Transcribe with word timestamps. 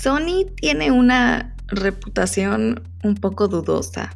Sony 0.00 0.46
tiene 0.56 0.90
una 0.90 1.54
reputación 1.68 2.82
un 3.04 3.16
poco 3.16 3.48
dudosa, 3.48 4.10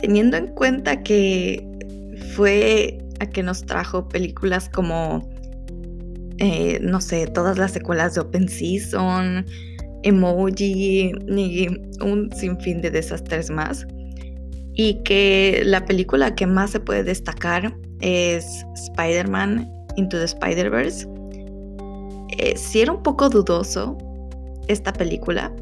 teniendo 0.00 0.36
en 0.36 0.46
cuenta 0.54 1.02
que 1.02 1.66
fue 2.36 2.98
a 3.18 3.26
que 3.26 3.42
nos 3.42 3.66
trajo 3.66 4.08
películas 4.08 4.68
como, 4.68 5.28
eh, 6.38 6.78
no 6.80 7.00
sé, 7.00 7.26
todas 7.26 7.58
las 7.58 7.72
secuelas 7.72 8.14
de 8.14 8.20
Open 8.20 8.48
Season, 8.48 9.44
Emoji 10.04 11.12
y 11.26 11.66
un 12.00 12.30
sinfín 12.30 12.80
de 12.80 12.92
desastres 12.92 13.50
más. 13.50 13.84
Y 14.74 15.02
que 15.02 15.62
la 15.64 15.84
película 15.86 16.36
que 16.36 16.46
más 16.46 16.70
se 16.70 16.78
puede 16.78 17.02
destacar 17.02 17.76
es 18.00 18.64
Spider-Man 18.76 19.68
Into 19.96 20.18
the 20.18 20.24
Spider-Verse. 20.24 21.08
Eh, 22.38 22.56
sí 22.56 22.82
era 22.82 22.92
un 22.92 23.02
poco 23.02 23.28
dudoso 23.28 23.98
esta 24.68 24.92
película, 24.92 25.54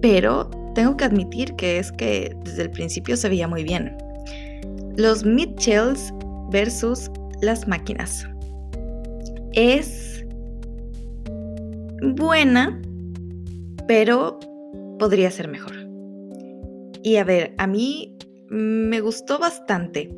pero 0.00 0.50
tengo 0.74 0.96
que 0.96 1.04
admitir 1.04 1.54
que 1.56 1.78
es 1.78 1.92
que 1.92 2.34
desde 2.44 2.62
el 2.62 2.70
principio 2.70 3.16
se 3.16 3.28
veía 3.28 3.48
muy 3.48 3.64
bien. 3.64 3.96
Los 4.96 5.24
Mitchells 5.24 6.12
versus 6.50 7.10
las 7.40 7.66
máquinas. 7.66 8.26
Es 9.52 10.24
buena, 12.02 12.80
pero 13.86 14.38
podría 14.98 15.30
ser 15.30 15.48
mejor. 15.48 15.72
Y 17.02 17.16
a 17.16 17.24
ver, 17.24 17.54
a 17.58 17.66
mí 17.66 18.16
me 18.48 19.00
gustó 19.00 19.38
bastante. 19.38 20.10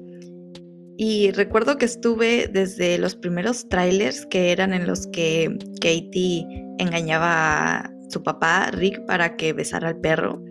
Y 0.97 1.33
recuerdo 1.33 1.77
que 1.77 1.87
estuve 1.87 2.49
desde 2.53 2.99
los 2.99 3.17
primeros 3.17 3.69
trailers 3.69 4.27
que 4.27 4.53
eran 4.53 4.73
en 4.73 4.87
los 4.87 5.09
que 5.09 5.57
Katie 5.81 6.47
engañaba 6.79 7.94
su 8.15 8.23
papá, 8.23 8.71
Rick, 8.73 9.05
para 9.07 9.37
que 9.37 9.53
besara 9.53 9.89
al 9.89 9.97
perro. 9.97 10.43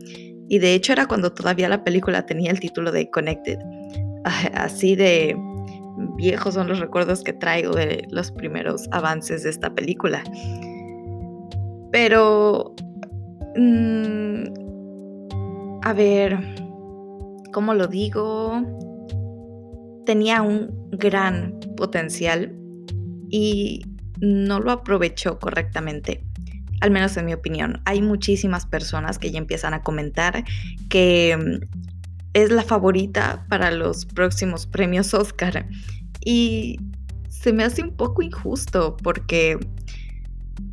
Y 0.49 0.59
de 0.59 0.75
hecho 0.75 0.93
era 0.93 1.07
cuando 1.07 1.33
todavía 1.33 1.67
la 1.67 1.83
película 1.83 2.25
tenía 2.25 2.51
el 2.51 2.59
título 2.59 2.91
de 2.91 3.09
Connected. 3.09 3.57
Así 4.53 4.95
de 4.95 5.35
viejos 6.17 6.53
son 6.53 6.67
los 6.67 6.79
recuerdos 6.79 7.23
que 7.23 7.33
traigo 7.33 7.73
de 7.73 8.05
los 8.11 8.31
primeros 8.31 8.87
avances 8.91 9.43
de 9.43 9.49
esta 9.49 9.73
película. 9.73 10.23
Pero... 11.91 12.75
Mm, 13.55 14.45
a 15.83 15.93
ver, 15.93 16.39
¿cómo 17.51 17.73
lo 17.73 17.87
digo? 17.87 18.61
tenía 20.05 20.41
un 20.41 20.89
gran 20.91 21.59
potencial 21.75 22.55
y 23.29 23.81
no 24.19 24.59
lo 24.59 24.71
aprovechó 24.71 25.39
correctamente. 25.39 26.23
Al 26.83 26.91
menos 26.91 27.15
en 27.15 27.23
mi 27.23 27.33
opinión. 27.33 27.81
Hay 27.85 28.01
muchísimas 28.01 28.65
personas 28.65 29.17
que 29.17 29.31
ya 29.31 29.37
empiezan 29.37 29.73
a 29.73 29.81
comentar 29.83 30.43
que 30.89 31.33
mm, 31.37 31.77
es 32.33 32.51
la 32.51 32.61
favorita 32.61 33.45
para 33.47 33.71
los 33.71 34.05
próximos 34.05 34.67
premios 34.67 35.13
Oscar. 35.13 35.65
Y 36.25 36.81
se 37.29 37.53
me 37.53 37.63
hace 37.63 37.83
un 37.83 37.95
poco 37.95 38.21
injusto 38.21 38.97
porque 39.01 39.57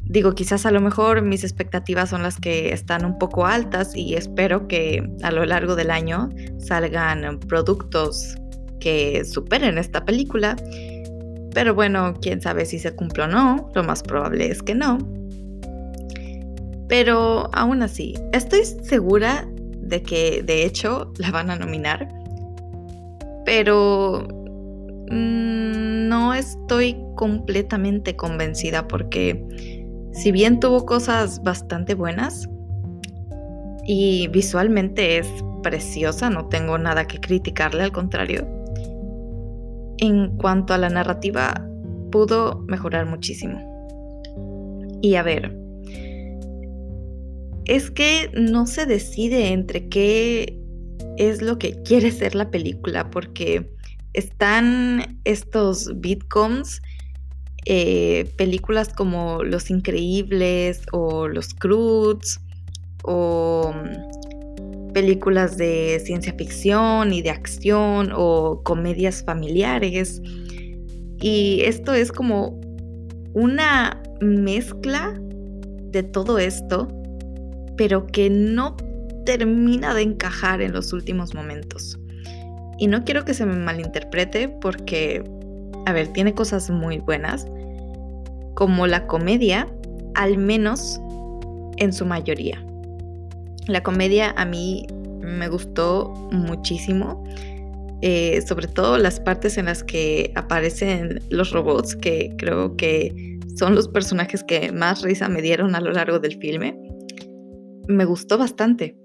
digo, 0.04 0.34
quizás 0.34 0.66
a 0.66 0.72
lo 0.72 0.80
mejor 0.80 1.22
mis 1.22 1.44
expectativas 1.44 2.10
son 2.10 2.24
las 2.24 2.40
que 2.40 2.72
están 2.72 3.04
un 3.04 3.16
poco 3.16 3.46
altas 3.46 3.94
y 3.94 4.16
espero 4.16 4.66
que 4.66 5.08
a 5.22 5.30
lo 5.30 5.44
largo 5.44 5.76
del 5.76 5.92
año 5.92 6.28
salgan 6.58 7.38
productos 7.38 8.34
que 8.80 9.24
superen 9.24 9.78
esta 9.78 10.04
película. 10.04 10.56
Pero 11.54 11.72
bueno, 11.72 12.14
quién 12.20 12.42
sabe 12.42 12.66
si 12.66 12.80
se 12.80 12.96
cumple 12.96 13.22
o 13.22 13.28
no, 13.28 13.70
lo 13.76 13.84
más 13.84 14.02
probable 14.02 14.50
es 14.50 14.60
que 14.60 14.74
no. 14.74 14.98
Pero 16.90 17.48
aún 17.54 17.82
así, 17.82 18.14
estoy 18.34 18.64
segura 18.64 19.48
de 19.80 20.02
que 20.02 20.42
de 20.42 20.66
hecho 20.66 21.10
la 21.16 21.30
van 21.30 21.48
a 21.48 21.56
nominar. 21.56 22.06
Pero 23.46 24.28
mm, 25.10 26.08
no 26.08 26.34
estoy 26.34 26.94
completamente 27.16 28.14
convencida 28.14 28.86
porque 28.86 29.42
si 30.12 30.32
bien 30.32 30.60
tuvo 30.60 30.84
cosas 30.84 31.42
bastante 31.42 31.94
buenas 31.94 32.46
y 33.86 34.28
visualmente 34.28 35.16
es 35.16 35.28
preciosa, 35.62 36.28
no 36.28 36.48
tengo 36.48 36.76
nada 36.76 37.06
que 37.06 37.18
criticarle, 37.18 37.84
al 37.84 37.92
contrario 37.92 38.46
en 40.00 40.36
cuanto 40.36 40.74
a 40.74 40.78
la 40.78 40.88
narrativa, 40.88 41.54
pudo 42.10 42.64
mejorar 42.66 43.06
muchísimo. 43.06 43.60
Y 45.02 45.14
a 45.14 45.22
ver, 45.22 45.59
es 47.66 47.90
que 47.90 48.30
no 48.34 48.66
se 48.66 48.86
decide 48.86 49.48
entre 49.48 49.88
qué 49.88 50.58
es 51.16 51.42
lo 51.42 51.58
que 51.58 51.82
quiere 51.82 52.10
ser 52.10 52.34
la 52.34 52.50
película, 52.50 53.10
porque 53.10 53.70
están 54.12 55.20
estos 55.24 56.00
bitcoms, 56.00 56.80
eh, 57.66 58.32
películas 58.36 58.92
como 58.92 59.44
Los 59.44 59.70
Increíbles 59.70 60.82
o 60.92 61.28
Los 61.28 61.54
Croods 61.54 62.40
o 63.04 63.72
películas 64.92 65.56
de 65.56 66.00
ciencia 66.04 66.34
ficción 66.34 67.12
y 67.12 67.22
de 67.22 67.30
acción 67.30 68.10
o 68.14 68.62
comedias 68.64 69.22
familiares. 69.24 70.20
Y 71.20 71.60
esto 71.64 71.92
es 71.94 72.10
como 72.12 72.60
una 73.34 74.02
mezcla 74.20 75.20
de 75.90 76.02
todo 76.02 76.38
esto, 76.38 76.88
pero 77.80 78.06
que 78.06 78.28
no 78.28 78.76
termina 79.24 79.94
de 79.94 80.02
encajar 80.02 80.60
en 80.60 80.74
los 80.74 80.92
últimos 80.92 81.34
momentos. 81.34 81.98
Y 82.78 82.88
no 82.88 83.06
quiero 83.06 83.24
que 83.24 83.32
se 83.32 83.46
me 83.46 83.56
malinterprete 83.56 84.50
porque, 84.50 85.24
a 85.86 85.92
ver, 85.94 86.08
tiene 86.08 86.34
cosas 86.34 86.68
muy 86.68 86.98
buenas, 86.98 87.46
como 88.52 88.86
la 88.86 89.06
comedia, 89.06 89.66
al 90.14 90.36
menos 90.36 91.00
en 91.78 91.94
su 91.94 92.04
mayoría. 92.04 92.62
La 93.66 93.82
comedia 93.82 94.34
a 94.36 94.44
mí 94.44 94.86
me 95.22 95.48
gustó 95.48 96.12
muchísimo. 96.32 97.24
Eh, 98.02 98.42
sobre 98.46 98.66
todo 98.66 98.98
las 98.98 99.20
partes 99.20 99.56
en 99.56 99.64
las 99.64 99.82
que 99.82 100.32
aparecen 100.34 101.22
los 101.30 101.50
robots, 101.52 101.96
que 101.96 102.34
creo 102.36 102.76
que 102.76 103.38
son 103.56 103.74
los 103.74 103.88
personajes 103.88 104.44
que 104.44 104.70
más 104.70 105.00
risa 105.00 105.30
me 105.30 105.40
dieron 105.40 105.74
a 105.74 105.80
lo 105.80 105.92
largo 105.92 106.18
del 106.18 106.38
filme. 106.38 106.89
Me 107.90 108.04
gustó 108.04 108.38
bastante. 108.38 108.96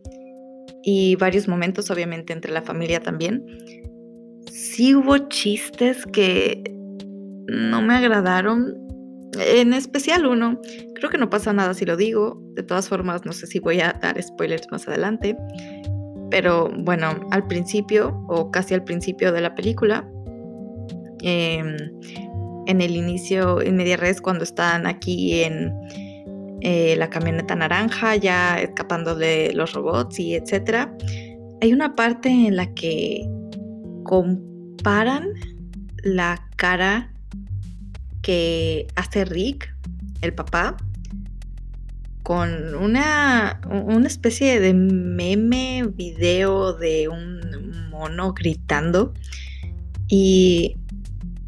Y 0.84 1.16
varios 1.16 1.48
momentos, 1.48 1.90
obviamente, 1.90 2.32
entre 2.32 2.52
la 2.52 2.62
familia 2.62 3.00
también. 3.00 3.44
Sí 4.52 4.94
hubo 4.94 5.18
chistes 5.30 6.06
que 6.06 6.64
no 7.48 7.82
me 7.82 7.96
agradaron, 7.96 8.76
en 9.40 9.74
especial 9.74 10.26
uno, 10.26 10.60
creo 10.96 11.10
que 11.10 11.18
no 11.18 11.30
pasa 11.30 11.54
nada 11.54 11.74
si 11.74 11.86
lo 11.86 11.98
digo, 11.98 12.42
de 12.54 12.64
todas 12.64 12.88
formas 12.88 13.26
no 13.26 13.34
sé 13.34 13.48
si 13.48 13.60
voy 13.60 13.82
a 13.82 13.94
dar 14.02 14.22
spoilers 14.22 14.68
más 14.72 14.88
adelante, 14.88 15.36
pero 16.32 16.70
bueno, 16.80 17.20
al 17.32 17.46
principio 17.48 18.24
o 18.28 18.50
casi 18.52 18.74
al 18.74 18.84
principio 18.84 19.32
de 19.32 19.42
la 19.42 19.54
película, 19.56 20.08
em, 21.22 21.76
en 22.68 22.82
el 22.82 22.96
inicio, 22.96 23.62
en 23.62 23.76
media 23.76 23.98
res, 23.98 24.22
cuando 24.22 24.44
están 24.44 24.88
aquí 24.88 25.44
en 25.44 25.74
eh, 26.62 26.96
la 26.98 27.10
camioneta 27.10 27.56
naranja, 27.56 28.16
ya 28.16 28.60
escapando 28.60 29.16
de 29.16 29.52
los 29.54 29.74
robots 29.74 30.20
y 30.20 30.36
etcétera, 30.36 30.96
hay 31.62 31.74
una 31.74 31.96
parte 31.96 32.30
en 32.30 32.56
la 32.56 32.74
que 32.74 33.28
comparan 34.04 35.30
la 36.04 36.48
cara 36.56 37.12
que 38.22 38.88
hace 38.96 39.26
Rick, 39.26 39.74
el 40.22 40.34
papá, 40.34 40.78
con 42.24 42.74
una, 42.74 43.62
una 43.70 44.08
especie 44.08 44.60
de 44.60 44.74
meme, 44.74 45.84
video 45.94 46.74
de 46.74 47.08
un 47.08 47.90
mono 47.92 48.34
gritando. 48.34 49.14
Y 50.08 50.76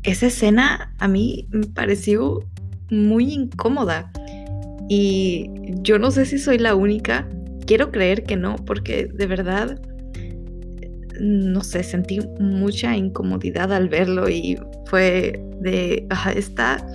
esa 0.03 0.27
escena 0.27 0.93
a 0.99 1.07
mí 1.07 1.47
me 1.49 1.65
pareció 1.65 2.43
muy 2.91 3.33
incómoda. 3.33 4.11
Y 4.89 5.49
yo 5.81 5.99
no 5.99 6.11
sé 6.11 6.25
si 6.25 6.37
soy 6.37 6.57
la 6.57 6.75
única. 6.75 7.27
Quiero 7.65 7.91
creer 7.91 8.23
que 8.23 8.37
no, 8.37 8.55
porque 8.55 9.09
de 9.13 9.25
verdad, 9.27 9.81
no 11.19 11.61
sé, 11.61 11.83
sentí 11.83 12.19
mucha 12.39 12.95
incomodidad 12.95 13.73
al 13.73 13.89
verlo 13.89 14.29
y 14.29 14.57
fue 14.85 15.41
de, 15.59 16.07
está 16.35 16.85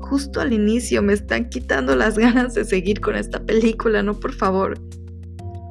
justo 0.00 0.40
al 0.40 0.52
inicio, 0.52 1.02
me 1.02 1.12
están 1.12 1.48
quitando 1.48 1.94
las 1.96 2.18
ganas 2.18 2.54
de 2.54 2.64
seguir 2.64 3.00
con 3.00 3.16
esta 3.16 3.40
película, 3.40 4.02
no 4.02 4.18
por 4.18 4.32
favor. 4.32 4.78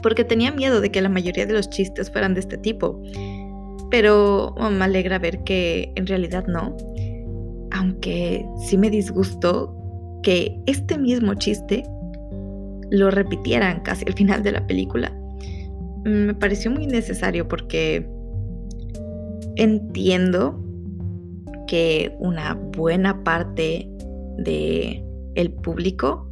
Porque 0.02 0.24
tenía 0.24 0.52
miedo 0.52 0.80
de 0.80 0.92
que 0.92 1.02
la 1.02 1.10
mayoría 1.10 1.46
de 1.46 1.54
los 1.54 1.70
chistes 1.70 2.12
fueran 2.12 2.34
de 2.34 2.42
este 2.42 2.58
tipo. 2.58 3.02
Pero 3.90 4.54
oh, 4.58 4.70
me 4.70 4.86
alegra 4.86 5.18
ver 5.18 5.44
que 5.44 5.92
en 5.96 6.08
realidad 6.08 6.46
no. 6.48 6.76
Aunque 7.72 8.46
sí 8.68 8.78
me 8.78 8.90
disgustó 8.90 9.77
que 10.28 10.60
este 10.66 10.98
mismo 10.98 11.36
chiste 11.36 11.86
lo 12.90 13.10
repitieran 13.12 13.80
casi 13.80 14.04
al 14.06 14.14
final 14.14 14.44
de 14.44 14.52
la 14.52 14.68
película, 14.68 15.10
me 16.04 16.34
pareció 16.34 16.70
muy 16.70 16.86
necesario 16.86 17.48
porque 17.48 18.06
entiendo 19.56 20.62
que 21.66 22.14
una 22.20 22.56
buena 22.56 23.24
parte 23.24 23.90
de 24.40 25.02
el 25.36 25.54
público 25.54 26.30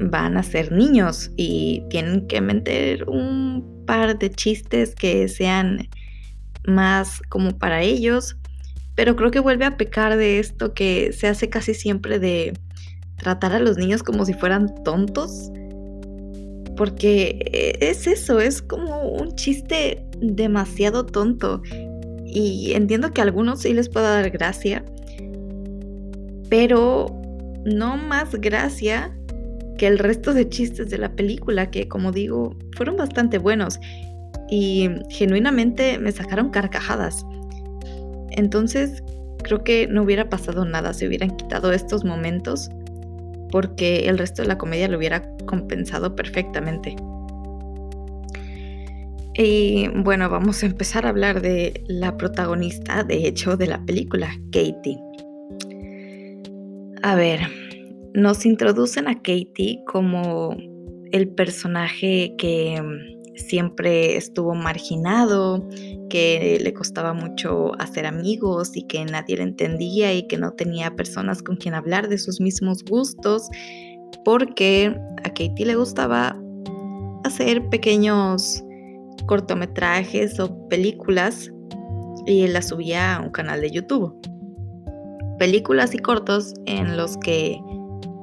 van 0.00 0.38
a 0.38 0.42
ser 0.42 0.72
niños 0.72 1.30
y 1.36 1.82
tienen 1.90 2.26
que 2.26 2.40
meter 2.40 3.06
un 3.06 3.84
par 3.86 4.18
de 4.18 4.30
chistes 4.30 4.94
que 4.94 5.28
sean 5.28 5.90
más 6.66 7.20
como 7.28 7.50
para 7.58 7.82
ellos, 7.82 8.38
pero 8.94 9.16
creo 9.16 9.30
que 9.30 9.40
vuelve 9.40 9.64
a 9.64 9.76
pecar 9.76 10.16
de 10.16 10.38
esto 10.38 10.74
que 10.74 11.12
se 11.12 11.28
hace 11.28 11.48
casi 11.48 11.74
siempre 11.74 12.18
de 12.18 12.52
tratar 13.16 13.52
a 13.52 13.60
los 13.60 13.76
niños 13.76 14.02
como 14.02 14.24
si 14.24 14.34
fueran 14.34 14.72
tontos, 14.84 15.50
porque 16.76 17.78
es 17.80 18.06
eso, 18.06 18.40
es 18.40 18.62
como 18.62 19.02
un 19.02 19.34
chiste 19.36 20.04
demasiado 20.20 21.06
tonto 21.06 21.62
y 22.24 22.72
entiendo 22.72 23.10
que 23.12 23.20
a 23.20 23.24
algunos 23.24 23.60
sí 23.60 23.72
les 23.72 23.88
pueda 23.88 24.14
dar 24.14 24.30
gracia, 24.30 24.84
pero 26.48 27.06
no 27.64 27.96
más 27.96 28.34
gracia 28.34 29.16
que 29.78 29.86
el 29.86 29.98
resto 29.98 30.34
de 30.34 30.48
chistes 30.48 30.90
de 30.90 30.98
la 30.98 31.14
película, 31.14 31.70
que 31.70 31.88
como 31.88 32.12
digo, 32.12 32.56
fueron 32.76 32.96
bastante 32.96 33.38
buenos 33.38 33.78
y 34.50 34.88
genuinamente 35.10 35.98
me 35.98 36.12
sacaron 36.12 36.50
carcajadas. 36.50 37.24
Entonces, 38.36 39.02
creo 39.42 39.64
que 39.64 39.86
no 39.86 40.02
hubiera 40.02 40.28
pasado 40.28 40.64
nada 40.64 40.92
si 40.92 41.06
hubieran 41.06 41.36
quitado 41.36 41.72
estos 41.72 42.04
momentos, 42.04 42.70
porque 43.50 44.08
el 44.08 44.18
resto 44.18 44.42
de 44.42 44.48
la 44.48 44.58
comedia 44.58 44.88
lo 44.88 44.98
hubiera 44.98 45.22
compensado 45.46 46.16
perfectamente. 46.16 46.96
Y 49.34 49.88
bueno, 49.88 50.28
vamos 50.28 50.62
a 50.62 50.66
empezar 50.66 51.06
a 51.06 51.10
hablar 51.10 51.40
de 51.40 51.82
la 51.86 52.16
protagonista, 52.16 53.02
de 53.02 53.26
hecho, 53.26 53.56
de 53.56 53.66
la 53.66 53.84
película, 53.84 54.30
Katie. 54.50 54.98
A 57.02 57.14
ver, 57.14 57.40
nos 58.14 58.44
introducen 58.44 59.08
a 59.08 59.14
Katie 59.16 59.82
como 59.86 60.56
el 61.12 61.28
personaje 61.28 62.34
que 62.36 62.80
siempre 63.42 64.16
estuvo 64.16 64.54
marginado, 64.54 65.66
que 66.08 66.58
le 66.60 66.72
costaba 66.72 67.12
mucho 67.12 67.72
hacer 67.80 68.06
amigos 68.06 68.76
y 68.76 68.86
que 68.86 69.04
nadie 69.04 69.36
le 69.36 69.44
entendía 69.44 70.12
y 70.14 70.26
que 70.26 70.38
no 70.38 70.52
tenía 70.52 70.94
personas 70.96 71.42
con 71.42 71.56
quien 71.56 71.74
hablar 71.74 72.08
de 72.08 72.18
sus 72.18 72.40
mismos 72.40 72.84
gustos, 72.84 73.48
porque 74.24 74.96
a 75.24 75.28
Katie 75.28 75.66
le 75.66 75.76
gustaba 75.76 76.36
hacer 77.24 77.68
pequeños 77.68 78.62
cortometrajes 79.26 80.40
o 80.40 80.68
películas 80.68 81.50
y 82.26 82.46
las 82.48 82.68
subía 82.68 83.16
a 83.16 83.20
un 83.20 83.30
canal 83.30 83.60
de 83.60 83.70
YouTube. 83.70 84.14
Películas 85.38 85.94
y 85.94 85.98
cortos 85.98 86.54
en 86.66 86.96
los 86.96 87.16
que 87.18 87.60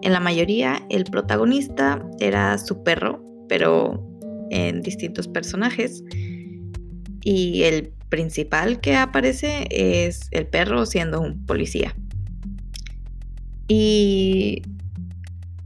en 0.01 0.13
la 0.13 0.19
mayoría, 0.19 0.81
el 0.89 1.03
protagonista 1.03 2.01
era 2.19 2.57
su 2.57 2.83
perro, 2.83 3.21
pero 3.49 4.08
en 4.51 4.81
distintos 4.81 5.27
personajes. 5.27 6.03
Y 7.23 7.63
el 7.63 7.91
principal 8.09 8.79
que 8.79 8.95
aparece 8.95 9.67
es 9.69 10.27
el 10.31 10.47
perro 10.47 10.85
siendo 10.85 11.21
un 11.21 11.45
policía. 11.45 11.95
Y 13.67 14.63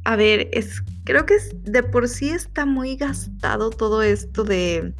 a 0.03 0.15
ver, 0.15 0.49
es 0.51 0.83
creo 1.03 1.25
que 1.25 1.35
es, 1.35 1.55
de 1.63 1.83
por 1.83 2.07
sí 2.07 2.29
está 2.29 2.65
muy 2.65 2.95
gastado 2.95 3.69
todo 3.69 4.01
esto 4.01 4.43
de 4.43 4.93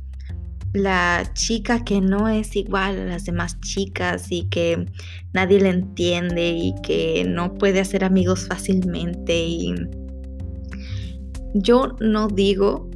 la 0.74 1.30
chica 1.34 1.84
que 1.86 2.02
no 2.02 2.28
es 2.28 2.56
igual 2.56 3.00
a 3.00 3.06
las 3.06 3.26
demás 3.26 3.60
chicas 3.62 4.32
y 4.32 4.46
que 4.46 4.86
nadie 5.34 5.60
le 5.60 5.70
entiende 5.70 6.50
y 6.50 6.74
que 6.82 7.26
no 7.28 7.54
puede 7.54 7.80
hacer 7.80 8.04
amigos 8.04 8.48
fácilmente 8.48 9.36
y 9.46 9.76
yo 11.54 11.96
no 12.00 12.28
digo 12.28 12.90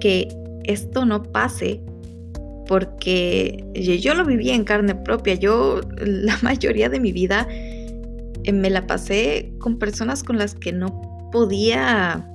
que 0.00 0.28
esto 0.64 1.04
no 1.04 1.22
pase 1.22 1.80
porque 2.68 3.64
yo 3.74 4.14
lo 4.14 4.24
viví 4.24 4.50
en 4.50 4.64
carne 4.64 4.94
propia. 4.94 5.34
Yo 5.34 5.80
la 5.98 6.38
mayoría 6.42 6.88
de 6.88 7.00
mi 7.00 7.12
vida 7.12 7.48
eh, 8.44 8.52
me 8.52 8.70
la 8.70 8.86
pasé 8.86 9.52
con 9.58 9.78
personas 9.78 10.22
con 10.22 10.38
las 10.38 10.54
que 10.54 10.72
no 10.72 11.30
podía 11.32 12.26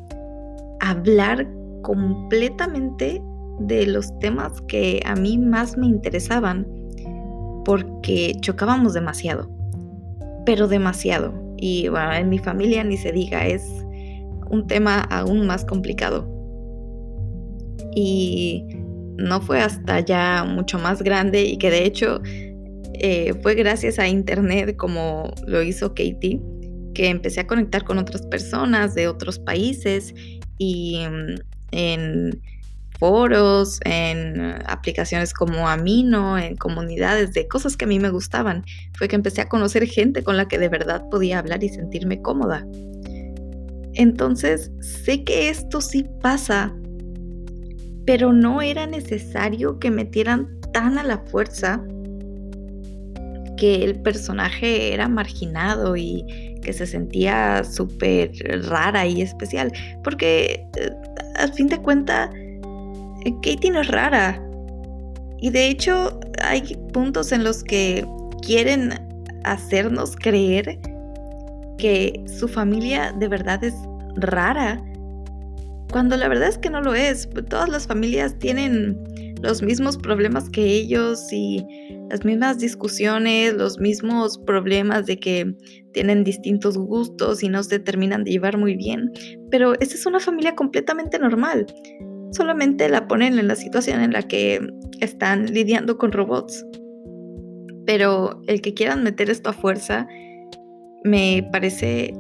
hablar 0.82 1.48
completamente 1.84 3.22
de 3.60 3.86
los 3.86 4.18
temas 4.20 4.60
que 4.68 5.02
a 5.06 5.16
mí 5.16 5.38
más 5.38 5.78
me 5.78 5.86
interesaban 5.86 6.68
porque 7.66 8.34
chocábamos 8.42 8.94
demasiado, 8.94 9.50
pero 10.46 10.68
demasiado. 10.68 11.34
Y 11.58 11.88
bueno, 11.88 12.14
en 12.14 12.30
mi 12.30 12.40
familia 12.40 12.84
ni 12.84 12.98
se 12.98 13.12
diga, 13.12 13.46
es 13.46 13.64
un 14.50 14.68
tema 14.68 15.02
aún 15.02 15.48
más 15.48 15.64
complicado. 15.64 16.33
Y 17.96 18.66
no 19.18 19.42
fue 19.42 19.62
hasta 19.62 20.00
ya 20.00 20.44
mucho 20.44 20.80
más 20.80 21.02
grande 21.02 21.44
y 21.44 21.58
que 21.58 21.70
de 21.70 21.86
hecho 21.86 22.22
eh, 22.94 23.34
fue 23.42 23.56
gracias 23.56 24.00
a 24.00 24.08
internet 24.08 24.76
como 24.78 25.34
lo 25.46 25.62
hizo 25.62 25.90
Katie, 25.90 26.42
que 26.94 27.10
empecé 27.10 27.42
a 27.42 27.48
conectar 27.48 27.84
con 27.84 27.98
otras 27.98 28.24
personas 28.28 28.96
de 28.96 29.08
otros 29.08 29.40
países 29.40 30.14
y 30.58 31.06
mm, 31.08 31.36
en 31.72 32.42
foros, 33.00 33.80
en 33.84 34.40
aplicaciones 34.66 35.34
como 35.34 35.68
Amino, 35.68 36.38
en 36.38 36.56
comunidades 36.56 37.34
de 37.34 37.48
cosas 37.48 37.76
que 37.76 37.86
a 37.86 37.88
mí 37.88 38.00
me 38.00 38.10
gustaban. 38.10 38.64
Fue 38.94 39.08
que 39.08 39.16
empecé 39.16 39.42
a 39.42 39.50
conocer 39.50 39.86
gente 39.88 40.24
con 40.24 40.38
la 40.38 40.48
que 40.48 40.58
de 40.58 40.70
verdad 40.70 41.04
podía 41.12 41.40
hablar 41.40 41.64
y 41.64 41.70
sentirme 41.70 42.22
cómoda. 42.22 42.66
Entonces, 43.96 44.72
sé 44.80 45.24
que 45.24 45.50
esto 45.50 45.82
sí 45.82 46.06
pasa, 46.22 46.74
pero 48.06 48.34
no 48.34 48.62
era 48.62 48.86
necesario 48.86 49.80
que 49.80 49.92
metieran 49.92 50.60
tan 50.72 50.98
a 50.98 51.04
la 51.04 51.20
fuerza 51.20 51.82
que 53.58 53.84
el 53.84 54.02
personaje 54.02 54.94
era 54.94 55.08
marginado 55.08 55.96
y 55.96 56.26
que 56.62 56.74
se 56.74 56.86
sentía 56.86 57.64
súper 57.64 58.32
rara 58.68 59.06
y 59.06 59.22
especial, 59.22 59.72
porque 60.04 60.66
eh, 60.78 60.90
al 61.36 61.54
fin 61.54 61.68
de 61.68 61.78
cuentas 61.78 62.30
Katie 63.42 63.72
no 63.72 63.82
es 63.82 63.88
rara. 63.88 64.42
Y 65.40 65.50
de 65.50 65.68
hecho 65.68 66.20
hay 66.42 66.76
puntos 66.94 67.32
en 67.32 67.44
los 67.44 67.64
que 67.64 68.06
quieren 68.42 68.94
hacernos 69.44 70.16
creer 70.16 70.80
que 71.78 72.22
su 72.40 72.48
familia 72.48 73.14
de 73.14 73.28
verdad 73.28 73.64
es 73.64 73.74
rara. 74.16 74.82
Cuando 75.94 76.18
la 76.18 76.28
verdad 76.28 76.50
es 76.50 76.58
que 76.58 76.70
no 76.70 76.82
lo 76.82 76.94
es. 76.94 77.30
Todas 77.50 77.70
las 77.70 77.88
familias 77.88 78.38
tienen 78.40 78.98
los 79.42 79.62
mismos 79.62 79.98
problemas 79.98 80.50
que 80.50 80.66
ellos 80.66 81.32
y 81.32 81.66
las 82.10 82.26
mismas 82.26 82.60
discusiones, 82.60 83.54
los 83.54 83.80
mismos 83.80 84.38
problemas 84.40 85.06
de 85.06 85.18
que 85.18 85.56
tienen 85.94 86.26
distintos 86.26 86.78
gustos 86.78 87.44
y 87.44 87.48
no 87.48 87.64
se 87.64 87.80
terminan 87.80 88.26
de 88.26 88.32
llevar 88.32 88.58
muy 88.58 88.76
bien. 88.76 89.10
Pero 89.50 89.74
esa 89.80 89.96
es 89.96 90.06
una 90.06 90.20
familia 90.20 90.56
completamente 90.56 91.18
normal 91.18 91.66
solamente 92.34 92.90
la 92.90 93.08
ponen 93.08 93.40
en 93.40 93.48
la 93.48 93.56
situación 93.56 94.02
en 94.02 94.12
la 94.12 94.24
que 94.24 94.60
están 95.00 95.54
lidiando 95.54 95.98
con 95.98 96.12
robots. 96.12 96.66
Pero 97.86 98.42
el 98.48 98.62
que 98.62 98.74
quieran 98.74 99.04
meter 99.04 99.30
esto 99.30 99.50
a 99.50 99.54
fuerza 99.54 100.08
me 101.04 101.48
parece 101.52 102.14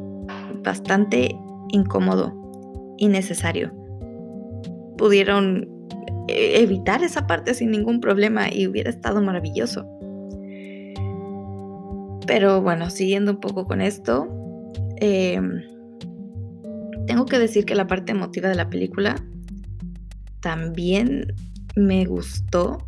bastante 0.63 1.35
incómodo, 1.69 2.33
innecesario. 2.97 3.71
Pudieron 4.97 5.67
eh, 6.27 6.61
evitar 6.61 7.03
esa 7.03 7.27
parte 7.27 7.53
sin 7.53 7.71
ningún 7.71 7.99
problema 7.99 8.51
y 8.51 8.67
hubiera 8.67 8.89
estado 8.89 9.21
maravilloso. 9.21 9.85
Pero 12.25 12.61
bueno, 12.61 12.89
siguiendo 12.89 13.31
un 13.31 13.39
poco 13.39 13.65
con 13.65 13.81
esto, 13.81 14.27
em, 14.97 15.61
tengo 17.07 17.25
que 17.25 17.39
decir 17.39 17.65
que 17.65 17.75
la 17.75 17.87
parte 17.87 18.13
emotiva 18.13 18.47
de 18.47 18.55
la 18.55 18.69
película 18.69 19.15
también 20.39 21.33
me 21.75 22.05
gustó 22.05 22.87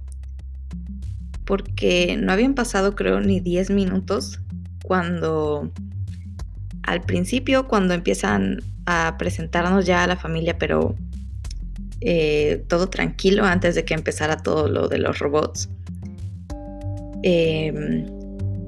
porque 1.46 2.18
no 2.20 2.32
habían 2.32 2.56
pasado 2.56 2.96
creo 2.96 3.20
ni 3.20 3.40
10 3.40 3.70
minutos 3.70 4.40
cuando 4.84 5.72
al 6.84 7.02
principio 7.02 7.68
cuando 7.68 7.94
empiezan 7.94 8.60
a 8.86 9.16
presentarnos 9.18 9.86
ya 9.86 10.04
a 10.04 10.08
la 10.08 10.16
familia 10.16 10.58
pero 10.58 10.96
eh, 12.02 12.64
todo 12.68 12.90
tranquilo 12.90 13.46
antes 13.46 13.76
de 13.76 13.86
que 13.86 13.94
empezara 13.94 14.38
todo 14.38 14.68
lo 14.68 14.88
de 14.88 15.00
los 15.00 15.20
robots 15.20 15.70
em, 17.24 18.06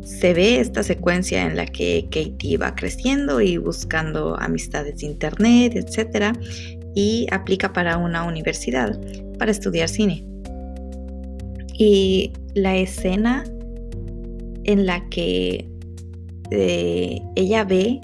se 0.08 0.34
ve 0.34 0.60
esta 0.60 0.84
secuencia 0.84 1.46
en 1.46 1.58
la 1.58 1.66
que 1.66 2.08
Katie 2.10 2.58
va 2.58 2.74
creciendo 2.76 3.42
y 3.42 3.58
buscando 3.58 4.40
amistades 4.40 5.00
de 5.00 5.06
internet, 5.06 5.76
etc. 5.76 6.34
Y 6.96 7.28
aplica 7.30 7.74
para 7.74 7.98
una 7.98 8.24
universidad 8.24 8.98
para 9.38 9.52
estudiar 9.52 9.90
cine. 9.90 10.26
Y 11.74 12.32
la 12.56 12.78
escena 12.78 13.44
en 14.64 14.86
la 14.86 15.08
que 15.10 15.68
eh, 16.52 17.22
ella 17.36 17.66
ve 17.66 18.00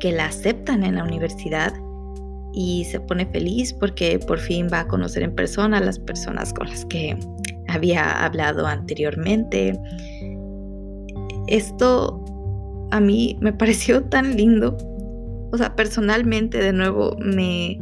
que 0.00 0.12
la 0.12 0.26
aceptan 0.26 0.82
en 0.82 0.96
la 0.96 1.04
universidad 1.04 1.72
y 2.52 2.84
se 2.84 2.98
pone 3.00 3.26
feliz 3.26 3.72
porque 3.72 4.18
por 4.18 4.38
fin 4.38 4.68
va 4.72 4.80
a 4.80 4.88
conocer 4.88 5.22
en 5.22 5.34
persona 5.34 5.78
a 5.78 5.80
las 5.80 5.98
personas 5.98 6.52
con 6.52 6.68
las 6.68 6.84
que 6.86 7.16
había 7.68 8.24
hablado 8.24 8.66
anteriormente. 8.66 9.78
Esto 11.46 12.24
a 12.90 13.00
mí 13.00 13.38
me 13.40 13.52
pareció 13.52 14.02
tan 14.04 14.36
lindo. 14.36 14.76
O 15.52 15.56
sea, 15.56 15.74
personalmente 15.76 16.58
de 16.58 16.72
nuevo 16.72 17.16
me 17.20 17.78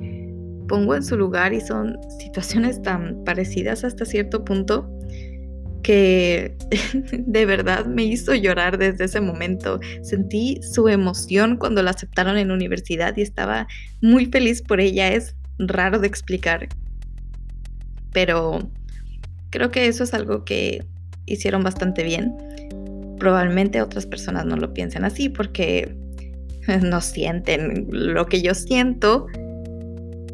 pongo 0.68 0.94
en 0.94 1.02
su 1.02 1.16
lugar 1.16 1.52
y 1.54 1.60
son 1.60 1.96
situaciones 2.18 2.82
tan 2.82 3.24
parecidas 3.24 3.84
hasta 3.84 4.04
cierto 4.04 4.44
punto 4.44 4.88
que 5.88 6.54
de 7.12 7.46
verdad 7.46 7.86
me 7.86 8.04
hizo 8.04 8.34
llorar 8.34 8.76
desde 8.76 9.06
ese 9.06 9.22
momento. 9.22 9.80
Sentí 10.02 10.60
su 10.60 10.86
emoción 10.86 11.56
cuando 11.56 11.82
la 11.82 11.92
aceptaron 11.92 12.36
en 12.36 12.50
universidad 12.50 13.16
y 13.16 13.22
estaba 13.22 13.66
muy 14.02 14.26
feliz 14.26 14.60
por 14.60 14.82
ella. 14.82 15.08
Es 15.08 15.34
raro 15.58 15.98
de 15.98 16.06
explicar, 16.06 16.68
pero 18.12 18.70
creo 19.48 19.70
que 19.70 19.86
eso 19.86 20.04
es 20.04 20.12
algo 20.12 20.44
que 20.44 20.84
hicieron 21.24 21.62
bastante 21.62 22.02
bien. 22.02 22.36
Probablemente 23.18 23.80
otras 23.80 24.04
personas 24.04 24.44
no 24.44 24.56
lo 24.58 24.74
piensen 24.74 25.06
así 25.06 25.30
porque 25.30 25.96
no 26.82 27.00
sienten 27.00 27.86
lo 27.90 28.26
que 28.26 28.42
yo 28.42 28.54
siento, 28.54 29.26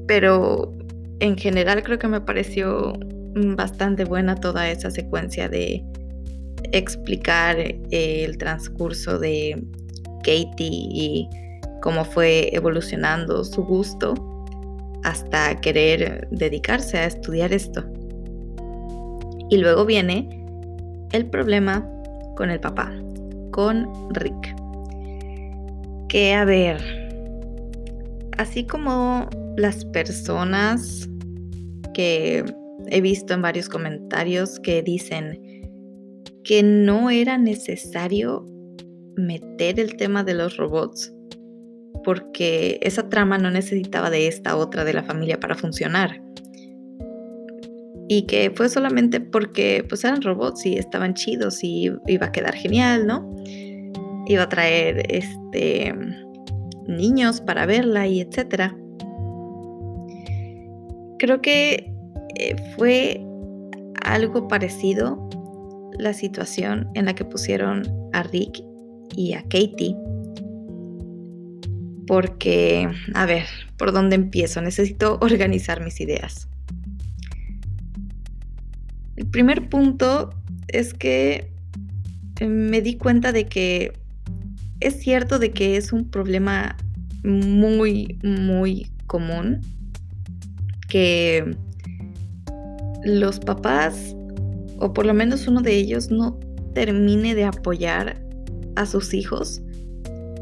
pero 0.08 0.76
en 1.20 1.38
general 1.38 1.84
creo 1.84 2.00
que 2.00 2.08
me 2.08 2.20
pareció 2.20 2.98
bastante 3.34 4.04
buena 4.04 4.36
toda 4.36 4.70
esa 4.70 4.90
secuencia 4.90 5.48
de 5.48 5.84
explicar 6.72 7.58
eh, 7.58 7.76
el 7.90 8.38
transcurso 8.38 9.18
de 9.18 9.62
Katie 10.18 10.54
y 10.58 11.28
cómo 11.82 12.04
fue 12.04 12.54
evolucionando 12.54 13.44
su 13.44 13.62
gusto 13.64 14.14
hasta 15.02 15.60
querer 15.60 16.26
dedicarse 16.30 16.98
a 16.98 17.06
estudiar 17.06 17.52
esto. 17.52 17.84
Y 19.50 19.58
luego 19.58 19.84
viene 19.84 20.28
el 21.12 21.26
problema 21.26 21.86
con 22.36 22.50
el 22.50 22.58
papá, 22.58 22.92
con 23.50 23.88
Rick. 24.14 24.56
Que 26.08 26.34
a 26.34 26.44
ver, 26.44 26.80
así 28.38 28.66
como 28.66 29.28
las 29.56 29.84
personas 29.84 31.08
que 31.92 32.44
he 32.90 33.00
visto 33.00 33.34
en 33.34 33.42
varios 33.42 33.68
comentarios 33.68 34.60
que 34.60 34.82
dicen 34.82 35.40
que 36.42 36.62
no 36.62 37.10
era 37.10 37.38
necesario 37.38 38.46
meter 39.16 39.80
el 39.80 39.96
tema 39.96 40.24
de 40.24 40.34
los 40.34 40.56
robots 40.56 41.12
porque 42.04 42.78
esa 42.82 43.08
trama 43.08 43.38
no 43.38 43.50
necesitaba 43.50 44.10
de 44.10 44.28
esta 44.28 44.56
otra 44.56 44.84
de 44.84 44.92
la 44.92 45.02
familia 45.02 45.40
para 45.40 45.54
funcionar. 45.54 46.22
Y 48.08 48.26
que 48.26 48.52
fue 48.54 48.68
solamente 48.68 49.20
porque 49.20 49.84
pues 49.88 50.04
eran 50.04 50.20
robots 50.20 50.66
y 50.66 50.76
estaban 50.76 51.14
chidos 51.14 51.64
y 51.64 51.90
iba 52.06 52.26
a 52.26 52.32
quedar 52.32 52.54
genial, 52.54 53.06
¿no? 53.06 53.34
Iba 54.26 54.42
a 54.42 54.48
traer 54.48 55.06
este 55.08 55.94
niños 56.86 57.40
para 57.40 57.64
verla 57.64 58.06
y 58.06 58.20
etcétera. 58.20 58.76
Creo 61.18 61.40
que 61.40 61.93
eh, 62.36 62.56
fue 62.76 63.20
algo 64.02 64.48
parecido 64.48 65.28
la 65.98 66.12
situación 66.12 66.88
en 66.94 67.06
la 67.06 67.14
que 67.14 67.24
pusieron 67.24 67.82
a 68.12 68.22
Rick 68.24 68.62
y 69.16 69.32
a 69.34 69.42
Katie. 69.42 69.96
Porque, 72.06 72.90
a 73.14 73.26
ver, 73.26 73.44
¿por 73.78 73.92
dónde 73.92 74.16
empiezo? 74.16 74.60
Necesito 74.60 75.18
organizar 75.22 75.82
mis 75.82 76.00
ideas. 76.00 76.48
El 79.16 79.26
primer 79.26 79.68
punto 79.68 80.30
es 80.68 80.92
que 80.92 81.50
eh, 82.40 82.46
me 82.48 82.82
di 82.82 82.96
cuenta 82.96 83.32
de 83.32 83.46
que 83.46 83.92
es 84.80 85.00
cierto 85.00 85.38
de 85.38 85.52
que 85.52 85.76
es 85.76 85.92
un 85.92 86.10
problema 86.10 86.76
muy, 87.22 88.18
muy 88.22 88.90
común 89.06 89.60
que 90.88 91.56
los 93.04 93.38
papás, 93.38 94.16
o 94.78 94.92
por 94.92 95.06
lo 95.06 95.14
menos 95.14 95.46
uno 95.46 95.60
de 95.60 95.74
ellos, 95.74 96.10
no 96.10 96.38
termine 96.74 97.34
de 97.34 97.44
apoyar 97.44 98.20
a 98.76 98.86
sus 98.86 99.14
hijos 99.14 99.62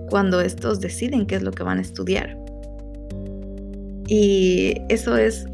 cuando 0.08 0.40
estos 0.40 0.80
deciden 0.80 1.26
qué 1.26 1.36
es 1.36 1.42
lo 1.42 1.52
que 1.52 1.62
van 1.62 1.78
a 1.78 1.82
estudiar. 1.82 2.36
Y 4.08 4.74
eso 4.88 5.16
es 5.16 5.46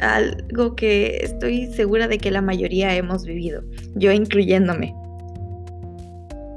algo 0.00 0.74
que 0.76 1.18
estoy 1.20 1.66
segura 1.72 2.08
de 2.08 2.18
que 2.18 2.30
la 2.30 2.42
mayoría 2.42 2.94
hemos 2.94 3.24
vivido, 3.24 3.62
yo 3.94 4.12
incluyéndome. 4.12 4.94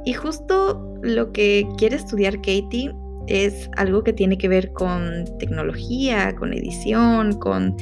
Y 0.06 0.14
justo 0.14 0.98
lo 1.02 1.32
que 1.32 1.68
quiere 1.78 1.98
estudiar 1.98 2.38
Katie 2.38 2.94
es 3.28 3.70
algo 3.78 4.04
que 4.04 4.14
tiene 4.14 4.38
que 4.38 4.48
ver 4.48 4.72
con 4.74 5.26
tecnología, 5.38 6.36
con 6.36 6.54
edición, 6.54 7.34
con 7.34 7.76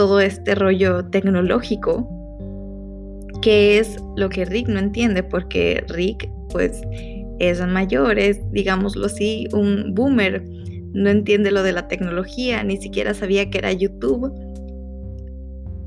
todo 0.00 0.18
este 0.18 0.54
rollo 0.54 1.04
tecnológico, 1.10 2.08
que 3.42 3.78
es 3.78 3.98
lo 4.16 4.30
que 4.30 4.46
Rick 4.46 4.66
no 4.66 4.78
entiende, 4.78 5.22
porque 5.22 5.84
Rick 5.88 6.26
pues 6.48 6.80
es 7.38 7.60
mayor, 7.66 8.18
es 8.18 8.40
digámoslo 8.50 9.04
así, 9.04 9.46
un 9.52 9.94
boomer, 9.94 10.42
no 10.94 11.10
entiende 11.10 11.50
lo 11.50 11.62
de 11.62 11.72
la 11.72 11.86
tecnología, 11.86 12.64
ni 12.64 12.78
siquiera 12.78 13.12
sabía 13.12 13.50
que 13.50 13.58
era 13.58 13.72
YouTube. 13.72 14.32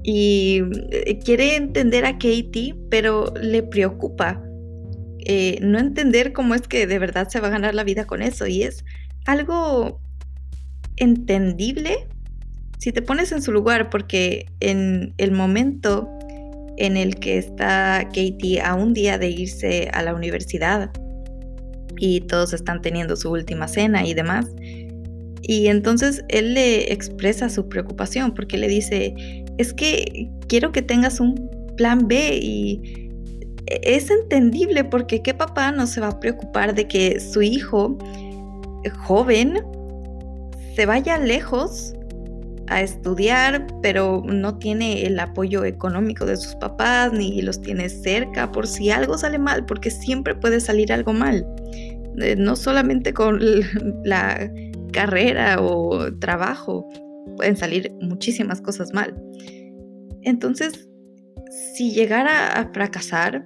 Y 0.03 0.62
eh, 0.91 1.17
quiere 1.17 1.55
entender 1.55 2.05
a 2.05 2.12
Katie, 2.12 2.75
pero 2.91 3.34
le 3.41 3.63
preocupa 3.63 4.43
eh, 5.25 5.58
no 5.60 5.79
entender 5.79 6.34
cómo 6.34 6.53
es 6.53 6.67
que 6.67 6.86
de 6.86 7.00
verdad 7.00 7.29
se 7.29 7.39
va 7.39 7.48
a 7.48 7.51
ganar 7.51 7.74
la 7.74 7.84
vida 7.84 8.05
con 8.05 8.22
eso. 8.22 8.46
Y 8.46 8.62
es 8.62 8.86
algo 9.25 10.00
entendible, 10.98 12.08
si 12.84 12.92
te 12.92 13.02
pones 13.02 13.32
en 13.32 13.42
su 13.42 13.54
lugar, 13.54 13.90
porque 13.90 14.46
en 14.60 15.13
el 15.18 15.32
momento 15.32 16.10
en 16.75 16.98
el 16.98 17.16
que 17.16 17.38
está 17.38 18.04
Katie 18.08 18.60
a 18.60 18.75
un 18.75 18.94
día 18.94 19.18
de 19.18 19.30
irse 19.30 19.90
a 19.94 20.02
la 20.02 20.13
universidad 20.13 20.92
y 21.96 22.20
todos 22.22 22.52
están 22.52 22.82
teniendo 22.82 23.16
su 23.16 23.32
última 23.32 23.70
cena 23.70 24.06
y 24.06 24.13
demás, 24.13 24.48
y 25.44 25.68
entonces 25.68 26.25
él 26.28 26.56
le 26.56 26.92
expresa 26.92 27.48
su 27.48 27.70
preocupación 27.70 28.34
porque 28.34 28.58
le 28.58 28.68
dice, 28.68 29.16
es 29.58 29.74
que 29.74 30.30
quiero 30.50 30.74
que 30.74 30.82
tengas 30.82 31.22
un 31.22 31.36
plan 31.78 32.06
B 32.06 32.38
y 32.42 33.10
es 33.68 34.10
entendible 34.12 34.84
porque 34.84 35.22
qué 35.22 35.34
papá 35.34 35.72
no 35.72 35.88
se 35.88 36.02
va 36.02 36.10
a 36.10 36.20
preocupar 36.20 36.75
de 36.75 36.86
que 36.86 37.22
su 37.22 37.42
hijo 37.42 37.98
joven 39.06 39.62
se 40.75 40.86
vaya 40.86 41.18
lejos 41.18 41.94
a 42.67 42.82
estudiar, 42.82 43.67
pero 43.82 44.24
no 44.25 44.58
tiene 44.58 45.05
el 45.05 45.20
apoyo 45.20 45.65
económico 45.65 46.25
de 46.25 46.38
sus 46.38 46.55
papás 46.55 47.12
ni 47.12 47.41
los 47.41 47.62
tiene 47.62 47.89
cerca 47.89 48.51
por 48.51 48.67
si 48.67 48.89
algo 48.89 49.17
sale 49.17 49.38
mal, 49.38 49.65
porque 49.65 49.91
siempre 49.91 50.36
puede 50.36 50.60
salir 50.60 50.91
algo 50.93 51.13
mal. 51.13 51.46
Eh, 52.22 52.36
no 52.38 52.55
solamente 52.55 53.13
con 53.13 53.39
la 54.03 54.51
carrera 54.91 55.62
o 55.62 56.13
trabajo, 56.20 56.88
pueden 57.38 57.58
salir 57.58 57.91
muchísimas 58.01 58.62
cosas 58.62 58.93
mal. 58.93 59.15
Entonces, 60.22 60.88
si 61.75 61.91
llegara 61.91 62.53
a 62.53 62.72
fracasar, 62.72 63.46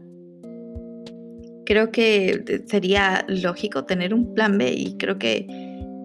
creo 1.66 1.92
que 1.92 2.64
sería 2.68 3.26
lógico 3.28 3.86
tener 3.86 4.14
un 4.14 4.34
plan 4.34 4.58
B 4.58 4.72
y 4.72 4.98
creo 4.98 5.18
que 5.18 5.48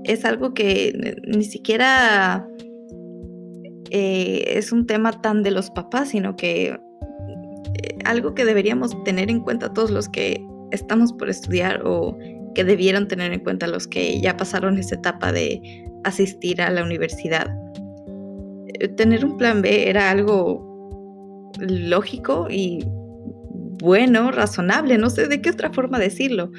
es 0.04 0.24
algo 0.24 0.54
que 0.54 1.16
ni 1.26 1.44
siquiera 1.44 2.46
eh, 3.94 4.56
es 4.56 4.72
un 4.72 4.86
tema 4.86 5.12
tan 5.20 5.42
de 5.42 5.50
los 5.50 5.70
papás, 5.70 6.08
sino 6.08 6.34
que 6.34 6.68
eh, 6.68 7.98
algo 8.06 8.34
que 8.34 8.46
deberíamos 8.46 8.96
tener 9.04 9.30
en 9.30 9.40
cuenta 9.40 9.74
todos 9.74 9.90
los 9.90 10.08
que 10.08 10.42
estamos 10.70 11.12
por 11.12 11.28
estudiar 11.28 11.82
o 11.84 12.16
que 12.54 12.64
debieron 12.64 13.06
tener 13.06 13.34
en 13.34 13.40
cuenta 13.40 13.66
los 13.66 13.86
que 13.86 14.18
ya 14.18 14.34
pasaron 14.34 14.78
esa 14.78 14.94
etapa 14.94 15.30
de 15.30 15.60
asistir 16.04 16.62
a 16.62 16.70
la 16.70 16.82
universidad. 16.82 17.54
Eh, 18.80 18.88
tener 18.88 19.26
un 19.26 19.36
plan 19.36 19.60
B 19.60 19.90
era 19.90 20.10
algo 20.10 21.52
lógico 21.58 22.46
y 22.48 22.82
bueno, 23.82 24.30
razonable, 24.32 24.96
no 24.96 25.10
sé 25.10 25.28
de 25.28 25.42
qué 25.42 25.50
otra 25.50 25.70
forma 25.70 25.98
decirlo. 25.98 26.50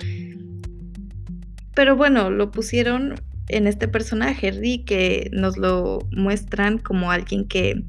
Pero 1.74 1.96
bueno, 1.96 2.30
lo 2.30 2.52
pusieron 2.52 3.16
en 3.50 3.68
este 3.68 3.88
personaje, 3.88 4.52
Rick, 4.52 4.86
que 4.86 5.30
nos 5.34 5.58
lo 5.58 6.00
muestran 6.12 6.78
como 6.78 7.12
alguien 7.12 7.48
que 7.48 7.84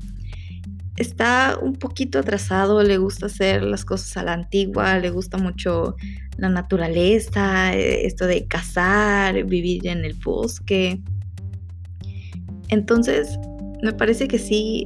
está 0.96 1.58
un 1.60 1.74
poquito 1.74 2.18
atrasado, 2.18 2.82
le 2.82 2.98
gusta 2.98 3.26
hacer 3.26 3.62
las 3.62 3.84
cosas 3.84 4.16
a 4.16 4.22
la 4.22 4.32
antigua, 4.32 4.98
le 4.98 5.10
gusta 5.10 5.38
mucho 5.38 5.96
la 6.36 6.48
naturaleza, 6.48 7.74
eh, 7.74 8.06
esto 8.06 8.26
de 8.26 8.46
cazar, 8.46 9.44
vivir 9.44 9.86
en 9.86 10.04
el 10.04 10.14
bosque. 10.14 11.00
Entonces, 12.68 13.38
me 13.82 13.92
parece 13.92 14.28
que 14.28 14.38
sí 14.38 14.84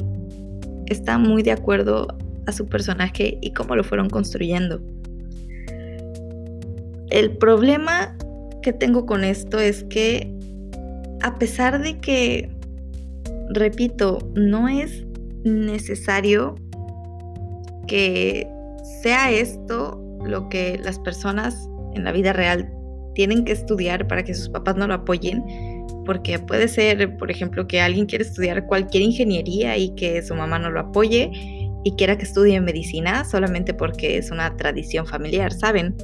está 0.87 1.19
muy 1.19 1.43
de 1.43 1.53
acuerdo 1.53 2.09
a 2.47 2.53
su 2.53 2.67
personaje 2.67 3.39
y 3.43 3.53
cómo 3.53 3.77
lo 3.77 3.85
fueron 3.85 4.09
construyendo. 4.09 4.81
El 7.11 7.37
problema 7.39 8.17
que 8.63 8.73
tengo 8.73 9.07
con 9.07 9.25
esto 9.25 9.59
es 9.59 9.85
que 9.85 10.38
a 11.23 11.39
pesar 11.39 11.83
de 11.83 11.99
que, 11.99 12.51
repito, 13.51 14.19
no 14.35 14.69
es 14.69 15.05
necesario 15.45 16.55
que 17.87 18.47
sea 19.03 19.31
esto 19.31 20.03
lo 20.25 20.49
que 20.49 20.79
las 20.83 20.99
personas 20.99 21.69
en 21.95 22.05
la 22.05 22.13
vida 22.13 22.33
real 22.33 22.71
tienen 23.15 23.45
que 23.45 23.53
estudiar 23.53 24.07
para 24.07 24.23
que 24.23 24.35
sus 24.35 24.49
papás 24.49 24.77
no 24.77 24.87
lo 24.87 24.95
apoyen, 24.95 25.43
porque 26.05 26.39
puede 26.39 26.69
ser, 26.69 27.17
por 27.17 27.31
ejemplo, 27.31 27.67
que 27.67 27.81
alguien 27.81 28.07
quiere 28.07 28.25
estudiar 28.25 28.67
cualquier 28.67 29.03
ingeniería 29.03 29.77
y 29.77 29.95
que 29.95 30.23
su 30.23 30.35
mamá 30.35 30.59
no 30.59 30.71
lo 30.71 30.81
apoye 30.81 31.31
y 31.85 31.93
quiera 31.97 32.17
que 32.17 32.25
estudie 32.25 32.61
medicina 32.61 33.25
solamente 33.25 33.75
porque 33.75 34.19
es 34.19 34.31
una 34.31 34.57
tradición 34.57 35.07
familiar, 35.07 35.53
¿saben? 35.53 35.97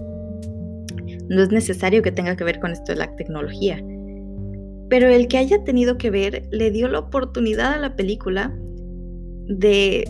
No 1.28 1.42
es 1.42 1.50
necesario 1.50 2.02
que 2.02 2.12
tenga 2.12 2.37
que 2.37 2.44
ver 2.44 2.61
con 2.61 2.73
esto 2.73 2.92
de 2.92 2.97
la 2.97 3.14
tecnología. 3.16 3.83
Pero 4.90 5.08
el 5.08 5.28
que 5.28 5.38
haya 5.38 5.64
tenido 5.64 5.98
que 5.98 6.10
ver 6.10 6.48
le 6.50 6.70
dio 6.70 6.88
la 6.88 6.98
oportunidad 6.98 7.74
a 7.74 7.78
la 7.78 7.96
película 7.96 8.54
de 9.46 10.04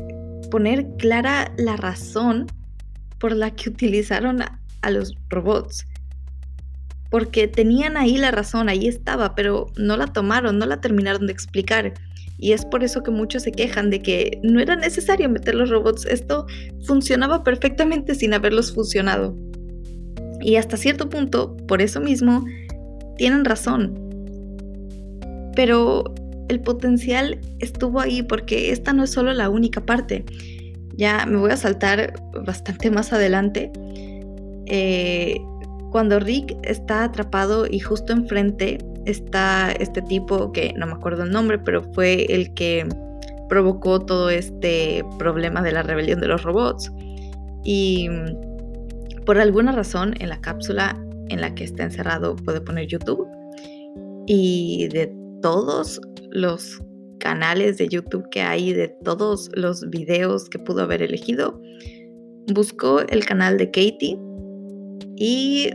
poner 0.51 0.87
clara 0.99 1.53
la 1.57 1.77
razón 1.77 2.47
por 3.19 3.33
la 3.35 3.51
que 3.51 3.71
utilizaron 3.71 4.43
a, 4.43 4.61
los 4.91 5.15
robots. 5.31 5.87
Porque 7.11 7.49
tenían 7.49 7.97
ahí 7.97 8.19
la 8.19 8.31
razón, 8.31 8.69
ahí 8.69 8.87
estaba, 8.87 9.35
pero 9.35 9.69
no 9.79 9.97
la 9.97 10.09
tomaron, 10.09 10.59
no 10.59 10.67
la 10.67 10.81
terminaron 10.81 11.27
de 11.27 11.33
explicar. 11.33 11.95
Y 12.39 12.53
es 12.53 12.67
por 12.67 12.85
eso 12.85 13.03
que 13.03 13.11
muchos 13.11 13.45
se 13.45 13.53
quejan 13.53 13.89
de 13.89 14.01
que 14.01 14.41
no 14.43 14.61
era 14.61 14.77
necesario 14.77 15.31
meter 15.31 15.55
los 15.55 15.71
robots. 15.71 16.05
Esto 16.05 16.47
funcionaba 16.87 17.43
perfectamente 17.43 18.15
sin 18.15 18.35
haberlos 18.35 18.75
funcionado. 18.75 19.35
Y 20.43 20.57
hasta 20.57 20.77
cierto 20.77 21.09
punto, 21.09 21.57
por 21.67 21.81
eso 21.81 22.01
mismo, 22.01 22.45
tienen 23.17 23.47
razón. 23.47 24.04
Pero 25.55 26.15
el 26.49 26.61
potencial 26.61 27.39
estuvo 27.59 28.01
ahí 28.01 28.23
porque 28.23 28.71
esta 28.71 28.93
no 28.93 29.05
es 29.05 29.11
solo 29.11 29.33
la 29.33 29.49
única 29.49 29.81
parte. 29.81 30.25
Ya 30.97 31.27
me 31.27 31.39
voy 31.39 31.51
a 31.51 31.57
saltar 31.57 32.15
bastante 32.45 32.91
más 32.91 33.13
adelante. 33.13 33.73
Eh, 34.67 35.41
cuando 35.91 36.19
Rick 36.19 36.57
está 36.63 37.05
atrapado 37.05 37.67
y 37.71 37.79
justo 37.81 38.13
enfrente 38.13 38.79
está 39.07 39.73
este 39.73 40.03
tipo 40.03 40.53
que 40.53 40.73
no 40.77 40.87
me 40.87 40.93
acuerdo 40.95 41.23
el 41.25 41.31
nombre, 41.31 41.59
pero 41.59 41.83
fue 41.93 42.27
el 42.33 42.53
que 42.55 42.87
provocó 43.49 44.01
todo 44.01 44.31
este 44.31 45.05
problema 45.19 45.63
de 45.63 45.73
la 45.73 45.83
rebelión 45.83 46.21
de 46.21 46.29
los 46.29 46.43
robots. 46.43 46.91
Y 47.63 48.09
por 49.25 49.39
alguna 49.39 49.73
razón 49.73 50.15
en 50.19 50.29
la 50.29 50.41
cápsula 50.41 51.01
en 51.29 51.41
la 51.41 51.55
que 51.55 51.65
está 51.65 51.85
encerrado 51.85 52.37
puede 52.37 52.61
poner 52.61 52.87
YouTube. 52.87 53.27
Y 54.27 54.89
de 54.89 55.24
todos 55.45 56.01
los 56.31 56.81
canales 57.21 57.77
de 57.77 57.87
YouTube 57.89 58.27
que 58.31 58.41
hay, 58.41 58.73
de 58.73 58.89
todos 58.89 59.51
los 59.53 59.91
videos 59.91 60.49
que 60.49 60.59
pudo 60.59 60.85
haber 60.85 61.03
elegido, 61.03 61.61
buscó 62.55 63.01
el 63.01 63.27
canal 63.27 63.59
de 63.59 63.67
Katie 63.67 64.19
y 65.17 65.71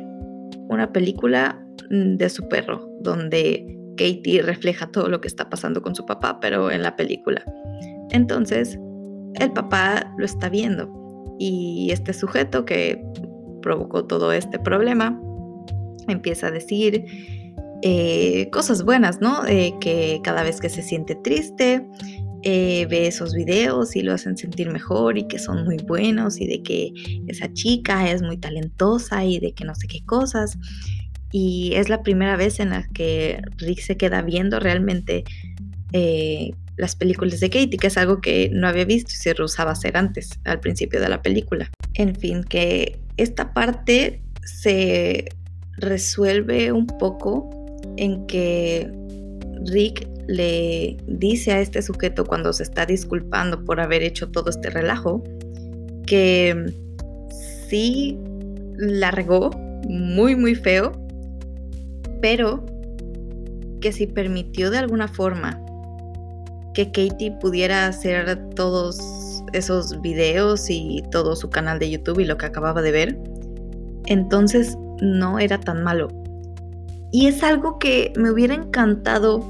una 0.70 0.92
película 0.92 1.64
de 1.92 2.30
su 2.32 2.48
perro, 2.48 2.90
donde 3.02 3.64
Katie 3.96 4.42
refleja 4.42 4.90
todo 4.90 5.08
lo 5.08 5.22
que 5.22 5.28
está 5.28 5.48
pasando 5.52 5.84
con 5.84 5.94
su 5.94 6.04
papá, 6.04 6.40
pero 6.40 6.72
en 6.72 6.82
la 6.82 6.96
película. 6.96 7.46
Entonces, 8.10 8.76
el 9.36 9.52
papá 9.54 10.12
lo 10.18 10.26
está 10.26 10.50
viendo 10.50 10.92
y 11.38 11.92
este 11.92 12.14
sujeto 12.14 12.66
que 12.66 13.00
provocó 13.62 14.04
todo 14.04 14.32
este 14.32 14.58
problema 14.58 15.22
empieza 16.08 16.48
a 16.48 16.52
decir 16.52 17.06
eh, 17.82 18.50
cosas 18.52 18.84
buenas, 18.84 19.22
¿no? 19.22 19.44
que 19.44 20.20
cada 20.24 20.44
vez 20.44 20.60
que 20.60 20.70
se 20.70 20.82
siente 20.82 21.16
triste, 21.16 21.86
eh, 22.42 22.88
ve 22.90 23.08
esos 23.08 23.34
videos 23.34 23.98
y 23.98 24.02
lo 24.02 24.14
hacen 24.14 24.38
sentir 24.38 24.72
mejor 24.72 25.18
y 25.18 25.28
que 25.28 25.40
son 25.40 25.66
muy 25.66 25.76
buenos 25.76 26.40
y 26.40 26.48
de 26.48 26.64
que 26.64 26.94
esa 27.28 27.52
chica 27.52 28.10
es 28.10 28.22
muy 28.22 28.38
talentosa 28.38 29.26
y 29.26 29.40
de 29.40 29.52
que 29.52 29.66
no 29.66 29.76
sé 29.76 29.88
qué 29.88 30.06
cosas. 30.06 30.58
Y 31.34 31.74
es 31.76 31.90
la 31.90 32.02
primera 32.02 32.38
vez 32.38 32.62
en 32.62 32.70
la 32.70 32.88
que 32.94 33.42
Rick 33.58 33.82
se 33.82 33.98
queda 33.98 34.22
viendo 34.22 34.60
realmente 34.62 35.26
eh, 35.92 36.52
las 36.78 36.96
películas 36.96 37.42
de 37.42 37.50
Katie, 37.50 37.78
que 37.78 37.88
es 37.88 37.98
algo 37.98 38.22
que 38.22 38.50
no 38.54 38.70
había 38.70 38.86
visto 38.86 39.12
y 39.12 39.18
se 39.18 39.34
rehusaba 39.34 39.72
hacer 39.72 39.98
antes, 39.98 40.30
al 40.46 40.62
principio 40.62 41.02
de 41.02 41.10
la 41.10 41.22
película. 41.22 41.70
En 41.96 42.16
fin, 42.16 42.46
que 42.46 43.00
esta 43.18 43.54
parte 43.54 44.22
se 44.46 45.26
resuelve 45.78 46.72
un 46.72 46.88
poco 46.88 47.59
en 47.98 48.26
que 48.28 48.92
Rick 49.66 50.08
le 50.28 50.98
dice 51.08 51.52
a 51.52 51.60
este 51.60 51.82
sujeto 51.82 52.26
cuando 52.26 52.54
se 52.54 52.64
está 52.64 52.86
disculpando 52.86 53.64
por 53.66 53.80
haber 53.80 54.04
hecho 54.04 54.30
todo 54.30 54.50
este 54.50 54.70
relajo 54.70 55.24
que 56.06 56.72
sí 57.68 58.18
la 58.78 59.12
regó 59.12 59.52
muy 59.88 60.36
muy 60.36 60.56
feo, 60.56 60.92
pero 62.22 62.66
que 63.82 63.92
si 63.92 64.08
permitió 64.08 64.70
de 64.70 64.78
alguna 64.78 65.08
forma 65.08 65.60
que 66.74 66.86
Katie 66.88 67.32
pudiera 67.40 67.88
hacer 67.88 68.38
todos 68.56 69.00
esos 69.54 70.00
videos 70.02 70.70
y 70.70 71.04
todo 71.12 71.36
su 71.36 71.50
canal 71.50 71.80
de 71.80 71.90
YouTube 71.90 72.20
y 72.20 72.26
lo 72.26 72.38
que 72.38 72.46
acababa 72.46 72.82
de 72.82 72.92
ver, 72.92 73.20
entonces 74.06 74.78
no 75.02 75.40
era 75.40 75.60
tan 75.60 75.84
malo. 75.84 76.10
Y 77.12 77.28
es 77.28 77.44
algo 77.44 77.80
que 77.80 78.14
me 78.16 78.32
hubiera 78.32 78.54
encantado 78.54 79.44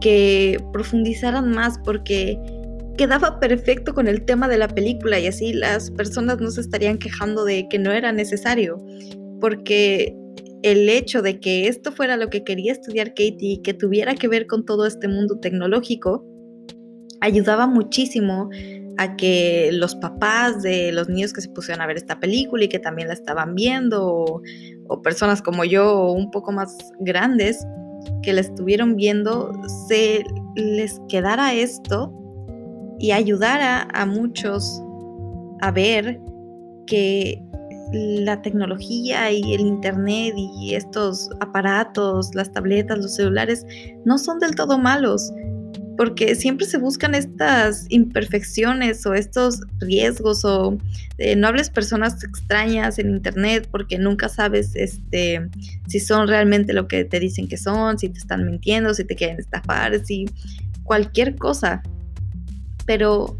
que 0.00 0.62
profundizaran 0.72 1.50
más 1.50 1.78
porque 1.84 2.38
quedaba 2.96 3.40
perfecto 3.40 3.94
con 3.94 4.08
el 4.08 4.24
tema 4.24 4.48
de 4.48 4.58
la 4.58 4.68
película 4.68 5.18
y 5.18 5.26
así 5.26 5.52
las 5.52 5.90
personas 5.90 6.38
no 6.40 6.50
se 6.50 6.60
estarían 6.60 6.98
quejando 6.98 7.44
de 7.44 7.66
que 7.68 7.78
no 7.78 7.92
era 7.92 8.12
necesario. 8.12 8.84
Porque 9.40 10.14
el 10.62 10.88
hecho 10.88 11.22
de 11.22 11.40
que 11.40 11.68
esto 11.68 11.92
fuera 11.92 12.16
lo 12.16 12.28
que 12.28 12.44
quería 12.44 12.72
estudiar 12.72 13.08
Katie 13.08 13.52
y 13.52 13.62
que 13.62 13.72
tuviera 13.72 14.14
que 14.14 14.28
ver 14.28 14.46
con 14.46 14.64
todo 14.64 14.86
este 14.86 15.08
mundo 15.08 15.38
tecnológico, 15.38 16.26
ayudaba 17.20 17.66
muchísimo 17.66 18.50
a 19.00 19.16
que 19.16 19.70
los 19.72 19.94
papás 19.96 20.60
de 20.60 20.92
los 20.92 21.08
niños 21.08 21.32
que 21.32 21.40
se 21.40 21.48
pusieron 21.48 21.80
a 21.80 21.86
ver 21.86 21.96
esta 21.96 22.20
película 22.20 22.64
y 22.64 22.68
que 22.68 22.78
también 22.78 23.08
la 23.08 23.14
estaban 23.14 23.54
viendo, 23.54 24.42
o, 24.88 25.02
personas 25.02 25.40
como 25.40 25.64
yo, 25.64 26.12
un 26.12 26.30
poco 26.30 26.52
más 26.52 26.76
grandes, 26.98 27.66
que 28.22 28.34
la 28.34 28.42
estuvieron 28.42 28.96
viendo, 28.96 29.52
se 29.88 30.22
les 30.54 31.00
quedara 31.08 31.54
esto 31.54 32.12
y 32.98 33.12
ayudara 33.12 33.88
a 33.94 34.04
muchos 34.04 34.82
a 35.62 35.70
ver 35.70 36.20
que 36.86 37.42
la 37.92 38.42
tecnología 38.42 39.32
y 39.32 39.54
el 39.54 39.62
internet 39.62 40.34
y 40.36 40.74
estos 40.74 41.30
aparatos, 41.40 42.34
las 42.34 42.52
tabletas, 42.52 42.98
los 42.98 43.14
celulares, 43.14 43.64
no 44.04 44.18
son 44.18 44.40
del 44.40 44.54
todo 44.54 44.78
malos 44.78 45.32
porque 46.00 46.34
siempre 46.34 46.66
se 46.66 46.78
buscan 46.78 47.14
estas 47.14 47.84
imperfecciones 47.90 49.04
o 49.04 49.12
estos 49.12 49.60
riesgos 49.80 50.46
o 50.46 50.78
eh, 51.18 51.36
no 51.36 51.46
hables 51.46 51.68
personas 51.68 52.24
extrañas 52.24 52.98
en 52.98 53.10
internet 53.10 53.68
porque 53.70 53.98
nunca 53.98 54.30
sabes 54.30 54.74
este, 54.76 55.50
si 55.88 56.00
son 56.00 56.26
realmente 56.26 56.72
lo 56.72 56.88
que 56.88 57.04
te 57.04 57.20
dicen 57.20 57.48
que 57.48 57.58
son, 57.58 57.98
si 57.98 58.08
te 58.08 58.18
están 58.18 58.46
mintiendo, 58.46 58.94
si 58.94 59.04
te 59.04 59.14
quieren 59.14 59.38
estafar, 59.38 60.02
si 60.02 60.24
cualquier 60.84 61.36
cosa. 61.36 61.82
Pero 62.86 63.36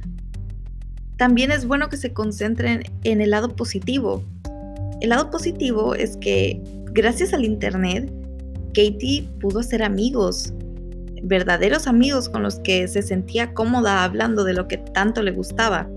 también 1.16 1.52
es 1.52 1.64
bueno 1.64 1.88
que 1.88 1.96
se 1.96 2.12
concentren 2.12 2.82
en 3.04 3.22
el 3.22 3.30
lado 3.30 3.56
positivo. 3.56 4.22
El 5.00 5.08
lado 5.08 5.30
positivo 5.30 5.94
es 5.94 6.18
que 6.18 6.60
gracias 6.92 7.32
al 7.32 7.46
internet, 7.46 8.12
Katie 8.74 9.26
pudo 9.40 9.60
hacer 9.60 9.82
amigos, 9.82 10.52
verdaderos 11.22 11.86
amigos 11.86 12.28
con 12.28 12.42
los 12.42 12.60
que 12.60 12.88
se 12.88 13.02
sentía 13.02 13.52
cómoda 13.54 14.04
hablando 14.04 14.44
de 14.44 14.54
lo 14.54 14.68
que 14.68 14.78
tanto 14.78 15.22
le 15.22 15.32
gustaba. 15.32 15.88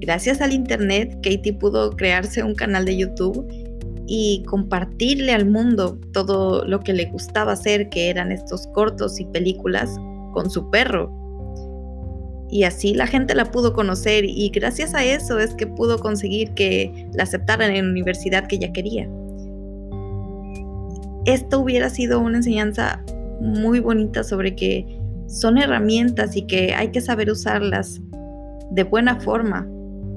gracias 0.00 0.40
al 0.40 0.52
Internet, 0.52 1.14
Katie 1.22 1.54
pudo 1.54 1.90
crearse 1.90 2.42
un 2.42 2.54
canal 2.54 2.84
de 2.84 2.96
YouTube 2.96 3.46
y 4.06 4.44
compartirle 4.46 5.32
al 5.32 5.46
mundo 5.46 5.98
todo 6.12 6.64
lo 6.64 6.80
que 6.80 6.92
le 6.92 7.06
gustaba 7.06 7.52
hacer, 7.52 7.88
que 7.88 8.08
eran 8.10 8.30
estos 8.30 8.66
cortos 8.68 9.18
y 9.18 9.24
películas 9.26 9.90
con 10.32 10.50
su 10.50 10.70
perro. 10.70 11.10
Y 12.48 12.62
así 12.62 12.94
la 12.94 13.08
gente 13.08 13.34
la 13.34 13.50
pudo 13.50 13.72
conocer 13.72 14.24
y 14.24 14.48
gracias 14.50 14.94
a 14.94 15.04
eso 15.04 15.40
es 15.40 15.54
que 15.54 15.66
pudo 15.66 15.98
conseguir 15.98 16.54
que 16.54 17.08
la 17.14 17.24
aceptaran 17.24 17.72
en 17.72 17.86
la 17.86 17.90
universidad 17.90 18.46
que 18.46 18.56
ella 18.56 18.72
quería. 18.72 19.08
Esto 21.24 21.58
hubiera 21.58 21.90
sido 21.90 22.20
una 22.20 22.36
enseñanza 22.36 23.02
muy 23.40 23.80
bonita 23.80 24.24
sobre 24.24 24.54
que 24.54 25.00
son 25.28 25.58
herramientas 25.58 26.36
y 26.36 26.46
que 26.46 26.74
hay 26.74 26.90
que 26.90 27.00
saber 27.00 27.30
usarlas 27.30 28.00
de 28.70 28.84
buena 28.84 29.20
forma 29.20 29.66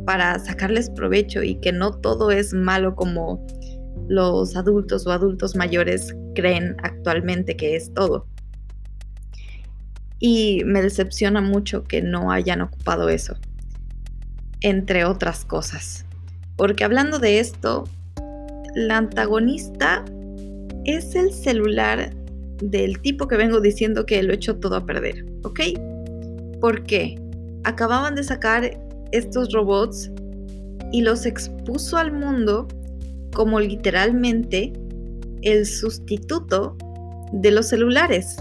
para 0.06 0.40
sacarles 0.40 0.90
provecho 0.90 1.44
y 1.44 1.56
que 1.56 1.72
no 1.72 1.92
todo 1.92 2.32
es 2.32 2.54
malo 2.54 2.96
como 2.96 3.46
los 4.08 4.56
adultos 4.56 5.06
o 5.06 5.12
adultos 5.12 5.56
mayores 5.56 6.16
creen 6.36 6.76
actualmente 6.82 7.56
que 7.56 7.76
es 7.76 7.94
todo. 7.94 8.28
Y 10.20 10.64
me 10.66 10.82
decepciona 10.82 11.42
mucho 11.42 11.84
que 11.84 12.02
no 12.02 12.32
hayan 12.32 12.62
ocupado 12.62 13.10
eso, 13.10 13.36
entre 14.62 15.06
otras 15.06 15.46
cosas. 15.46 16.06
Porque 16.58 16.84
hablando 16.84 17.20
de 17.20 17.40
esto, 17.40 17.86
la 18.76 18.98
antagonista 18.98 20.04
es 20.86 21.16
el 21.16 21.32
celular 21.32 22.14
del 22.62 23.00
tipo 23.02 23.28
que 23.28 23.38
vengo 23.38 23.62
diciendo 23.62 24.06
que 24.06 24.22
lo 24.24 24.34
echó 24.34 24.58
todo 24.58 24.76
a 24.76 24.86
perder, 24.86 25.26
¿ok? 25.44 25.60
¿Por 26.60 26.84
qué? 26.84 27.20
Acababan 27.64 28.16
de 28.16 28.24
sacar 28.24 28.80
estos 29.12 29.52
robots 29.54 30.12
y 30.92 31.02
los 31.02 31.26
expuso 31.26 31.98
al 31.98 32.12
mundo 32.12 32.68
como 33.34 33.60
literalmente 33.60 34.74
el 35.42 35.66
sustituto 35.66 36.76
de 37.32 37.52
los 37.52 37.68
celulares. 37.68 38.38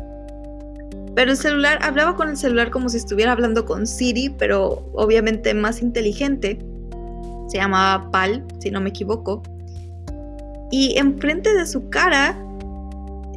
Pero 1.14 1.32
el 1.32 1.36
celular 1.36 1.78
hablaba 1.82 2.16
con 2.16 2.28
el 2.28 2.36
celular 2.36 2.70
como 2.70 2.88
si 2.88 2.96
estuviera 2.96 3.32
hablando 3.32 3.64
con 3.64 3.86
Siri, 3.86 4.30
pero 4.38 4.88
obviamente 4.94 5.52
más 5.52 5.82
inteligente. 5.82 6.58
Se 7.48 7.56
llamaba 7.56 8.10
PAL, 8.10 8.44
si 8.60 8.70
no 8.70 8.80
me 8.80 8.90
equivoco. 8.90 9.42
Y 10.70 10.96
enfrente 10.98 11.52
de 11.54 11.66
su 11.66 11.88
cara 11.88 12.36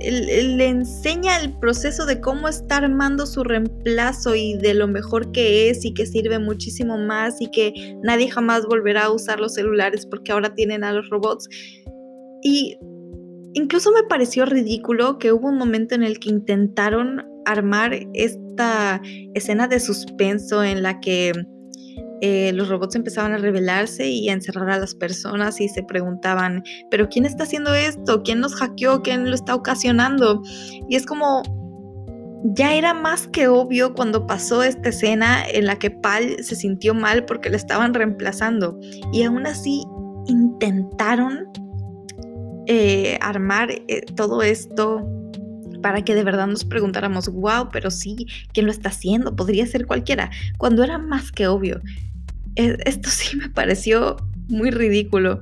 le 0.09 0.67
enseña 0.67 1.39
el 1.39 1.57
proceso 1.59 2.05
de 2.05 2.19
cómo 2.21 2.47
está 2.47 2.77
armando 2.77 3.25
su 3.25 3.43
reemplazo 3.43 4.35
y 4.35 4.55
de 4.55 4.73
lo 4.73 4.87
mejor 4.87 5.31
que 5.31 5.69
es 5.69 5.85
y 5.85 5.93
que 5.93 6.05
sirve 6.05 6.39
muchísimo 6.39 6.97
más 6.97 7.41
y 7.41 7.51
que 7.51 7.95
nadie 8.03 8.29
jamás 8.29 8.65
volverá 8.65 9.05
a 9.05 9.11
usar 9.11 9.39
los 9.39 9.53
celulares 9.53 10.05
porque 10.05 10.31
ahora 10.31 10.53
tienen 10.55 10.83
a 10.83 10.93
los 10.93 11.09
robots. 11.09 11.47
Y 12.43 12.77
incluso 13.53 13.91
me 13.91 14.03
pareció 14.03 14.45
ridículo 14.45 15.19
que 15.19 15.31
hubo 15.31 15.49
un 15.49 15.57
momento 15.57 15.95
en 15.95 16.03
el 16.03 16.19
que 16.19 16.29
intentaron 16.29 17.23
armar 17.45 17.97
esta 18.13 19.01
escena 19.33 19.67
de 19.67 19.79
suspenso 19.79 20.63
en 20.63 20.83
la 20.83 20.99
que 20.99 21.33
eh, 22.21 22.51
los 22.53 22.69
robots 22.69 22.95
empezaban 22.95 23.33
a 23.33 23.37
rebelarse 23.37 24.07
y 24.07 24.29
a 24.29 24.33
encerrar 24.33 24.69
a 24.69 24.77
las 24.77 24.93
personas 24.93 25.59
y 25.59 25.67
se 25.67 25.83
preguntaban, 25.83 26.63
pero 26.89 27.09
¿quién 27.09 27.25
está 27.25 27.43
haciendo 27.43 27.73
esto? 27.73 28.21
¿Quién 28.23 28.39
nos 28.39 28.55
hackeó? 28.55 29.01
¿Quién 29.01 29.27
lo 29.27 29.35
está 29.35 29.55
ocasionando? 29.55 30.41
Y 30.87 30.95
es 30.95 31.05
como, 31.05 31.41
ya 32.55 32.73
era 32.73 32.93
más 32.93 33.27
que 33.27 33.47
obvio 33.47 33.93
cuando 33.93 34.27
pasó 34.27 34.63
esta 34.63 34.89
escena 34.89 35.43
en 35.51 35.65
la 35.65 35.77
que 35.77 35.89
Pal 35.91 36.43
se 36.43 36.55
sintió 36.55 36.93
mal 36.93 37.25
porque 37.25 37.49
le 37.49 37.57
estaban 37.57 37.93
reemplazando 37.93 38.79
y 39.11 39.23
aún 39.23 39.45
así 39.47 39.83
intentaron 40.27 41.47
eh, 42.67 43.17
armar 43.21 43.71
eh, 43.71 44.01
todo 44.15 44.43
esto 44.43 45.07
para 45.81 46.03
que 46.03 46.13
de 46.13 46.23
verdad 46.23 46.47
nos 46.47 46.63
preguntáramos, 46.63 47.27
wow, 47.29 47.69
pero 47.71 47.89
sí, 47.89 48.27
¿quién 48.53 48.67
lo 48.67 48.71
está 48.71 48.89
haciendo? 48.89 49.35
Podría 49.35 49.65
ser 49.65 49.87
cualquiera, 49.87 50.29
cuando 50.57 50.83
era 50.83 50.99
más 50.99 51.31
que 51.31 51.47
obvio. 51.47 51.81
E, 52.55 52.77
esto 52.85 53.09
sí 53.09 53.37
me 53.37 53.49
pareció 53.49 54.17
muy 54.47 54.71
ridículo. 54.71 55.41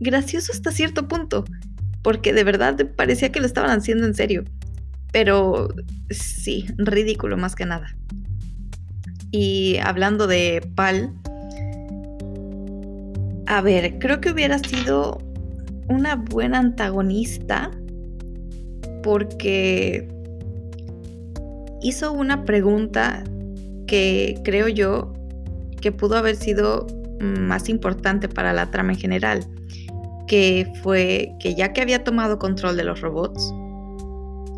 Gracioso 0.00 0.52
hasta 0.52 0.72
cierto 0.72 1.06
punto, 1.08 1.44
porque 2.02 2.32
de 2.32 2.44
verdad 2.44 2.76
parecía 2.96 3.30
que 3.30 3.40
lo 3.40 3.46
estaban 3.46 3.70
haciendo 3.70 4.06
en 4.06 4.14
serio. 4.14 4.44
Pero 5.12 5.68
sí, 6.10 6.66
ridículo 6.78 7.36
más 7.36 7.54
que 7.54 7.66
nada. 7.66 7.94
Y 9.30 9.78
hablando 9.78 10.26
de 10.26 10.66
Pal, 10.74 11.12
a 13.46 13.60
ver, 13.60 13.98
creo 13.98 14.20
que 14.20 14.30
hubiera 14.30 14.58
sido 14.58 15.18
una 15.88 16.16
buena 16.16 16.58
antagonista 16.58 17.70
porque 19.02 20.08
hizo 21.82 22.12
una 22.12 22.44
pregunta 22.44 23.24
que 23.86 24.40
creo 24.44 24.68
yo 24.68 25.11
que 25.82 25.92
pudo 25.92 26.16
haber 26.16 26.36
sido 26.36 26.86
más 27.20 27.68
importante 27.68 28.28
para 28.28 28.52
la 28.52 28.70
trama 28.70 28.92
en 28.92 28.98
general, 28.98 29.46
que 30.26 30.72
fue 30.82 31.34
que 31.40 31.54
ya 31.54 31.72
que 31.72 31.82
había 31.82 32.04
tomado 32.04 32.38
control 32.38 32.76
de 32.76 32.84
los 32.84 33.00
robots 33.00 33.52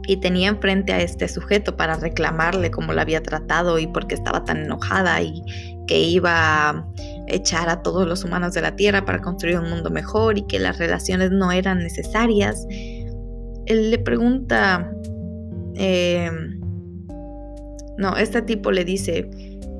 y 0.07 0.19
tenía 0.19 0.49
enfrente 0.49 0.93
a 0.93 1.01
este 1.01 1.29
sujeto 1.29 1.77
para 1.77 1.97
reclamarle 1.97 2.71
cómo 2.71 2.93
la 2.93 3.03
había 3.03 3.23
tratado 3.23 3.79
y 3.79 3.87
por 3.87 4.07
qué 4.07 4.15
estaba 4.15 4.45
tan 4.45 4.59
enojada 4.59 5.21
y 5.23 5.43
que 5.87 5.99
iba 5.99 6.69
a 6.71 6.87
echar 7.29 7.69
a 7.69 7.83
todos 7.83 8.07
los 8.07 8.25
humanos 8.25 8.53
de 8.53 8.61
la 8.61 8.77
Tierra 8.77 9.05
para 9.05 9.21
construir 9.21 9.59
un 9.59 9.71
mundo 9.71 9.91
mejor 9.91 10.39
y 10.39 10.47
que 10.47 10.59
las 10.59 10.79
relaciones 10.79 11.31
no 11.31 11.53
eran 11.53 11.79
necesarias, 11.79 12.67
él 13.67 13.91
le 13.91 13.99
pregunta, 13.99 14.91
eh, 15.77 16.31
no, 17.97 18.17
este 18.17 18.43
tipo 18.43 18.71
le 18.71 18.85
dice, 18.85 19.31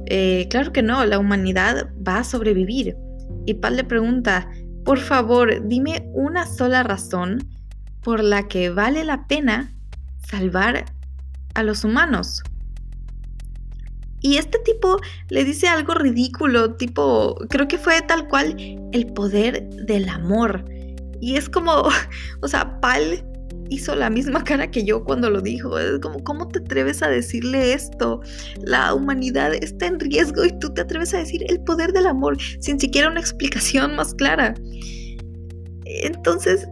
eh, 0.07 0.47
claro 0.51 0.73
que 0.73 0.83
no, 0.83 1.05
la 1.05 1.19
humanidad 1.19 1.91
va 2.07 2.19
a 2.19 2.25
sobrevivir. 2.25 2.97
Y 3.47 3.55
Pal 3.55 3.77
le 3.77 3.85
pregunta, 3.85 4.49
por 4.85 4.99
favor, 4.99 5.67
dime 5.67 6.09
una 6.13 6.47
sola 6.47 6.83
razón 6.83 7.49
por 8.03 8.23
la 8.23 8.49
que 8.49 8.71
vale 8.71 9.05
la 9.05 9.27
pena 9.27 9.73
salvar 10.29 10.85
a 11.55 11.63
los 11.63 11.85
humanos. 11.85 12.43
Y 14.21 14.39
este 14.39 14.59
tipo 14.61 14.99
le 15.29 15.45
dice 15.45 15.69
algo 15.69 15.95
ridículo, 15.95 16.77
tipo, 16.77 17.37
creo 17.51 17.69
que 17.69 17.77
fue 17.77 18.01
tal 18.03 18.27
cual 18.29 18.57
el 18.93 19.07
poder 19.13 19.69
del 19.69 20.09
amor. 20.09 20.65
Y 21.21 21.37
es 21.37 21.49
como, 21.49 21.89
o 22.41 22.49
sea, 22.49 22.81
Pal 22.81 23.23
hizo 23.75 23.95
la 23.95 24.11
misma 24.11 24.45
cara 24.45 24.71
que 24.71 24.85
yo 24.85 25.05
cuando 25.05 25.31
lo 25.31 25.41
dijo. 25.41 25.79
Es 25.79 26.01
como, 26.01 26.23
¿cómo 26.25 26.49
te 26.49 26.61
atreves 26.61 27.03
a 27.03 27.09
decirle 27.09 27.73
esto? 27.75 28.21
La 28.63 28.95
humanidad 28.95 29.55
está 29.55 29.87
en 29.87 30.01
riesgo 30.01 30.45
y 30.45 30.59
tú 30.59 30.73
te 30.73 30.83
atreves 30.83 31.15
a 31.15 31.19
decir 31.19 31.45
el 31.49 31.61
poder 31.61 31.93
del 31.93 32.07
amor 32.07 32.37
sin 32.61 32.79
siquiera 32.81 33.09
una 33.09 33.21
explicación 33.21 33.95
más 33.97 34.15
clara. 34.15 34.55
Entonces, 35.85 36.67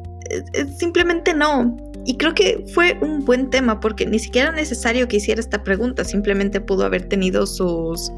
simplemente 0.79 1.35
no. 1.35 1.77
Y 2.05 2.17
creo 2.17 2.35
que 2.35 2.65
fue 2.75 2.99
un 3.01 3.25
buen 3.25 3.51
tema 3.51 3.79
porque 3.79 4.07
ni 4.07 4.19
siquiera 4.19 4.49
era 4.49 4.57
necesario 4.57 5.07
que 5.07 5.19
hiciera 5.19 5.41
esta 5.41 5.63
pregunta, 5.63 6.05
simplemente 6.05 6.61
pudo 6.61 6.85
haber 6.85 7.09
tenido 7.09 7.47
sus 7.47 8.11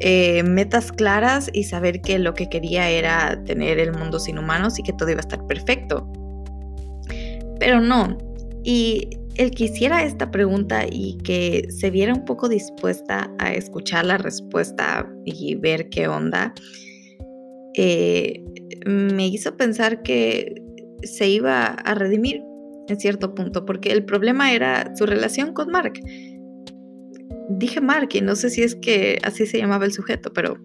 eh, 0.00 0.42
metas 0.42 0.92
claras 0.92 1.50
y 1.52 1.64
saber 1.64 2.00
que 2.00 2.18
lo 2.18 2.32
que 2.32 2.48
quería 2.48 2.88
era 2.88 3.42
tener 3.44 3.78
el 3.78 3.92
mundo 3.92 4.18
sin 4.18 4.38
humanos 4.38 4.78
y 4.78 4.82
que 4.82 4.92
todo 4.94 5.10
iba 5.10 5.18
a 5.18 5.20
estar 5.20 5.46
perfecto. 5.46 6.10
Pero 7.58 7.80
no. 7.80 8.16
Y 8.64 9.08
el 9.36 9.50
que 9.50 9.64
hiciera 9.64 10.04
esta 10.04 10.30
pregunta 10.30 10.86
y 10.90 11.18
que 11.18 11.66
se 11.70 11.90
viera 11.90 12.14
un 12.14 12.24
poco 12.24 12.48
dispuesta 12.48 13.30
a 13.38 13.52
escuchar 13.52 14.06
la 14.06 14.18
respuesta 14.18 15.08
y 15.24 15.54
ver 15.56 15.88
qué 15.90 16.08
onda, 16.08 16.54
eh, 17.74 18.42
me 18.86 19.26
hizo 19.26 19.56
pensar 19.56 20.02
que 20.02 20.54
se 21.02 21.28
iba 21.28 21.66
a 21.66 21.94
redimir 21.94 22.42
en 22.88 22.98
cierto 22.98 23.34
punto, 23.34 23.66
porque 23.66 23.90
el 23.92 24.04
problema 24.04 24.52
era 24.52 24.94
su 24.96 25.06
relación 25.06 25.52
con 25.52 25.70
Mark. 25.70 26.00
Dije 27.50 27.80
Mark 27.80 28.08
y 28.14 28.20
no 28.20 28.36
sé 28.36 28.50
si 28.50 28.62
es 28.62 28.74
que 28.74 29.18
así 29.22 29.46
se 29.46 29.58
llamaba 29.58 29.84
el 29.84 29.92
sujeto, 29.92 30.32
pero 30.32 30.56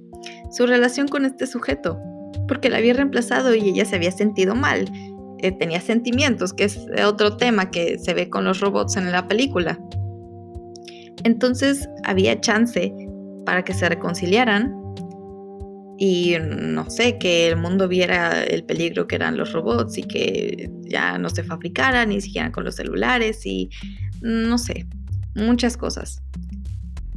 su 0.51 0.65
relación 0.65 1.07
con 1.07 1.25
este 1.25 1.47
sujeto, 1.47 1.99
porque 2.47 2.69
la 2.69 2.77
había 2.77 2.93
reemplazado 2.93 3.53
y 3.55 3.69
ella 3.69 3.85
se 3.85 3.95
había 3.95 4.11
sentido 4.11 4.55
mal 4.55 4.85
eh, 5.41 5.51
tenía 5.51 5.81
sentimientos, 5.81 6.53
que 6.53 6.65
es 6.65 6.79
otro 7.05 7.37
tema 7.37 7.71
que 7.71 7.97
se 7.99 8.13
ve 8.13 8.29
con 8.29 8.45
los 8.45 8.59
robots 8.59 8.97
en 8.97 9.11
la 9.11 9.27
película. 9.27 9.79
Entonces 11.23 11.87
había 12.03 12.39
chance 12.39 12.93
para 13.45 13.63
que 13.63 13.73
se 13.73 13.89
reconciliaran 13.89 14.73
y 15.97 16.35
no 16.39 16.89
sé, 16.89 17.19
que 17.19 17.47
el 17.47 17.57
mundo 17.57 17.87
viera 17.87 18.43
el 18.43 18.63
peligro 18.63 19.07
que 19.07 19.15
eran 19.15 19.37
los 19.37 19.53
robots 19.53 19.99
y 19.99 20.03
que 20.03 20.71
ya 20.81 21.19
no 21.19 21.29
se 21.29 21.43
fabricaran 21.43 22.09
ni 22.09 22.21
siquiera 22.21 22.51
con 22.51 22.63
los 22.63 22.75
celulares 22.75 23.45
y 23.45 23.69
no 24.21 24.57
sé, 24.57 24.87
muchas 25.35 25.77
cosas. 25.77 26.23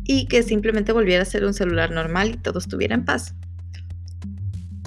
Y 0.04 0.26
que 0.26 0.42
simplemente 0.42 0.92
volviera 0.92 1.22
a 1.22 1.24
ser 1.24 1.46
un 1.46 1.54
celular 1.54 1.92
normal 1.92 2.32
y 2.34 2.36
todo 2.36 2.58
estuviera 2.58 2.94
en 2.94 3.06
paz. 3.06 3.34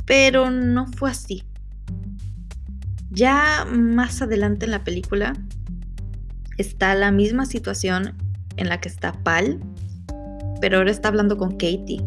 Pero 0.05 0.51
no 0.51 0.85
fue 0.85 1.09
así. 1.09 1.43
Ya 3.17 3.65
más 3.65 4.21
adelante 4.21 4.65
en 4.65 4.71
la 4.71 4.83
película 4.83 5.33
está 6.59 6.93
la 6.93 7.11
misma 7.11 7.47
situación 7.47 8.13
en 8.57 8.69
la 8.69 8.79
que 8.79 8.89
está 8.89 9.11
Pal, 9.23 9.59
pero 10.61 10.77
ahora 10.77 10.91
está 10.91 11.07
hablando 11.07 11.35
con 11.35 11.53
Katie. 11.53 11.99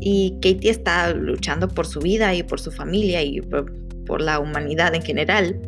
Y 0.00 0.32
Katie 0.42 0.70
está 0.70 1.14
luchando 1.14 1.68
por 1.68 1.86
su 1.86 2.00
vida 2.00 2.34
y 2.34 2.42
por 2.42 2.60
su 2.60 2.70
familia 2.70 3.22
y 3.22 3.40
por, 3.40 3.72
la 4.20 4.40
humanidad 4.40 4.94
en 4.94 5.00
general. 5.00 5.58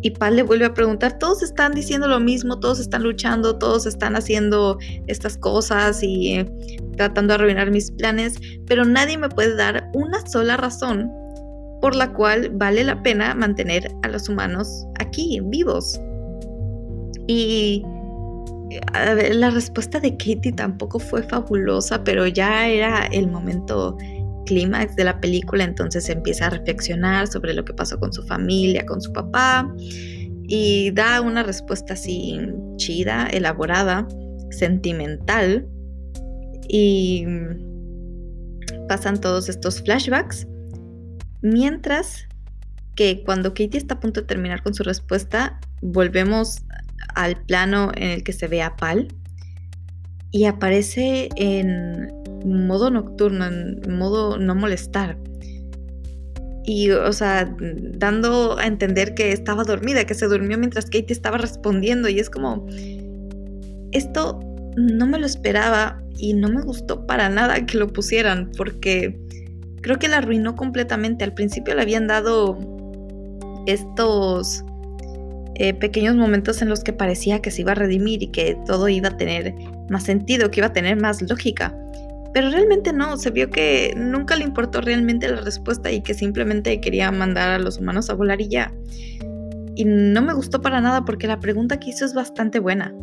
Y 0.00 0.10
Pal 0.12 0.36
le 0.36 0.42
vuelve 0.42 0.64
a 0.64 0.72
preguntar, 0.72 1.18
todos 1.18 1.42
están 1.42 1.74
diciendo 1.74 2.08
lo 2.08 2.18
mismo, 2.18 2.58
todos 2.58 2.80
están 2.80 3.02
luchando, 3.02 3.58
todos 3.58 3.84
están 3.84 4.16
haciendo 4.16 4.78
estas 5.06 5.36
cosas 5.36 6.02
y 6.02 6.36
eh, 6.36 6.50
tratando 6.96 7.34
de 7.34 7.40
arruinar 7.40 7.70
mis 7.70 7.90
planes, 7.90 8.40
pero 8.66 8.86
nadie 8.86 9.18
me 9.18 9.28
puede 9.28 9.54
dar 9.54 9.90
una 9.92 10.26
sola 10.26 10.56
razón 10.56 11.25
por 11.80 11.94
la 11.94 12.12
cual 12.12 12.50
vale 12.54 12.84
la 12.84 13.02
pena 13.02 13.34
mantener 13.34 13.90
a 14.02 14.08
los 14.08 14.28
humanos 14.28 14.86
aquí, 14.98 15.40
vivos. 15.44 16.00
Y 17.26 17.82
la 19.32 19.50
respuesta 19.50 20.00
de 20.00 20.12
Katie 20.12 20.52
tampoco 20.52 20.98
fue 20.98 21.22
fabulosa, 21.22 22.02
pero 22.04 22.26
ya 22.26 22.68
era 22.68 23.06
el 23.06 23.28
momento 23.28 23.96
clímax 24.46 24.96
de 24.96 25.04
la 25.04 25.20
película, 25.20 25.64
entonces 25.64 26.08
empieza 26.08 26.46
a 26.46 26.50
reflexionar 26.50 27.26
sobre 27.26 27.52
lo 27.52 27.64
que 27.64 27.74
pasó 27.74 27.98
con 27.98 28.12
su 28.12 28.22
familia, 28.22 28.86
con 28.86 29.00
su 29.00 29.12
papá, 29.12 29.72
y 30.48 30.92
da 30.92 31.20
una 31.20 31.42
respuesta 31.42 31.94
así 31.94 32.38
chida, 32.76 33.26
elaborada, 33.26 34.06
sentimental, 34.50 35.66
y 36.68 37.26
pasan 38.88 39.20
todos 39.20 39.48
estos 39.48 39.82
flashbacks, 39.82 40.46
mientras 41.46 42.26
que 42.94 43.22
cuando 43.24 43.50
Katie 43.50 43.78
está 43.78 43.94
a 43.94 44.00
punto 44.00 44.22
de 44.22 44.26
terminar 44.26 44.62
con 44.62 44.74
su 44.74 44.82
respuesta, 44.82 45.60
volvemos 45.82 46.62
al 47.14 47.36
plano 47.44 47.92
en 47.94 48.10
el 48.10 48.24
que 48.24 48.32
se 48.32 48.48
ve 48.48 48.62
a 48.62 48.76
Pal 48.76 49.08
y 50.32 50.46
aparece 50.46 51.28
en 51.36 52.08
modo 52.44 52.90
nocturno, 52.90 53.46
en 53.46 53.80
modo 53.96 54.38
no 54.38 54.54
molestar. 54.54 55.16
Y, 56.64 56.90
o 56.90 57.12
sea, 57.12 57.54
dando 57.60 58.58
a 58.58 58.66
entender 58.66 59.14
que 59.14 59.30
estaba 59.30 59.62
dormida, 59.62 60.04
que 60.04 60.14
se 60.14 60.26
durmió 60.26 60.58
mientras 60.58 60.86
Katie 60.86 61.06
estaba 61.10 61.38
respondiendo. 61.38 62.08
Y 62.08 62.18
es 62.18 62.28
como, 62.28 62.66
esto 63.92 64.40
no 64.76 65.06
me 65.06 65.18
lo 65.18 65.26
esperaba 65.26 66.02
y 66.18 66.34
no 66.34 66.48
me 66.48 66.62
gustó 66.62 67.06
para 67.06 67.28
nada 67.28 67.64
que 67.66 67.78
lo 67.78 67.86
pusieran, 67.92 68.50
porque 68.56 69.25
creo 69.80 69.98
que 69.98 70.08
la 70.08 70.18
arruinó 70.18 70.56
completamente. 70.56 71.24
Al 71.24 71.34
principio 71.34 71.74
le 71.74 71.82
habían 71.82 72.06
dado 72.06 72.58
estos 73.66 74.64
eh, 75.56 75.74
pequeños 75.74 76.16
momentos 76.16 76.60
en 76.62 76.68
los 76.68 76.84
que 76.84 76.92
parecía 76.92 77.40
que 77.40 77.50
se 77.50 77.62
iba 77.62 77.72
a 77.72 77.76
redimir 77.76 78.22
y 78.22 78.28
que 78.28 78.58
todo 78.66 78.88
iba 78.88 79.08
a 79.08 79.16
tener 79.16 79.54
más 79.88 80.04
sentido, 80.04 80.50
que 80.50 80.60
iba 80.60 80.66
a 80.66 80.72
tener 80.72 81.00
más 81.00 81.22
lógica. 81.22 81.74
Pero 82.34 82.50
realmente 82.50 82.92
no, 82.92 83.16
se 83.16 83.30
vio 83.30 83.48
que 83.48 83.94
nunca 83.96 84.36
le 84.36 84.44
importó 84.44 84.82
realmente 84.82 85.28
la 85.28 85.40
respuesta 85.40 85.90
y 85.90 86.02
que 86.02 86.12
simplemente 86.12 86.80
quería 86.80 87.10
mandar 87.10 87.48
a 87.48 87.58
los 87.58 87.78
humanos 87.78 88.10
a 88.10 88.14
volar 88.14 88.40
y 88.40 88.48
ya. 88.48 88.72
Y 89.74 89.84
no 89.86 90.20
me 90.20 90.34
gustó 90.34 90.60
para 90.60 90.80
nada 90.80 91.04
porque 91.04 91.26
la 91.26 91.40
pregunta 91.40 91.78
que 91.78 91.90
hizo 91.90 92.04
es 92.04 92.12
bastante 92.12 92.58
buena. 92.58 92.94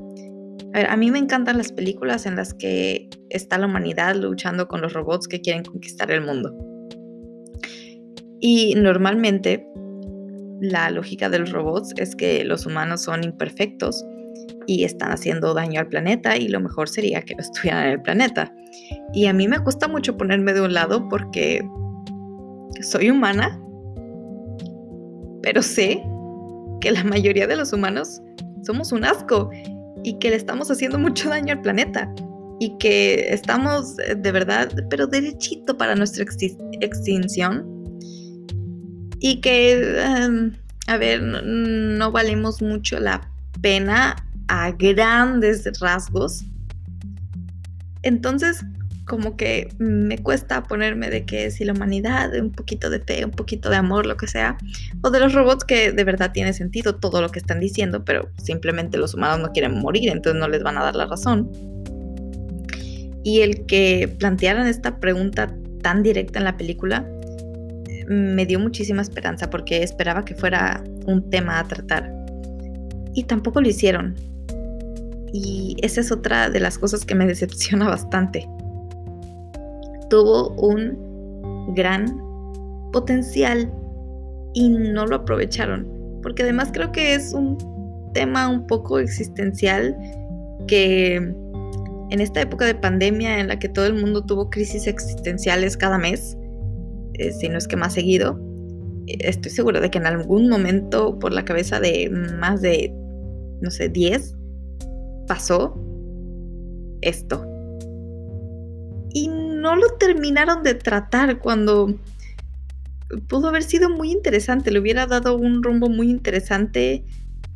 A 0.73 0.77
ver, 0.77 0.89
a 0.89 0.97
mí 0.97 1.12
me 1.12 1.19
encantan 1.19 1.57
las 1.57 1.71
películas 1.71 2.25
en 2.25 2.36
las 2.36 2.53
que 2.53 3.09
está 3.29 3.57
la 3.59 3.67
humanidad 3.67 4.15
luchando 4.15 4.67
con 4.67 4.81
los 4.81 4.93
robots 4.93 5.27
que 5.27 5.39
quieren 5.39 5.63
conquistar 5.63 6.09
el 6.09 6.21
mundo. 6.21 6.51
Y 8.39 8.73
normalmente 8.75 9.67
la 10.62 10.89
lógica 10.89 11.29
de 11.29 11.39
los 11.39 11.51
robots 11.51 11.93
es 11.97 12.15
que 12.15 12.43
los 12.43 12.65
humanos 12.65 13.01
son 13.01 13.23
imperfectos 13.23 14.03
y 14.65 14.83
están 14.83 15.12
haciendo 15.12 15.53
daño 15.53 15.79
al 15.79 15.88
planeta 15.88 16.38
y 16.38 16.47
lo 16.47 16.59
mejor 16.59 16.89
sería 16.89 17.21
que 17.21 17.36
no 17.36 17.41
estuvieran 17.43 17.86
en 17.86 17.91
el 17.91 18.01
planeta. 18.01 18.53
Y 19.13 19.27
a 19.27 19.33
mí 19.33 19.47
me 19.47 19.59
cuesta 19.59 19.88
mucho 19.88 20.17
ponerme 20.17 20.53
de 20.53 20.62
un 20.62 20.73
lado 20.73 21.07
porque 21.07 21.62
soy 22.81 23.12
humana, 23.12 23.62
pero 25.43 25.62
sé 25.62 26.03
que 26.81 26.91
la 26.91 27.03
mayoría 27.03 27.45
de 27.45 27.57
los 27.57 27.73
humanos 27.73 28.21
somos 28.63 28.91
un 28.91 29.05
asco 29.05 29.51
y 30.03 30.19
que 30.19 30.29
le 30.29 30.35
estamos 30.35 30.69
haciendo 30.69 30.99
mucho 30.99 31.29
daño 31.29 31.53
al 31.53 31.61
planeta 31.61 32.13
y 32.59 32.77
que 32.77 33.33
estamos 33.33 33.97
eh, 33.99 34.15
de 34.15 34.31
verdad, 34.31 34.71
pero 34.89 35.07
derechito 35.07 35.77
para 35.77 35.95
nuestra 35.95 36.23
extinción 36.81 37.73
y 39.19 39.39
que, 39.39 40.01
em, 40.01 40.53
a 40.87 40.97
ver, 40.97 41.21
no, 41.21 42.11
valemos 42.11 42.61
mucho 42.61 42.99
la 42.99 43.31
pena 43.61 44.15
a 44.49 44.71
grandes 44.71 45.63
rasgos. 45.79 46.43
Entonces, 48.01 48.65
como 49.05 49.35
que 49.35 49.69
me 49.79 50.17
cuesta 50.17 50.63
ponerme 50.63 51.09
de 51.09 51.25
que 51.25 51.51
si 51.51 51.65
la 51.65 51.73
humanidad, 51.73 52.33
un 52.35 52.51
poquito 52.51 52.89
de 52.89 52.99
fe, 52.99 53.25
un 53.25 53.31
poquito 53.31 53.69
de 53.69 53.75
amor, 53.75 54.05
lo 54.05 54.17
que 54.17 54.27
sea, 54.27 54.57
o 55.01 55.09
de 55.09 55.19
los 55.19 55.33
robots 55.33 55.65
que 55.65 55.91
de 55.91 56.03
verdad 56.03 56.31
tiene 56.31 56.53
sentido 56.53 56.95
todo 56.95 57.21
lo 57.21 57.29
que 57.29 57.39
están 57.39 57.59
diciendo, 57.59 58.05
pero 58.05 58.29
simplemente 58.37 58.97
los 58.97 59.13
humanos 59.13 59.39
no 59.39 59.51
quieren 59.51 59.79
morir, 59.79 60.09
entonces 60.09 60.39
no 60.39 60.47
les 60.47 60.63
van 60.63 60.77
a 60.77 60.83
dar 60.83 60.95
la 60.95 61.05
razón. 61.05 61.51
Y 63.23 63.41
el 63.41 63.65
que 63.65 64.13
plantearan 64.19 64.67
esta 64.67 64.99
pregunta 64.99 65.53
tan 65.81 66.03
directa 66.03 66.39
en 66.39 66.45
la 66.45 66.57
película 66.57 67.07
me 68.07 68.45
dio 68.45 68.59
muchísima 68.59 69.01
esperanza 69.01 69.49
porque 69.49 69.83
esperaba 69.83 70.25
que 70.25 70.35
fuera 70.35 70.83
un 71.05 71.29
tema 71.29 71.59
a 71.59 71.63
tratar. 71.63 72.11
Y 73.13 73.23
tampoco 73.23 73.61
lo 73.61 73.69
hicieron. 73.69 74.15
Y 75.31 75.75
esa 75.81 76.01
es 76.01 76.11
otra 76.11 76.49
de 76.49 76.59
las 76.59 76.77
cosas 76.77 77.05
que 77.05 77.15
me 77.15 77.25
decepciona 77.27 77.87
bastante. 77.87 78.47
Tuvo 80.13 80.49
un 80.58 81.73
gran 81.73 82.06
potencial 82.91 83.73
y 84.54 84.69
no 84.69 85.08
lo 85.08 85.15
aprovecharon. 85.15 85.88
Porque 86.21 86.43
además 86.43 86.69
creo 86.71 86.91
que 86.91 87.15
es 87.15 87.34
un 87.34 87.58
tema 88.13 88.47
un 88.47 88.67
poco 88.67 88.99
existencial 88.99 89.97
que 90.67 91.15
en 91.15 92.21
esta 92.21 92.41
época 92.41 92.65
de 92.65 92.76
pandemia 92.76 93.39
en 93.39 93.47
la 93.47 93.58
que 93.58 93.69
todo 93.69 93.88
el 93.88 93.95
mundo 93.95 94.23
tuvo 94.23 94.52
crisis 94.52 94.86
existenciales 94.86 95.78
cada 95.78 95.97
mes, 95.97 96.38
eh, 97.15 97.32
si 97.32 97.49
no 97.49 97.58
es 97.58 97.67
que 97.67 97.76
más 97.76 97.95
seguido, 97.95 98.39
estoy 99.08 99.52
seguro 99.52 99.82
de 99.82 99.89
que 99.89 99.97
en 99.97 100.06
algún 100.06 100.47
momento 100.47 101.17
por 101.17 101.34
la 101.34 101.43
cabeza 101.43 101.80
de 101.80 102.12
más 102.38 102.62
de, 102.62 102.93
no 103.62 103.71
sé, 103.71 103.89
10, 103.89 104.36
pasó 105.28 105.76
esto. 107.02 107.47
Y 109.15 109.28
no 109.63 109.78
lo 109.78 109.93
terminaron 109.93 110.62
de 110.62 110.73
tratar 110.73 111.39
cuando 111.39 111.97
pudo 113.30 113.47
haber 113.47 113.63
sido 113.63 113.89
muy 113.89 114.12
interesante, 114.12 114.71
le 114.71 114.80
hubiera 114.80 115.08
dado 115.08 115.38
un 115.38 115.63
rumbo 115.63 115.88
muy 115.88 116.10
interesante 116.10 117.06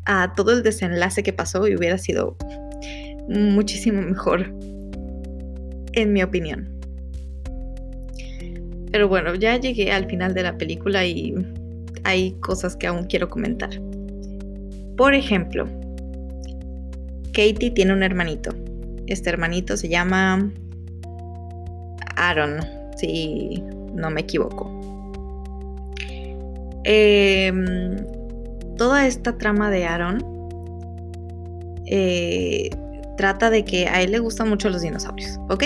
a 0.06 0.34
todo 0.34 0.54
el 0.54 0.64
desenlace 0.64 1.22
que 1.22 1.34
pasó 1.34 1.68
y 1.68 1.76
hubiera 1.76 1.98
sido 1.98 2.38
muchísimo 3.28 4.02
mejor, 4.02 4.54
en 5.92 6.14
mi 6.14 6.24
opinión. 6.24 6.70
Pero 8.90 9.10
bueno, 9.10 9.36
ya 9.36 9.58
llegué 9.58 9.92
al 9.92 10.08
final 10.08 10.34
de 10.34 10.44
la 10.44 10.58
película 10.58 11.06
y 11.06 11.36
hay 12.06 12.32
cosas 12.40 12.78
que 12.78 12.88
aún 12.88 13.04
quiero 13.08 13.28
comentar. 13.28 13.72
Por 14.96 15.14
ejemplo, 15.14 15.68
Katie 17.34 17.72
tiene 17.72 17.92
un 17.92 18.02
hermanito. 18.02 18.52
Este 19.08 19.30
hermanito 19.30 19.76
se 19.76 19.90
llama 19.90 20.50
Aaron, 22.18 22.60
si 22.98 23.64
no 23.94 24.10
me 24.10 24.22
equivoco. 24.22 24.72
Em, 26.84 27.98
toda 28.78 29.06
esta 29.08 29.38
trama 29.38 29.70
de 29.70 29.86
Aaron 29.86 30.38
eh, 31.86 32.70
trata 33.18 33.50
de 33.50 33.66
que 33.66 33.88
a 33.88 34.02
él 34.02 34.12
le 34.12 34.20
gustan 34.20 34.50
mucho 34.50 34.70
los 34.70 34.82
dinosaurios, 34.82 35.40
¿ok? 35.50 35.66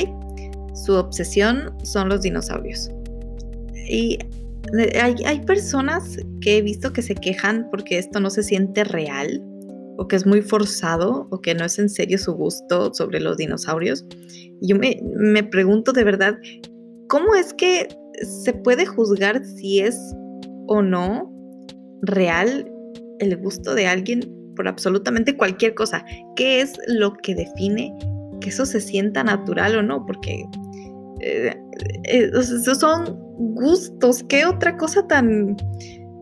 Su 0.74 0.94
obsesión 0.94 1.76
son 1.84 2.10
los 2.10 2.22
dinosaurios. 2.22 2.90
Y 3.88 4.18
hay, 5.26 5.40
personas 5.42 6.18
que 6.40 6.58
he 6.58 6.62
visto 6.62 6.94
que 6.94 7.02
se 7.02 7.16
quejan 7.16 7.68
porque 7.70 7.98
esto 7.98 8.20
no 8.20 8.30
se 8.30 8.44
siente 8.44 8.84
real 8.84 9.44
o 9.98 10.08
que 10.08 10.16
es 10.16 10.26
muy 10.26 10.42
forzado 10.42 11.28
o 11.32 11.42
que 11.42 11.54
no 11.54 11.66
es 11.66 11.80
en 11.80 11.90
serio 11.90 12.18
su 12.18 12.34
gusto 12.34 12.94
sobre 12.94 13.20
los 13.20 13.38
dinosaurios. 13.38 14.06
Yo 14.62 14.76
me, 14.76 15.00
me 15.16 15.44
pregunto 15.44 15.92
de 15.92 16.04
verdad, 16.04 16.38
¿cómo 17.08 17.36
es 17.36 17.54
que 17.54 17.88
se 18.44 18.54
puede 18.54 18.86
juzgar 18.86 19.44
si 19.46 19.80
es 19.80 19.98
o 20.68 20.82
no 20.82 21.32
real 22.04 22.72
el 23.20 23.38
gusto 23.38 23.76
de 23.76 23.88
alguien 23.88 24.22
por 24.56 24.68
absolutamente 24.68 25.36
cualquier 25.36 25.74
cosa? 25.76 26.04
¿Qué 26.36 26.62
es 26.62 26.74
lo 26.88 27.14
que 27.14 27.36
define 27.36 27.94
que 28.40 28.50
eso 28.50 28.66
se 28.66 28.82
sienta 28.82 29.24
natural 29.24 29.76
o 29.76 29.84
no? 29.84 30.06
Porque 30.06 30.44
eh, 31.22 31.56
eh, 32.06 32.32
son 32.42 33.20
gustos, 33.56 34.24
¿qué 34.30 34.46
otra 34.46 34.78
cosa 34.78 35.06
tan 35.08 35.56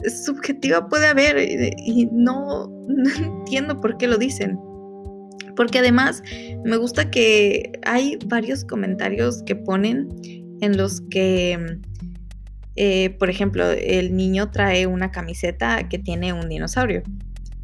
subjetiva 0.07 0.88
puede 0.88 1.07
haber? 1.07 1.38
Y 1.77 2.07
no, 2.12 2.67
no 2.88 3.09
entiendo 3.15 3.79
por 3.81 3.97
qué 3.97 4.07
lo 4.07 4.17
dicen. 4.17 4.59
Porque 5.55 5.79
además 5.79 6.23
me 6.63 6.77
gusta 6.77 7.12
que 7.12 7.71
hay 7.85 8.17
varios 8.25 8.63
comentarios 8.63 9.43
que 9.43 9.55
ponen 9.55 10.09
en 10.62 10.77
los 10.77 11.01
que, 11.09 11.79
eh, 12.75 13.09
por 13.19 13.29
ejemplo, 13.29 13.69
el 13.69 14.15
niño 14.15 14.51
trae 14.51 14.88
una 14.88 15.12
camiseta 15.12 15.89
que 15.89 15.99
tiene 15.99 16.33
un 16.33 16.47
dinosaurio 16.47 17.03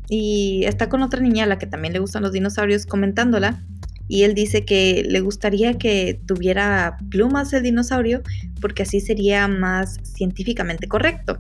y 0.10 0.64
está 0.66 0.90
con 0.90 1.02
otra 1.02 1.20
niña 1.20 1.46
a 1.46 1.48
la 1.48 1.58
que 1.58 1.68
también 1.68 1.94
le 1.94 2.00
gustan 2.00 2.24
los 2.24 2.32
dinosaurios 2.32 2.86
comentándola 2.86 3.64
y 4.08 4.24
él 4.24 4.36
dice 4.36 4.66
que 4.66 5.04
le 5.08 5.20
gustaría 5.20 5.78
que 5.78 6.20
tuviera 6.28 6.98
plumas 7.10 7.52
el 7.54 7.64
dinosaurio 7.64 8.22
porque 8.62 8.84
así 8.84 9.00
sería 9.00 9.48
más 9.48 10.00
científicamente 10.04 10.88
correcto. 10.88 11.38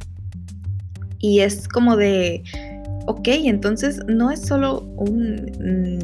Y 1.25 1.39
es 1.39 1.67
como 1.67 1.97
de, 1.97 2.43
ok, 3.07 3.27
entonces 3.29 3.99
no 4.05 4.29
es 4.29 4.41
solo 4.41 4.81
un 4.95 5.47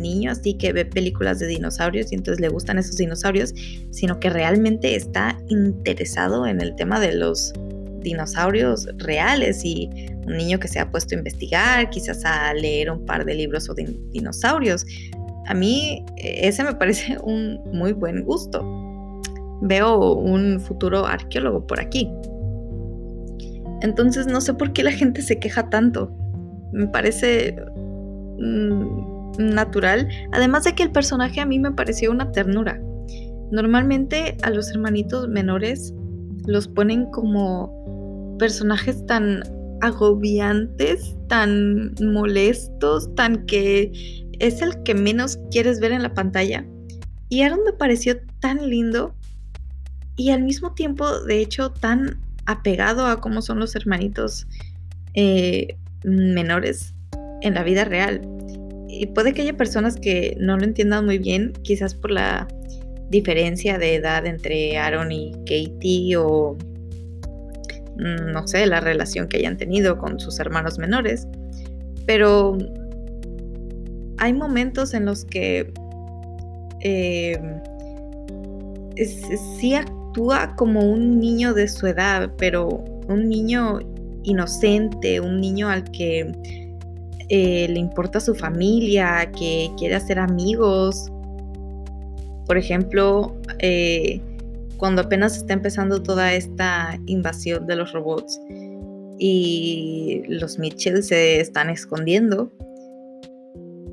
niño 0.01 0.31
así 0.31 0.55
que 0.55 0.73
ve 0.73 0.83
películas 0.83 1.37
de 1.37 1.45
dinosaurios 1.45 2.11
y 2.11 2.15
entonces 2.15 2.41
le 2.41 2.49
gustan 2.49 2.79
esos 2.79 2.97
dinosaurios, 2.97 3.53
sino 3.91 4.19
que 4.19 4.31
realmente 4.31 4.95
está 4.95 5.37
interesado 5.49 6.47
en 6.47 6.59
el 6.59 6.75
tema 6.75 6.99
de 6.99 7.13
los 7.13 7.53
dinosaurios 7.99 8.87
reales 8.97 9.63
y 9.63 9.91
un 10.25 10.37
niño 10.37 10.59
que 10.59 10.67
se 10.67 10.79
ha 10.79 10.89
puesto 10.89 11.13
a 11.13 11.19
investigar, 11.19 11.91
quizás 11.91 12.25
a 12.25 12.51
leer 12.55 12.89
un 12.89 13.05
par 13.05 13.23
de 13.23 13.35
libros 13.35 13.65
sobre 13.65 13.85
dinosaurios. 14.09 14.87
A 15.45 15.53
mí 15.53 16.03
ese 16.17 16.63
me 16.63 16.73
parece 16.79 17.15
un 17.21 17.61
muy 17.71 17.93
buen 17.93 18.23
gusto. 18.23 18.65
Veo 19.61 20.15
un 20.15 20.59
futuro 20.59 21.05
arqueólogo 21.05 21.67
por 21.67 21.79
aquí. 21.79 22.09
Entonces 23.81 24.27
no 24.27 24.41
sé 24.41 24.53
por 24.53 24.73
qué 24.73 24.83
la 24.83 24.91
gente 24.91 25.21
se 25.21 25.39
queja 25.39 25.69
tanto. 25.69 26.11
Me 26.71 26.87
parece 26.87 27.55
mm, 28.39 29.37
natural. 29.37 30.07
Además 30.31 30.63
de 30.63 30.73
que 30.73 30.83
el 30.83 30.91
personaje 30.91 31.41
a 31.41 31.45
mí 31.45 31.59
me 31.59 31.71
pareció 31.71 32.11
una 32.11 32.31
ternura. 32.31 32.81
Normalmente 33.51 34.37
a 34.43 34.49
los 34.49 34.71
hermanitos 34.71 35.27
menores 35.27 35.93
los 36.45 36.67
ponen 36.67 37.05
como 37.11 38.37
personajes 38.39 39.05
tan 39.05 39.43
agobiantes, 39.81 41.15
tan 41.27 41.93
molestos, 42.01 43.13
tan 43.15 43.45
que 43.45 43.91
es 44.39 44.61
el 44.61 44.81
que 44.83 44.95
menos 44.95 45.39
quieres 45.51 45.79
ver 45.79 45.91
en 45.91 46.03
la 46.03 46.13
pantalla. 46.13 46.65
Y 47.29 47.41
Aaron 47.41 47.59
me 47.65 47.73
pareció 47.73 48.17
tan 48.39 48.69
lindo 48.69 49.13
y 50.15 50.31
al 50.31 50.43
mismo 50.43 50.73
tiempo, 50.73 51.21
de 51.21 51.39
hecho, 51.39 51.71
tan 51.71 52.19
apegado 52.45 53.05
a 53.07 53.21
cómo 53.21 53.41
son 53.41 53.59
los 53.59 53.75
hermanitos 53.75 54.47
eh, 55.13 55.75
menores 56.03 56.93
en 57.41 57.53
la 57.53 57.63
vida 57.63 57.85
real. 57.85 58.21
Y 58.87 59.07
puede 59.07 59.33
que 59.33 59.43
haya 59.43 59.55
personas 59.55 59.95
que 59.95 60.35
no 60.39 60.57
lo 60.57 60.63
entiendan 60.63 61.05
muy 61.05 61.17
bien, 61.17 61.53
quizás 61.63 61.95
por 61.95 62.11
la 62.11 62.47
diferencia 63.09 63.77
de 63.77 63.95
edad 63.95 64.25
entre 64.25 64.77
Aaron 64.77 65.11
y 65.11 65.33
Katie 65.45 66.15
o 66.17 66.57
mm, 67.97 68.31
no 68.31 68.47
sé, 68.47 68.65
la 68.65 68.79
relación 68.79 69.27
que 69.27 69.37
hayan 69.37 69.57
tenido 69.57 69.97
con 69.97 70.19
sus 70.19 70.39
hermanos 70.39 70.77
menores. 70.77 71.27
Pero 72.05 72.57
hay 74.17 74.33
momentos 74.33 74.93
en 74.93 75.05
los 75.05 75.25
que 75.25 75.71
eh, 76.81 77.39
sí 79.59 79.73
actúa 80.11 80.55
como 80.57 80.81
un 80.81 81.19
niño 81.19 81.53
de 81.53 81.67
su 81.67 81.87
edad, 81.87 82.31
pero 82.37 82.67
un 83.07 83.29
niño 83.29 83.79
inocente, 84.23 85.21
un 85.21 85.39
niño 85.39 85.69
al 85.69 85.89
que 85.91 86.31
eh, 87.29 87.67
le 87.69 87.79
importa 87.79 88.19
su 88.19 88.35
familia, 88.35 89.31
que 89.31 89.71
quiere 89.77 89.95
hacer 89.95 90.19
amigos. 90.19 91.09
Por 92.45 92.57
ejemplo, 92.57 93.37
eh, 93.59 94.21
cuando 94.77 95.03
apenas 95.03 95.37
está 95.37 95.53
empezando 95.53 96.03
toda 96.03 96.33
esta 96.33 96.99
invasión 97.05 97.65
de 97.65 97.77
los 97.77 97.93
robots 97.93 98.39
y 99.17 100.23
los 100.27 100.59
Mitchell 100.59 101.01
se 101.03 101.39
están 101.39 101.69
escondiendo, 101.69 102.51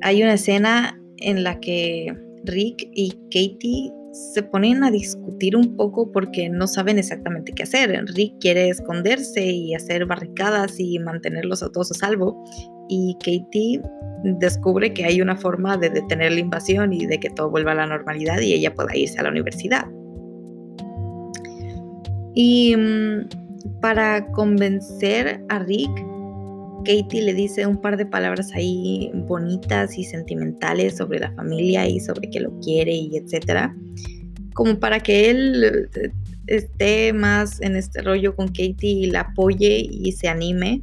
hay 0.01 0.21
una 0.21 0.33
escena 0.33 0.99
en 1.19 1.43
la 1.43 1.59
que 1.61 2.13
Rick 2.43 2.89
y 2.93 3.11
Katie 3.31 3.93
se 4.33 4.43
ponen 4.43 4.83
a 4.83 4.91
discutir 4.91 5.55
un 5.55 5.75
poco 5.75 6.11
porque 6.11 6.49
no 6.49 6.67
saben 6.67 6.99
exactamente 6.99 7.51
qué 7.53 7.63
hacer. 7.63 8.05
Rick 8.15 8.35
quiere 8.39 8.69
esconderse 8.69 9.45
y 9.45 9.73
hacer 9.73 10.05
barricadas 10.05 10.79
y 10.79 10.99
mantenerlos 10.99 11.63
a 11.63 11.71
todos 11.71 11.91
a 11.91 11.95
salvo. 11.95 12.43
Y 12.89 13.15
Katie 13.23 13.81
descubre 14.23 14.93
que 14.93 15.05
hay 15.05 15.21
una 15.21 15.35
forma 15.35 15.77
de 15.77 15.89
detener 15.89 16.33
la 16.33 16.39
invasión 16.39 16.93
y 16.93 17.05
de 17.05 17.19
que 17.19 17.29
todo 17.29 17.49
vuelva 17.49 17.71
a 17.71 17.75
la 17.75 17.87
normalidad 17.87 18.39
y 18.41 18.53
ella 18.53 18.73
pueda 18.73 18.95
irse 18.95 19.19
a 19.19 19.23
la 19.23 19.29
universidad. 19.29 19.85
Y 22.35 22.75
mm, 22.75 23.79
para 23.81 24.25
convencer 24.31 25.43
a 25.49 25.59
Rick, 25.59 26.08
Katie 26.83 27.21
le 27.21 27.33
dice 27.33 27.65
un 27.65 27.79
par 27.81 27.97
de 27.97 28.05
palabras 28.05 28.51
ahí 28.53 29.11
bonitas 29.13 29.97
y 29.97 30.03
sentimentales 30.03 30.97
sobre 30.97 31.19
la 31.19 31.31
familia 31.33 31.87
y 31.87 31.99
sobre 31.99 32.29
que 32.29 32.39
lo 32.39 32.57
quiere 32.59 32.93
y 32.93 33.17
etcétera, 33.17 33.75
como 34.53 34.79
para 34.79 34.99
que 34.99 35.29
él 35.29 35.89
eh, 35.95 36.11
esté 36.47 37.13
más 37.13 37.61
en 37.61 37.75
este 37.75 38.01
rollo 38.01 38.35
con 38.35 38.47
Katie 38.47 38.75
y 38.81 39.05
la 39.07 39.21
apoye 39.21 39.87
y 39.89 40.11
se 40.13 40.27
anime 40.27 40.81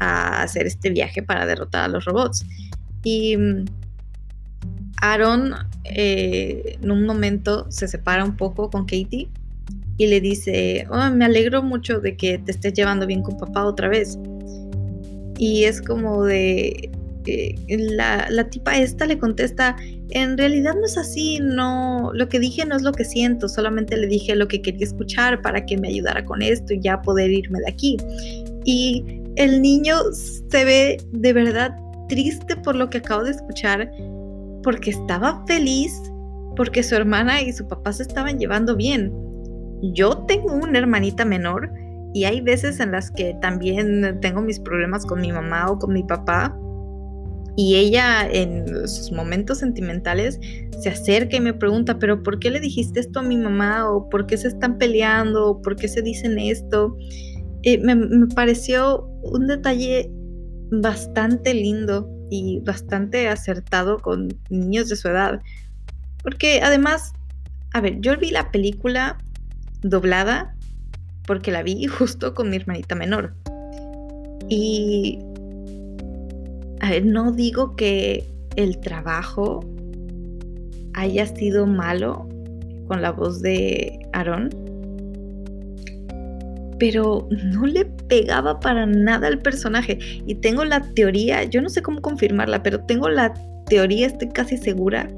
a 0.00 0.42
hacer 0.42 0.66
este 0.66 0.90
viaje 0.90 1.22
para 1.22 1.46
derrotar 1.46 1.84
a 1.84 1.88
los 1.88 2.04
robots. 2.04 2.44
Y 3.04 3.36
mm, 3.36 3.64
Aaron 5.00 5.54
eh, 5.84 6.78
en 6.82 6.90
un 6.90 7.06
momento 7.06 7.70
se 7.70 7.86
separa 7.86 8.24
un 8.24 8.36
poco 8.36 8.70
con 8.70 8.84
Katie 8.84 9.28
y 9.98 10.06
le 10.06 10.20
dice, 10.20 10.86
oh, 10.90 11.10
me 11.10 11.24
alegro 11.24 11.62
mucho 11.62 12.00
de 12.00 12.16
que 12.16 12.38
te 12.38 12.50
estés 12.50 12.74
llevando 12.74 13.06
bien 13.06 13.22
con 13.22 13.38
papá 13.38 13.64
otra 13.64 13.88
vez. 13.88 14.18
Y 15.38 15.64
es 15.64 15.80
como 15.80 16.24
de... 16.24 16.90
Eh, 17.26 17.56
la, 17.68 18.28
la, 18.30 18.48
tipa 18.48 18.78
esta 18.78 19.04
le 19.04 19.18
contesta, 19.18 19.74
en 20.10 20.38
realidad 20.38 20.74
no 20.76 20.86
es 20.86 20.96
así, 20.96 21.40
no, 21.42 22.12
lo 22.14 22.28
que 22.28 22.38
dije 22.38 22.64
no 22.64 22.76
es 22.76 22.82
lo 22.82 22.92
que 22.92 23.04
siento, 23.04 23.48
solamente 23.48 23.96
le 23.96 24.06
dije 24.06 24.36
lo 24.36 24.46
que 24.46 24.62
quería 24.62 24.86
escuchar 24.86 25.42
para 25.42 25.66
que 25.66 25.76
me 25.76 25.88
ayudara 25.88 26.24
con 26.24 26.40
esto 26.40 26.74
y 26.74 26.80
ya 26.80 27.02
poder 27.02 27.32
irme 27.32 27.58
de 27.58 27.68
aquí. 27.68 27.96
Y 28.64 29.04
el 29.34 29.60
niño 29.60 29.96
se 30.12 30.64
ve 30.64 30.98
de 31.10 31.32
verdad 31.32 31.76
triste 32.08 32.56
por 32.56 32.76
lo 32.76 32.88
que 32.90 32.98
acabo 32.98 33.24
de 33.24 33.32
escuchar, 33.32 33.90
porque 34.62 34.90
estaba 34.90 35.44
feliz, 35.46 35.92
porque 36.56 36.82
su 36.82 36.94
hermana 36.94 37.42
y 37.42 37.52
su 37.52 37.66
papá 37.66 37.92
se 37.92 38.02
estaban 38.02 38.38
llevando 38.38 38.76
bien. 38.76 39.12
Yo 39.94 40.24
tengo 40.26 40.54
una 40.54 40.78
hermanita 40.78 41.24
menor 41.24 41.70
y 42.16 42.24
hay 42.24 42.40
veces 42.40 42.80
en 42.80 42.92
las 42.92 43.10
que 43.10 43.36
también 43.42 44.18
tengo 44.22 44.40
mis 44.40 44.58
problemas 44.58 45.04
con 45.04 45.20
mi 45.20 45.32
mamá 45.32 45.70
o 45.70 45.78
con 45.78 45.92
mi 45.92 46.02
papá. 46.02 46.58
Y 47.58 47.76
ella 47.76 48.26
en 48.26 48.66
sus 48.88 49.12
momentos 49.12 49.58
sentimentales 49.58 50.40
se 50.80 50.88
acerca 50.88 51.36
y 51.36 51.40
me 51.40 51.52
pregunta, 51.52 51.98
pero 51.98 52.22
¿por 52.22 52.38
qué 52.38 52.48
le 52.48 52.58
dijiste 52.58 53.00
esto 53.00 53.20
a 53.20 53.22
mi 53.22 53.36
mamá? 53.36 53.90
¿O 53.90 54.08
por 54.08 54.26
qué 54.26 54.38
se 54.38 54.48
están 54.48 54.78
peleando? 54.78 55.46
¿O 55.46 55.60
por 55.60 55.76
qué 55.76 55.88
se 55.88 56.00
dicen 56.00 56.38
esto? 56.38 56.96
Eh, 57.64 57.76
me, 57.82 57.94
me 57.94 58.28
pareció 58.28 59.02
un 59.22 59.46
detalle 59.46 60.10
bastante 60.70 61.52
lindo 61.52 62.08
y 62.30 62.60
bastante 62.60 63.28
acertado 63.28 63.98
con 63.98 64.28
niños 64.48 64.88
de 64.88 64.96
su 64.96 65.08
edad. 65.08 65.42
Porque 66.22 66.62
además, 66.62 67.12
a 67.74 67.82
ver, 67.82 68.00
yo 68.00 68.16
vi 68.16 68.30
la 68.30 68.50
película 68.50 69.18
doblada 69.82 70.55
porque 71.26 71.50
la 71.50 71.62
vi 71.62 71.86
justo 71.86 72.34
con 72.34 72.50
mi 72.50 72.56
hermanita 72.56 72.94
menor. 72.94 73.32
Y 74.48 75.18
a 76.80 76.90
ver, 76.90 77.04
no 77.04 77.32
digo 77.32 77.74
que 77.76 78.28
el 78.56 78.78
trabajo 78.78 79.64
haya 80.94 81.26
sido 81.26 81.66
malo 81.66 82.28
con 82.88 83.02
la 83.02 83.10
voz 83.10 83.42
de 83.42 83.98
Aaron, 84.12 84.50
pero 86.78 87.28
no 87.30 87.66
le 87.66 87.84
pegaba 87.84 88.60
para 88.60 88.86
nada 88.86 89.28
al 89.28 89.38
personaje. 89.38 89.98
Y 90.26 90.36
tengo 90.36 90.64
la 90.64 90.80
teoría, 90.94 91.44
yo 91.44 91.60
no 91.60 91.68
sé 91.68 91.82
cómo 91.82 92.00
confirmarla, 92.00 92.62
pero 92.62 92.80
tengo 92.80 93.08
la 93.08 93.34
teoría, 93.66 94.06
estoy 94.06 94.28
casi 94.28 94.56
segura, 94.56 95.08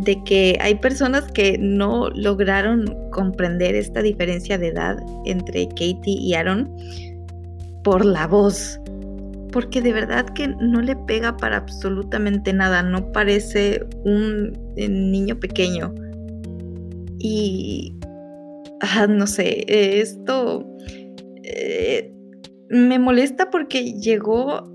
de 0.00 0.22
que 0.24 0.58
hay 0.60 0.76
personas 0.76 1.30
que 1.32 1.58
no 1.58 2.08
lograron 2.10 2.86
comprender 3.10 3.74
esta 3.74 4.02
diferencia 4.02 4.56
de 4.56 4.68
edad 4.68 4.96
entre 5.26 5.68
Katie 5.68 6.18
y 6.18 6.34
Aaron 6.34 6.74
por 7.84 8.04
la 8.04 8.26
voz. 8.26 8.80
Porque 9.52 9.82
de 9.82 9.92
verdad 9.92 10.26
que 10.26 10.48
no 10.48 10.80
le 10.80 10.94
pega 10.94 11.36
para 11.36 11.58
absolutamente 11.58 12.52
nada, 12.52 12.82
no 12.82 13.10
parece 13.12 13.84
un 14.04 14.52
niño 14.76 15.38
pequeño. 15.38 15.92
Y 17.18 17.94
ah, 18.80 19.06
no 19.06 19.26
sé, 19.26 19.64
esto 19.68 20.66
eh, 21.42 22.12
me 22.68 22.98
molesta 22.98 23.50
porque 23.50 23.92
llegó 23.94 24.70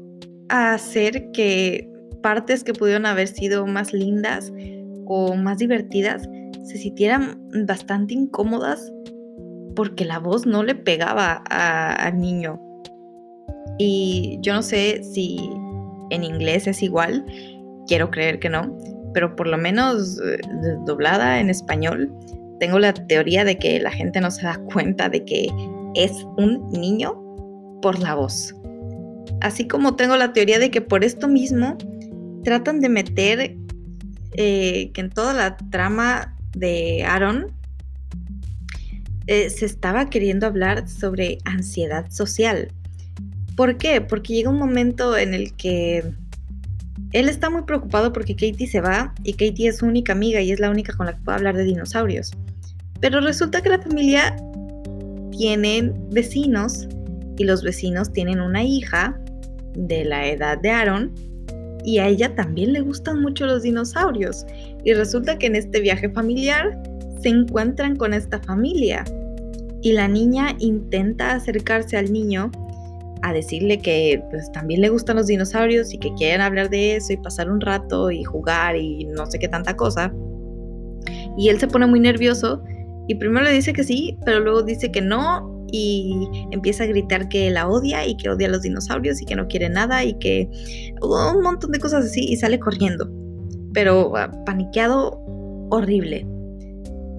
a 0.50 0.74
hacer 0.74 1.32
que 1.32 1.90
partes 2.22 2.64
que 2.64 2.74
pudieron 2.74 3.06
haber 3.06 3.28
sido 3.28 3.66
más 3.66 3.94
lindas 3.94 4.52
o 5.06 5.36
más 5.36 5.58
divertidas 5.58 6.28
se 6.64 6.78
sintieran 6.78 7.40
bastante 7.66 8.14
incómodas 8.14 8.92
porque 9.76 10.06
la 10.06 10.20
voz 10.20 10.46
no 10.46 10.64
le 10.64 10.76
pegaba 10.76 11.44
al 11.50 12.20
niño. 12.20 12.60
Y 13.78 14.40
yo 14.42 14.54
no 14.54 14.62
sé 14.62 15.04
si 15.04 15.50
en 16.10 16.24
inglés 16.24 16.68
es 16.68 16.82
igual, 16.82 17.26
quiero 17.88 18.10
creer 18.10 18.40
que 18.40 18.50
no, 18.50 18.78
pero 19.14 19.36
por 19.36 19.48
lo 19.48 19.58
menos 19.58 20.20
eh, 20.22 20.40
doblada 20.86 21.40
en 21.40 21.50
español, 21.50 22.12
tengo 22.60 22.80
la 22.80 22.94
teoría 22.94 23.44
de 23.44 23.58
que 23.58 23.80
la 23.80 23.92
gente 23.92 24.22
no 24.22 24.32
se 24.32 24.44
da 24.44 24.58
cuenta 24.74 25.10
de 25.10 25.26
que 25.26 25.48
es 25.96 26.12
un 26.38 26.70
niño 26.72 27.22
por 27.82 28.00
la 28.00 28.16
voz. 28.16 28.56
Así 29.42 29.68
como 29.68 29.96
tengo 29.96 30.16
la 30.16 30.34
teoría 30.34 30.60
de 30.60 30.72
que 30.72 30.82
por 30.82 31.04
esto 31.04 31.28
mismo 31.28 31.78
tratan 32.44 32.80
de 32.80 32.90
meter 32.90 33.58
eh, 34.38 34.92
que 34.94 35.02
en 35.02 35.10
toda 35.10 35.34
la 35.34 35.58
trama 35.58 36.36
de 36.52 37.04
Aaron 37.04 37.54
eh, 39.28 39.50
se 39.50 39.66
estaba 39.66 40.10
queriendo 40.10 40.46
hablar 40.46 40.90
sobre 40.90 41.38
ansiedad 41.46 42.12
social. 42.12 42.68
¿Por 43.56 43.78
qué? 43.78 44.02
Porque 44.02 44.34
llega 44.34 44.50
un 44.50 44.60
momento 44.60 45.18
en 45.18 45.34
el 45.34 45.54
que 45.54 46.04
él 47.14 47.30
está 47.30 47.50
muy 47.50 47.64
preocupado 47.64 48.12
porque 48.12 48.36
Katie 48.36 48.68
se 48.68 48.82
va 48.82 49.14
y 49.24 49.34
Katie 49.34 49.70
es 49.70 49.78
su 49.78 49.86
única 49.86 50.12
amiga 50.12 50.42
y 50.42 50.52
es 50.52 50.60
la 50.60 50.70
única 50.70 50.94
con 50.94 51.06
la 51.06 51.14
que 51.14 51.22
puede 51.24 51.38
hablar 51.38 51.56
de 51.56 51.64
dinosaurios. 51.64 52.32
Pero 53.00 53.22
resulta 53.22 53.62
que 53.62 53.70
la 53.70 53.80
familia 53.80 54.36
tiene 55.32 55.94
vecinos 56.12 56.88
y 57.38 57.46
los 57.46 57.64
vecinos 57.64 58.12
tienen 58.12 58.42
una 58.42 58.64
hija 58.64 59.18
de 59.76 60.06
la 60.06 60.28
edad 60.28 60.58
de 60.58 60.72
Aaron 60.72 61.14
y 61.86 62.00
a 62.00 62.08
ella 62.08 62.34
también 62.36 62.74
le 62.74 62.82
gustan 62.82 63.22
mucho 63.22 63.46
los 63.46 63.62
dinosaurios. 63.62 64.46
Y 64.84 64.94
resulta 64.94 65.38
que 65.38 65.48
en 65.48 65.56
este 65.56 65.80
viaje 65.80 66.10
familiar 66.10 66.82
se 67.22 67.30
encuentran 67.30 67.96
con 67.96 68.14
esta 68.14 68.40
familia 68.40 69.06
y 69.82 69.94
la 69.94 70.08
niña 70.08 70.56
intenta 70.60 71.34
acercarse 71.34 71.96
al 71.96 72.12
niño 72.12 72.52
a 73.22 73.34
decirle 73.34 73.78
que 73.80 74.22
pues 74.32 74.52
también 74.52 74.82
le 74.82 74.90
gustan 74.90 75.16
los 75.16 75.28
dinosaurios 75.28 75.94
y 75.94 76.00
que 76.00 76.14
quieren 76.16 76.42
hablar 76.42 76.70
de 76.70 76.96
eso 76.96 77.14
y 77.14 77.18
pasar 77.18 77.50
un 77.50 77.62
rato 77.62 78.12
y 78.12 78.24
jugar 78.24 78.76
y 78.76 79.06
no 79.06 79.26
sé 79.28 79.40
qué 79.40 79.48
tanta 79.48 79.76
cosa. 79.76 80.12
Y 81.38 81.50
él 81.50 81.60
se 81.60 81.68
pone 81.68 81.86
muy 81.86 82.00
nervioso 82.00 82.64
y 83.08 83.16
primero 83.16 83.46
le 83.46 83.52
dice 83.52 83.74
que 83.74 83.84
sí, 83.84 84.18
pero 84.26 84.40
luego 84.40 84.64
dice 84.64 84.92
que 84.92 85.02
no 85.02 85.55
y 85.72 86.30
empieza 86.52 86.84
a 86.84 86.88
gritar 86.88 87.28
que 87.28 87.50
la 87.50 87.68
odia 87.68 88.06
y 88.06 88.16
que 88.18 88.30
odia 88.30 88.48
a 88.48 88.52
los 88.52 88.62
dinosaurios 88.62 89.22
y 89.22 89.26
que 89.26 89.36
no 89.36 89.48
quiere 89.48 89.70
nada 89.70 90.04
y 90.04 90.14
que 90.20 90.50
un 91.02 91.42
montón 91.42 91.72
de 91.72 91.80
cosas 91.80 92.06
así 92.06 92.22
y 92.22 92.36
sale 92.38 92.60
corriendo. 92.60 93.10
Pero 93.74 94.16
ah, 94.16 94.32
paniqueado 94.46 95.20
horrible. 95.70 96.26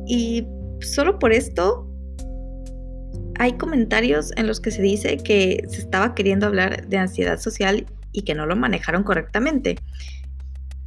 Y 0.07 0.47
solo 0.81 1.19
por 1.19 1.33
esto 1.33 1.87
hay 3.39 3.53
comentarios 3.55 4.33
en 4.37 4.47
los 4.47 4.61
que 4.61 4.71
se 4.71 4.83
dice 4.83 5.17
que 5.19 5.63
se 5.69 5.79
estaba 5.79 6.15
queriendo 6.15 6.47
hablar 6.47 6.89
de 6.89 6.97
ansiedad 6.97 7.39
social 7.39 7.87
y 8.13 8.23
que 8.23 8.35
no 8.35 8.47
lo 8.47 8.57
manejaron 8.57 9.03
correctamente. 9.03 9.77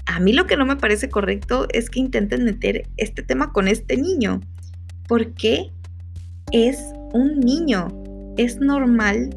A 0.08 0.20
mí 0.20 0.34
lo 0.34 0.48
que 0.48 0.58
no 0.58 0.66
me 0.66 0.76
parece 0.76 1.10
correcto 1.10 1.68
es 1.72 1.90
que 1.90 2.00
intenten 2.00 2.44
meter 2.44 2.88
este 2.98 3.22
tema 3.22 3.54
con 3.54 3.68
este 3.68 3.98
niño. 3.98 4.42
porque 5.08 5.72
es 6.52 6.78
un 7.14 7.40
niño? 7.40 7.88
Es 8.38 8.60
normal 8.60 9.30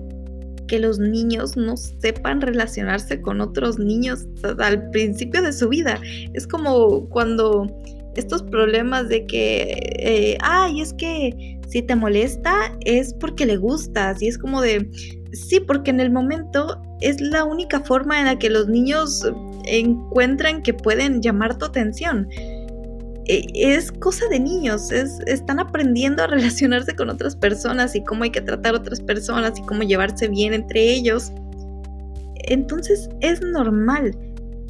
que 0.68 0.78
los 0.78 0.98
niños 0.98 1.56
no 1.56 1.76
sepan 1.76 2.40
relacionarse 2.40 3.20
con 3.20 3.40
otros 3.40 3.78
niños 3.78 4.26
al 4.58 4.90
principio 4.90 5.42
de 5.42 5.52
su 5.52 5.68
vida. 5.68 6.00
Es 6.32 6.46
como 6.46 7.08
cuando 7.10 7.66
estos 8.16 8.42
problemas 8.42 9.08
de 9.08 9.26
que, 9.26 9.76
eh, 9.98 10.38
ay, 10.40 10.80
es 10.80 10.92
que 10.94 11.58
si 11.68 11.82
te 11.82 11.96
molesta 11.96 12.54
es 12.84 13.14
porque 13.14 13.46
le 13.46 13.56
gustas 13.56 14.20
y 14.22 14.28
es 14.28 14.38
como 14.38 14.60
de, 14.60 14.88
sí, 15.32 15.60
porque 15.60 15.90
en 15.90 16.00
el 16.00 16.10
momento 16.10 16.80
es 17.00 17.20
la 17.20 17.44
única 17.44 17.80
forma 17.80 18.20
en 18.20 18.26
la 18.26 18.38
que 18.38 18.50
los 18.50 18.68
niños 18.68 19.22
encuentran 19.64 20.62
que 20.62 20.74
pueden 20.74 21.20
llamar 21.22 21.58
tu 21.58 21.66
atención. 21.66 22.28
E, 23.26 23.46
es 23.54 23.92
cosa 23.92 24.26
de 24.28 24.40
niños, 24.40 24.90
es, 24.90 25.20
están 25.26 25.60
aprendiendo 25.60 26.22
a 26.22 26.26
relacionarse 26.26 26.94
con 26.94 27.10
otras 27.10 27.36
personas 27.36 27.94
y 27.94 28.02
cómo 28.04 28.24
hay 28.24 28.30
que 28.30 28.40
tratar 28.40 28.74
a 28.74 28.78
otras 28.78 29.00
personas 29.00 29.58
y 29.58 29.62
cómo 29.62 29.82
llevarse 29.82 30.28
bien 30.28 30.54
entre 30.54 30.92
ellos. 30.92 31.32
Entonces 32.48 33.08
es 33.20 33.40
normal. 33.40 34.16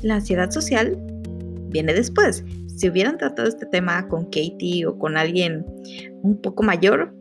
La 0.03 0.17
ansiedad 0.17 0.51
social 0.51 0.99
viene 1.71 1.95
después 1.95 2.45
si 2.77 2.89
hubieran 2.89 3.19
tratado 3.19 3.49
este 3.49 3.67
tema 3.67 4.09
con 4.09 4.25
Katie 4.25 4.87
o 4.87 4.99
con 4.99 5.17
alguien 5.17 5.65
un 6.23 6.41
poco 6.41 6.63
mayor, 6.63 7.15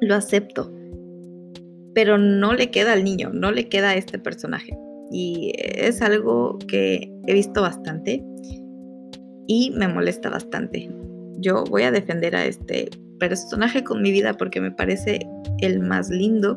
lo 0.00 0.14
acepto. 0.14 0.72
Pero 1.94 2.18
no 2.18 2.52
le 2.52 2.70
queda 2.70 2.92
al 2.92 3.04
niño, 3.04 3.30
no 3.32 3.52
le 3.52 3.68
queda 3.68 3.90
a 3.90 3.94
este 3.94 4.18
personaje. 4.18 4.76
Y 5.10 5.52
es 5.56 6.02
algo 6.02 6.58
que 6.68 7.10
he 7.26 7.34
visto 7.34 7.62
bastante 7.62 8.24
y 9.50 9.72
me 9.72 9.88
molesta 9.88 10.30
bastante. 10.30 10.88
Yo 11.38 11.64
voy 11.64 11.82
a 11.82 11.90
defender 11.90 12.36
a 12.36 12.44
este 12.44 12.88
personaje 13.18 13.82
con 13.82 14.00
mi 14.00 14.12
vida 14.12 14.34
porque 14.34 14.60
me 14.60 14.70
parece 14.70 15.26
el 15.58 15.80
más 15.80 16.08
lindo 16.08 16.56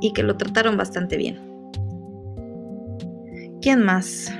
y 0.00 0.10
que 0.14 0.22
lo 0.22 0.34
trataron 0.38 0.78
bastante 0.78 1.18
bien. 1.18 1.38
¿Quién 3.60 3.82
más? 3.82 4.32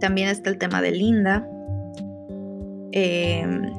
También 0.00 0.30
está 0.30 0.48
el 0.48 0.56
tema 0.56 0.80
de 0.80 0.92
Linda. 0.92 1.46
Em, 2.92 3.70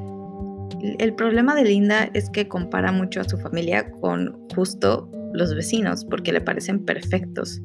el 0.99 1.15
problema 1.15 1.55
de 1.55 1.63
Linda 1.63 2.11
es 2.13 2.29
que 2.29 2.47
compara 2.47 2.91
mucho 2.91 3.21
a 3.21 3.23
su 3.23 3.39
familia 3.39 3.89
con 3.89 4.39
justo 4.53 5.09
los 5.33 5.55
vecinos, 5.55 6.05
porque 6.05 6.31
le 6.31 6.41
parecen 6.41 6.85
perfectos. 6.85 7.59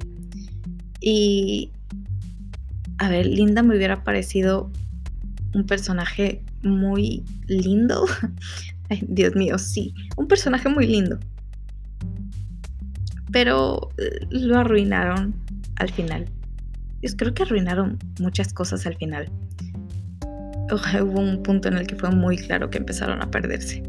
Y, 1.02 1.70
a 2.98 3.08
ver, 3.08 3.26
Linda 3.26 3.62
me 3.62 3.76
hubiera 3.76 4.04
parecido 4.04 4.70
un 5.54 5.64
personaje 5.66 6.42
muy 6.62 7.24
lindo. 7.46 8.06
Ay, 8.90 9.04
Dios 9.08 9.34
mío, 9.34 9.58
sí, 9.58 9.94
un 10.16 10.28
personaje 10.28 10.68
muy 10.68 10.86
lindo. 10.86 11.18
Pero 13.30 13.90
eh, 13.98 14.26
lo 14.30 14.58
arruinaron 14.58 15.34
al 15.76 15.90
final 15.90 16.26
creo 17.16 17.34
que 17.34 17.42
arruinaron 17.42 17.98
muchas 18.20 18.52
cosas 18.52 18.86
al 18.86 18.96
final. 18.96 19.30
hubo 20.70 21.20
un 21.20 21.42
punto 21.42 21.68
en 21.68 21.78
el 21.78 21.86
que 21.86 21.96
fue 21.96 22.10
muy 22.10 22.36
claro 22.36 22.70
que 22.70 22.78
empezaron 22.78 23.22
a 23.22 23.30
perderse. 23.30 23.82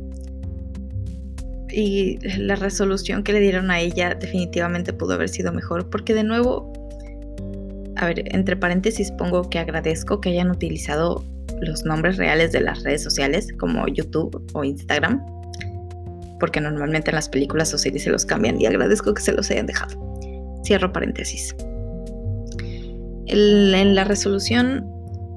Y 1.71 2.17
la 2.37 2.55
resolución 2.55 3.23
que 3.23 3.33
le 3.33 3.39
dieron 3.39 3.69
a 3.69 3.79
ella 3.79 4.15
definitivamente 4.15 4.93
pudo 4.93 5.13
haber 5.13 5.29
sido 5.29 5.51
mejor, 5.53 5.89
porque 5.89 6.13
de 6.13 6.23
nuevo, 6.23 6.73
a 7.99 8.05
ver, 8.07 8.23
entre 8.33 8.55
paréntesis 8.55 9.11
pongo 9.11 9.49
que 9.49 9.59
agradezco 9.59 10.21
que 10.21 10.29
hayan 10.29 10.51
utilizado 10.51 11.23
los 11.61 11.85
nombres 11.85 12.17
reales 12.17 12.51
de 12.51 12.61
las 12.61 12.83
redes 12.83 13.03
sociales 13.03 13.49
como 13.59 13.87
YouTube 13.87 14.41
o 14.53 14.63
Instagram, 14.63 15.23
porque 16.39 16.61
normalmente 16.61 17.11
en 17.11 17.15
las 17.15 17.29
películas 17.29 17.73
o 17.73 17.77
series 17.77 18.03
se 18.03 18.09
los 18.09 18.25
cambian 18.25 18.59
y 18.59 18.65
agradezco 18.65 19.13
que 19.13 19.21
se 19.21 19.33
los 19.33 19.51
hayan 19.51 19.65
dejado. 19.65 19.97
Cierro 20.63 20.91
paréntesis 20.91 21.53
en 23.29 23.95
la 23.95 24.03
resolución, 24.03 24.85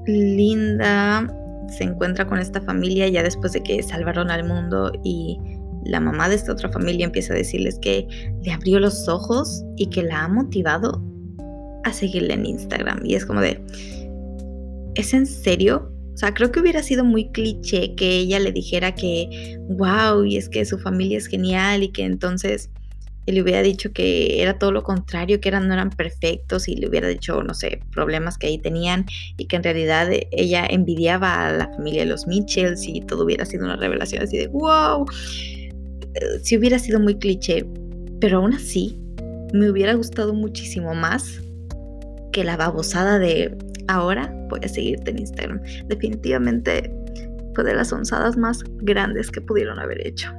Linda 0.05 1.27
se 1.69 1.83
encuentra 1.83 2.27
con 2.27 2.39
esta 2.39 2.61
familia 2.61 3.07
ya 3.07 3.23
después 3.23 3.53
de 3.53 3.63
que 3.63 3.81
salvaron 3.83 4.29
al 4.29 4.47
mundo 4.47 4.91
y 5.03 5.39
la 5.85 5.99
mamá 5.99 6.29
de 6.29 6.35
esta 6.35 6.51
otra 6.51 6.69
familia 6.69 7.05
empieza 7.05 7.33
a 7.33 7.37
decirles 7.37 7.77
que 7.79 8.07
le 8.41 8.51
abrió 8.51 8.79
los 8.79 9.07
ojos 9.07 9.63
y 9.77 9.87
que 9.87 10.03
la 10.03 10.23
ha 10.23 10.27
motivado 10.27 11.01
a 11.83 11.93
seguirle 11.93 12.33
en 12.33 12.45
Instagram. 12.45 13.05
Y 13.05 13.15
es 13.15 13.25
como 13.25 13.41
de, 13.41 13.59
¿es 14.95 15.13
en 15.13 15.25
serio? 15.25 15.91
O 16.13 16.17
sea, 16.17 16.33
creo 16.33 16.51
que 16.51 16.59
hubiera 16.59 16.83
sido 16.83 17.03
muy 17.03 17.29
cliché 17.31 17.95
que 17.95 18.17
ella 18.17 18.39
le 18.39 18.51
dijera 18.51 18.93
que, 18.93 19.57
wow, 19.69 20.23
y 20.23 20.37
es 20.37 20.47
que 20.47 20.63
su 20.65 20.77
familia 20.77 21.17
es 21.17 21.27
genial 21.27 21.83
y 21.83 21.89
que 21.89 22.03
entonces 22.03 22.69
le 23.25 23.41
hubiera 23.41 23.61
dicho 23.61 23.93
que 23.93 24.41
era 24.41 24.59
todo 24.59 24.71
lo 24.71 24.83
contrario, 24.83 25.39
que 25.39 25.49
eran, 25.49 25.67
no 25.67 25.73
eran 25.73 25.89
perfectos 25.89 26.67
y 26.67 26.75
le 26.75 26.89
hubiera 26.89 27.07
dicho, 27.07 27.41
no 27.41 27.53
sé, 27.53 27.79
problemas 27.91 28.37
que 28.37 28.47
ahí 28.47 28.57
tenían 28.57 29.05
y 29.37 29.45
que 29.45 29.55
en 29.55 29.63
realidad 29.63 30.09
ella 30.31 30.65
envidiaba 30.69 31.47
a 31.47 31.53
la 31.53 31.69
familia 31.69 32.01
de 32.01 32.07
los 32.07 32.27
Mitchells 32.27 32.85
y 32.87 33.01
todo 33.01 33.23
hubiera 33.23 33.45
sido 33.45 33.63
una 33.63 33.77
revelación 33.77 34.23
así 34.23 34.37
de, 34.37 34.47
wow, 34.47 35.05
eh, 36.15 36.39
si 36.43 36.57
hubiera 36.57 36.77
sido 36.79 36.99
muy 36.99 37.15
cliché, 37.15 37.65
pero 38.19 38.39
aún 38.39 38.53
así 38.53 38.97
me 39.53 39.69
hubiera 39.69 39.93
gustado 39.93 40.33
muchísimo 40.33 40.93
más 40.93 41.42
que 42.33 42.43
la 42.43 42.57
babosada 42.57 43.19
de 43.19 43.55
ahora 43.87 44.33
voy 44.49 44.59
a 44.63 44.67
seguirte 44.67 45.11
en 45.11 45.19
Instagram. 45.19 45.61
Definitivamente 45.87 46.91
fue 47.55 47.63
de 47.63 47.75
las 47.75 47.93
onzadas 47.93 48.35
más 48.35 48.63
grandes 48.81 49.31
que 49.31 49.39
pudieron 49.39 49.79
haber 49.79 50.05
hecho. 50.05 50.33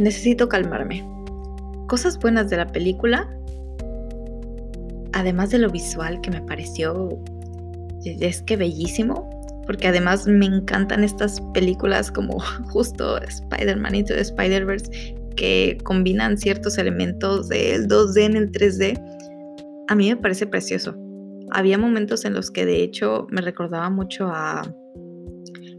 necesito 0.00 0.48
calmarme. 0.48 1.06
Cosas 1.88 2.18
buenas 2.18 2.50
de 2.50 2.56
la 2.56 2.66
película, 2.66 3.28
además 5.12 5.50
de 5.50 5.58
lo 5.58 5.70
visual 5.70 6.20
que 6.20 6.30
me 6.30 6.42
pareció, 6.42 7.08
es 8.04 8.42
que 8.42 8.56
bellísimo, 8.56 9.30
porque 9.66 9.88
además 9.88 10.26
me 10.26 10.46
encantan 10.46 11.04
estas 11.04 11.40
películas 11.52 12.10
como 12.10 12.38
justo 12.70 13.20
Spider-Man 13.20 13.94
y 13.96 14.04
the 14.04 14.20
Spider-Verse 14.20 15.16
que 15.36 15.78
combinan 15.84 16.38
ciertos 16.38 16.78
elementos 16.78 17.48
del 17.48 17.86
2D 17.88 18.22
en 18.22 18.36
el 18.36 18.50
3D. 18.50 19.15
A 19.88 19.94
mí 19.94 20.08
me 20.08 20.16
parece 20.16 20.46
precioso. 20.46 20.94
Había 21.52 21.78
momentos 21.78 22.24
en 22.24 22.34
los 22.34 22.50
que 22.50 22.66
de 22.66 22.82
hecho 22.82 23.26
me 23.30 23.40
recordaba 23.40 23.88
mucho 23.90 24.26
a 24.26 24.62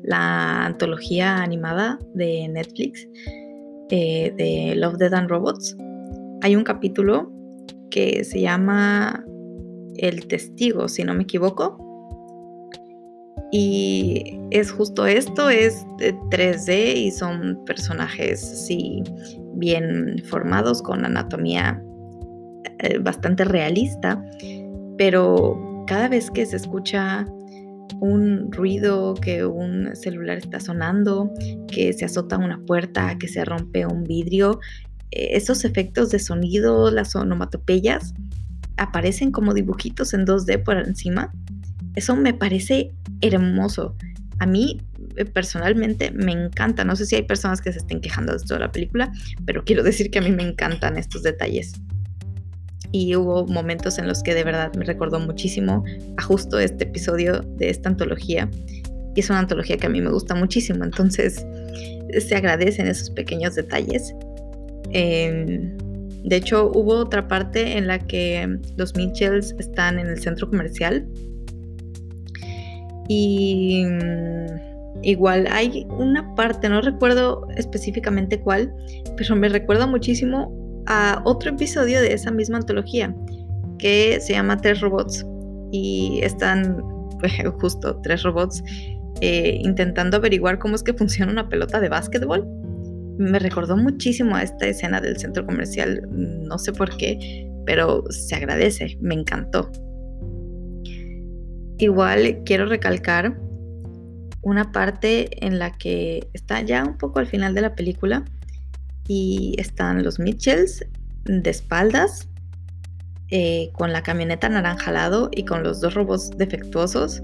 la 0.03 0.65
antología 0.65 1.37
animada 1.37 1.99
de 2.13 2.47
Netflix 2.47 3.07
eh, 3.89 4.33
de 4.37 4.75
Love, 4.75 4.97
Dead 4.97 5.13
and 5.13 5.29
Robots. 5.29 5.75
Hay 6.41 6.55
un 6.55 6.63
capítulo 6.63 7.31
que 7.89 8.23
se 8.23 8.39
llama 8.39 9.25
El 9.95 10.27
Testigo, 10.27 10.87
si 10.87 11.03
no 11.03 11.13
me 11.13 11.23
equivoco, 11.23 11.77
y 13.51 14.39
es 14.51 14.71
justo 14.71 15.05
esto, 15.05 15.49
es 15.49 15.85
3D 15.97 16.95
y 16.95 17.11
son 17.11 17.63
personajes 17.65 18.41
sí 18.41 19.03
bien 19.55 20.21
formados 20.25 20.81
con 20.81 21.05
anatomía 21.05 21.81
eh, 22.79 22.99
bastante 22.99 23.43
realista, 23.43 24.23
pero 24.97 25.83
cada 25.87 26.07
vez 26.07 26.29
que 26.31 26.45
se 26.45 26.57
escucha 26.57 27.25
un 27.99 28.51
ruido, 28.51 29.15
que 29.15 29.45
un 29.45 29.95
celular 29.95 30.37
está 30.37 30.59
sonando, 30.59 31.31
que 31.67 31.93
se 31.93 32.05
azota 32.05 32.37
una 32.37 32.59
puerta, 32.65 33.17
que 33.17 33.27
se 33.27 33.43
rompe 33.45 33.85
un 33.85 34.03
vidrio, 34.03 34.59
eh, 35.11 35.29
esos 35.31 35.65
efectos 35.65 36.11
de 36.11 36.19
sonido, 36.19 36.91
las 36.91 37.15
onomatopeyas, 37.15 38.13
aparecen 38.77 39.31
como 39.31 39.53
dibujitos 39.53 40.13
en 40.13 40.25
2D 40.25 40.63
por 40.63 40.77
encima. 40.77 41.31
Eso 41.95 42.15
me 42.15 42.33
parece 42.33 42.91
hermoso. 43.21 43.95
A 44.39 44.45
mí 44.45 44.79
eh, 45.15 45.25
personalmente 45.25 46.11
me 46.11 46.31
encanta. 46.31 46.83
No 46.85 46.95
sé 46.95 47.05
si 47.05 47.15
hay 47.15 47.23
personas 47.23 47.61
que 47.61 47.71
se 47.71 47.79
estén 47.79 48.01
quejando 48.01 48.33
de 48.33 48.37
esto 48.37 48.53
de 48.53 48.59
la 48.59 48.71
película, 48.71 49.11
pero 49.45 49.63
quiero 49.63 49.83
decir 49.83 50.11
que 50.11 50.19
a 50.19 50.21
mí 50.21 50.31
me 50.31 50.43
encantan 50.43 50.97
estos 50.97 51.23
detalles. 51.23 51.73
Y 52.91 53.15
hubo 53.15 53.45
momentos 53.47 53.97
en 53.97 54.07
los 54.07 54.23
que 54.23 54.33
de 54.33 54.43
verdad 54.43 54.73
me 54.75 54.85
recordó 54.85 55.19
muchísimo 55.19 55.83
a 56.17 56.21
justo 56.21 56.59
este 56.59 56.85
episodio 56.85 57.41
de 57.57 57.69
esta 57.69 57.89
antología. 57.89 58.49
Y 59.15 59.19
es 59.19 59.29
una 59.29 59.39
antología 59.39 59.77
que 59.77 59.87
a 59.87 59.89
mí 59.89 60.01
me 60.01 60.11
gusta 60.11 60.35
muchísimo. 60.35 60.83
Entonces 60.83 61.45
se 62.19 62.35
agradecen 62.35 62.87
esos 62.87 63.09
pequeños 63.09 63.55
detalles. 63.55 64.13
Em, 64.91 65.75
de 66.23 66.35
hecho, 66.35 66.71
hubo 66.73 66.95
otra 66.95 67.27
parte 67.27 67.77
en 67.77 67.87
la 67.87 67.99
que 67.99 68.57
los 68.77 68.95
Mitchells 68.95 69.55
están 69.59 69.99
en 69.99 70.07
el 70.07 70.19
centro 70.19 70.49
comercial 70.49 71.07
y 73.07 73.85
mm, 73.85 75.03
igual 75.03 75.47
hay 75.49 75.85
una 75.89 76.35
parte, 76.35 76.69
no 76.69 76.81
recuerdo 76.81 77.47
específicamente 77.55 78.39
cuál, 78.39 78.73
pero 79.15 79.35
me 79.35 79.49
recuerda 79.49 79.87
muchísimo 79.87 80.66
a 80.87 81.21
otro 81.25 81.51
episodio 81.51 82.01
de 82.01 82.13
esa 82.13 82.31
misma 82.31 82.57
antología 82.57 83.15
que 83.77 84.19
se 84.19 84.33
llama 84.33 84.57
Tres 84.57 84.81
Robots. 84.81 85.25
Y 85.71 86.21
están 86.23 86.81
justo 87.59 87.99
tres 88.03 88.23
robots 88.23 88.63
eh, 89.21 89.59
intentando 89.63 90.17
averiguar 90.17 90.59
cómo 90.59 90.75
es 90.75 90.83
que 90.83 90.93
funciona 90.93 91.31
una 91.31 91.49
pelota 91.49 91.79
de 91.79 91.89
básquetbol. 91.89 92.45
Me 93.17 93.39
recordó 93.39 93.75
muchísimo 93.75 94.35
a 94.35 94.43
esta 94.43 94.67
escena 94.67 95.01
del 95.01 95.17
centro 95.17 95.45
comercial, 95.45 96.07
no 96.11 96.57
sé 96.59 96.71
por 96.71 96.95
qué, 96.97 97.49
pero 97.65 98.03
se 98.11 98.35
agradece, 98.35 98.97
me 99.01 99.15
encantó. 99.15 99.71
Igual 101.79 102.43
quiero 102.45 102.67
recalcar 102.67 103.39
una 104.43 104.71
parte 104.71 105.45
en 105.45 105.57
la 105.57 105.71
que 105.71 106.27
está 106.33 106.61
ya 106.61 106.83
un 106.83 106.97
poco 106.97 107.19
al 107.19 107.27
final 107.27 107.53
de 107.55 107.61
la 107.61 107.75
película 107.75 108.23
y 109.07 109.55
están 109.57 110.03
los 110.03 110.19
Mitchells 110.19 110.85
de 111.25 111.49
espaldas 111.49 112.27
eh, 113.29 113.69
con 113.73 113.91
la 113.91 114.03
camioneta 114.03 114.49
naranja 114.49 114.91
lado 114.91 115.29
y 115.33 115.45
con 115.45 115.63
los 115.63 115.81
dos 115.81 115.93
robots 115.93 116.31
defectuosos 116.37 117.21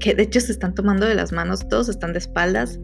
que 0.00 0.14
de 0.14 0.24
hecho 0.24 0.40
se 0.40 0.52
están 0.52 0.74
tomando 0.74 1.06
de 1.06 1.14
las 1.14 1.32
manos, 1.32 1.68
todos 1.68 1.88
están 1.88 2.12
de 2.12 2.18
espaldas 2.18 2.78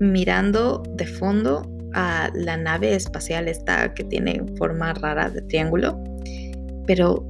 mirando 0.00 0.82
de 0.96 1.06
fondo 1.06 1.62
a 1.92 2.30
la 2.34 2.56
nave 2.56 2.94
espacial 2.94 3.48
esta 3.48 3.92
que 3.94 4.04
tiene 4.04 4.42
forma 4.56 4.94
rara 4.94 5.28
de 5.28 5.42
triángulo, 5.42 6.02
pero 6.86 7.24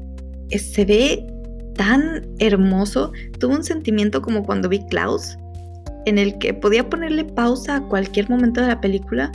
se 0.51 0.85
ve 0.85 1.27
tan 1.75 2.27
hermoso. 2.39 3.13
Tuve 3.39 3.57
un 3.57 3.65
sentimiento 3.65 4.23
como 4.23 4.45
cuando 4.45 4.69
vi 4.69 4.85
Klaus, 4.87 5.37
en 6.07 6.19
el 6.19 6.39
que 6.39 6.55
podía 6.55 6.89
ponerle 6.89 7.25
pausa 7.25 7.77
a 7.77 7.83
cualquier 7.89 8.29
momento 8.29 8.61
de 8.61 8.69
la 8.69 8.81
película 8.81 9.33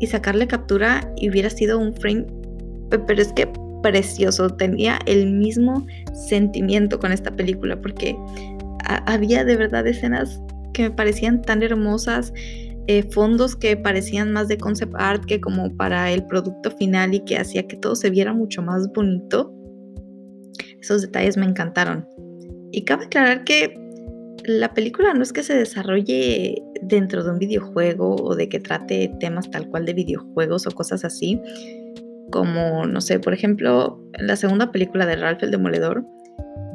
y 0.00 0.06
sacarle 0.06 0.46
captura 0.46 1.12
y 1.16 1.30
hubiera 1.30 1.50
sido 1.50 1.78
un 1.78 1.94
frame. 1.94 2.26
Pero 2.90 3.22
es 3.22 3.32
que 3.32 3.48
precioso, 3.82 4.50
tenía 4.50 4.98
el 5.06 5.30
mismo 5.32 5.86
sentimiento 6.28 6.98
con 6.98 7.12
esta 7.12 7.30
película 7.30 7.80
porque 7.80 8.16
había 9.06 9.44
de 9.44 9.56
verdad 9.56 9.86
escenas 9.86 10.40
que 10.72 10.84
me 10.84 10.90
parecían 10.90 11.42
tan 11.42 11.62
hermosas, 11.62 12.32
eh, 12.86 13.02
fondos 13.10 13.56
que 13.56 13.76
parecían 13.76 14.32
más 14.32 14.48
de 14.48 14.58
concept 14.58 14.94
art 14.96 15.24
que 15.24 15.40
como 15.40 15.74
para 15.76 16.10
el 16.10 16.24
producto 16.26 16.70
final 16.72 17.14
y 17.14 17.20
que 17.20 17.38
hacía 17.38 17.66
que 17.66 17.76
todo 17.76 17.94
se 17.94 18.10
viera 18.10 18.32
mucho 18.32 18.62
más 18.62 18.88
bonito. 18.92 19.54
Esos 20.80 21.02
detalles 21.02 21.36
me 21.36 21.46
encantaron. 21.46 22.06
Y 22.72 22.84
cabe 22.84 23.06
aclarar 23.06 23.44
que 23.44 23.74
la 24.58 24.74
película 24.74 25.14
no 25.14 25.22
es 25.22 25.32
que 25.32 25.42
se 25.42 25.54
desarrolle 25.54 26.62
dentro 26.82 27.22
de 27.22 27.30
un 27.30 27.38
videojuego 27.38 28.16
o 28.16 28.34
de 28.34 28.48
que 28.48 28.60
trate 28.60 29.12
temas 29.20 29.50
tal 29.50 29.68
cual 29.68 29.86
de 29.86 29.94
videojuegos 29.94 30.66
o 30.66 30.70
cosas 30.70 31.04
así, 31.04 31.40
como, 32.30 32.86
no 32.86 33.00
sé, 33.00 33.18
por 33.18 33.32
ejemplo, 33.32 34.00
la 34.18 34.36
segunda 34.36 34.72
película 34.72 35.06
de 35.06 35.16
Ralph 35.16 35.42
el 35.42 35.50
Demoledor, 35.50 36.04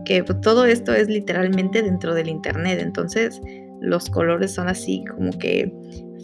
que 0.05 0.23
todo 0.23 0.65
esto 0.65 0.93
es 0.93 1.09
literalmente 1.09 1.81
dentro 1.81 2.13
del 2.13 2.29
Internet, 2.29 2.79
entonces 2.81 3.41
los 3.81 4.09
colores 4.09 4.53
son 4.53 4.67
así 4.67 5.03
como 5.15 5.31
que 5.37 5.71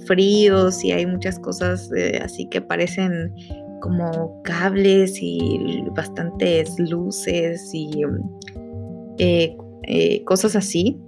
fríos 0.06 0.84
y 0.84 0.92
hay 0.92 1.06
muchas 1.06 1.40
cosas 1.40 1.92
eh, 1.96 2.20
así 2.24 2.48
que 2.50 2.62
parecen 2.62 3.34
como 3.82 4.42
cables 4.44 5.18
y 5.22 5.84
bastantes 5.96 6.78
luces 6.80 7.70
y 7.74 8.04
eh, 9.18 9.56
eh, 9.84 10.24
cosas 10.24 10.56
así. 10.56 11.00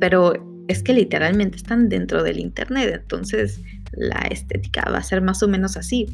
Pero 0.00 0.32
es 0.68 0.82
que 0.82 0.94
literalmente 0.94 1.56
están 1.56 1.88
dentro 1.88 2.22
del 2.22 2.38
Internet, 2.38 3.00
entonces 3.02 3.60
la 3.92 4.20
estética 4.30 4.88
va 4.90 4.98
a 4.98 5.02
ser 5.02 5.20
más 5.22 5.42
o 5.42 5.48
menos 5.48 5.76
así. 5.76 6.06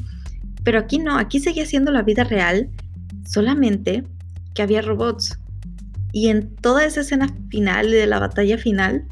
Pero 0.63 0.79
aquí 0.79 0.99
no, 0.99 1.17
aquí 1.17 1.39
seguía 1.39 1.65
siendo 1.65 1.91
la 1.91 2.03
vida 2.03 2.23
real, 2.23 2.69
solamente 3.25 4.03
que 4.53 4.61
había 4.61 4.81
robots. 4.81 5.39
Y 6.13 6.27
en 6.27 6.55
toda 6.57 6.85
esa 6.85 7.01
escena 7.01 7.29
final 7.49 7.89
de 7.89 8.05
la 8.05 8.19
batalla 8.19 8.57
final, 8.57 9.05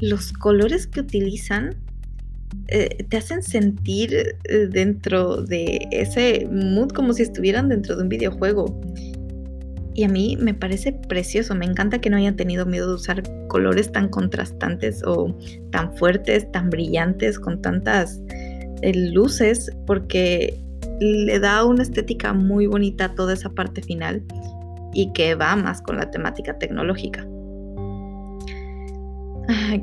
los 0.00 0.32
colores 0.32 0.86
que 0.86 1.00
utilizan 1.00 1.76
eh, 2.68 3.04
te 3.08 3.16
hacen 3.16 3.42
sentir 3.42 4.36
eh, 4.44 4.68
dentro 4.70 5.42
de 5.42 5.86
ese 5.90 6.48
mood 6.50 6.90
como 6.90 7.12
si 7.12 7.22
estuvieran 7.22 7.68
dentro 7.68 7.96
de 7.96 8.02
un 8.02 8.08
videojuego. 8.08 8.80
Y 9.96 10.04
a 10.04 10.08
mí 10.08 10.36
me 10.38 10.52
parece 10.52 10.92
precioso, 10.92 11.54
me 11.54 11.64
encanta 11.64 12.02
que 12.02 12.10
no 12.10 12.18
hayan 12.18 12.36
tenido 12.36 12.66
miedo 12.66 12.86
de 12.86 12.94
usar 12.96 13.22
colores 13.48 13.90
tan 13.90 14.10
contrastantes 14.10 15.02
o 15.02 15.34
tan 15.72 15.96
fuertes, 15.96 16.52
tan 16.52 16.68
brillantes, 16.68 17.38
con 17.38 17.62
tantas 17.62 18.20
eh, 18.82 18.92
luces, 18.94 19.70
porque 19.86 20.60
le 21.00 21.40
da 21.40 21.64
una 21.64 21.82
estética 21.82 22.34
muy 22.34 22.66
bonita 22.66 23.06
a 23.06 23.14
toda 23.14 23.32
esa 23.32 23.48
parte 23.48 23.80
final 23.80 24.22
y 24.92 25.10
que 25.14 25.34
va 25.34 25.56
más 25.56 25.80
con 25.80 25.96
la 25.96 26.10
temática 26.10 26.58
tecnológica. 26.58 27.26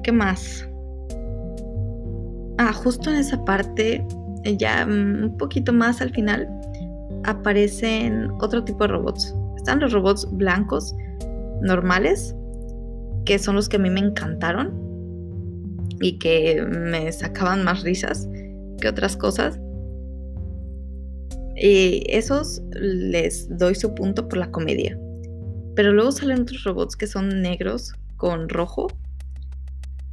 ¿Qué 0.04 0.12
más? 0.12 0.70
Ah, 2.60 2.72
justo 2.72 3.10
en 3.10 3.16
esa 3.16 3.44
parte, 3.46 4.06
ya 4.60 4.86
mm, 4.86 5.24
un 5.24 5.38
poquito 5.40 5.74
más 5.74 6.02
al 6.02 6.12
final, 6.12 6.48
aparecen 7.24 8.30
otro 8.40 8.64
tipo 8.64 8.84
de 8.84 8.90
robots. 8.90 9.34
Están 9.64 9.80
los 9.80 9.94
robots 9.94 10.28
blancos 10.30 10.94
normales, 11.62 12.36
que 13.24 13.40
son 13.40 13.56
los 13.56 13.70
que 13.70 13.78
a 13.78 13.80
mí 13.80 13.90
me 13.90 14.02
encantaron 14.02 14.74
y 16.02 16.20
que 16.20 16.62
me 16.64 17.10
sacaban 17.14 17.64
más 17.64 17.82
risas 17.82 18.28
que 18.82 18.90
otras 18.90 19.16
cosas. 19.16 19.62
Y 21.56 22.04
esos 22.10 22.62
les 22.74 23.58
doy 23.58 23.74
su 23.74 23.96
punto 23.96 24.28
por 24.28 24.38
la 24.38 24.52
comedia. 24.52 25.00
Pero 25.78 25.94
luego 25.94 26.12
salen 26.12 26.42
otros 26.42 26.66
robots 26.66 26.98
que 26.98 27.08
son 27.08 27.42
negros 27.42 27.94
con 28.18 28.50
rojo, 28.50 28.88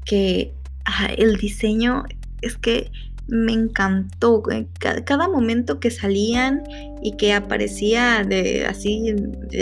que 0.05 0.55
ah, 0.85 1.09
el 1.19 1.39
diseño 1.39 2.05
es 2.41 2.57
que 2.57 2.93
me 3.31 3.53
encantó. 3.53 4.43
Cada, 4.79 5.29
momento 5.29 5.81
que 5.81 5.91
salían 5.91 6.63
y 7.03 7.17
que 7.17 7.33
aparecía 7.33 8.25
de 8.25 8.67
así 8.67 9.15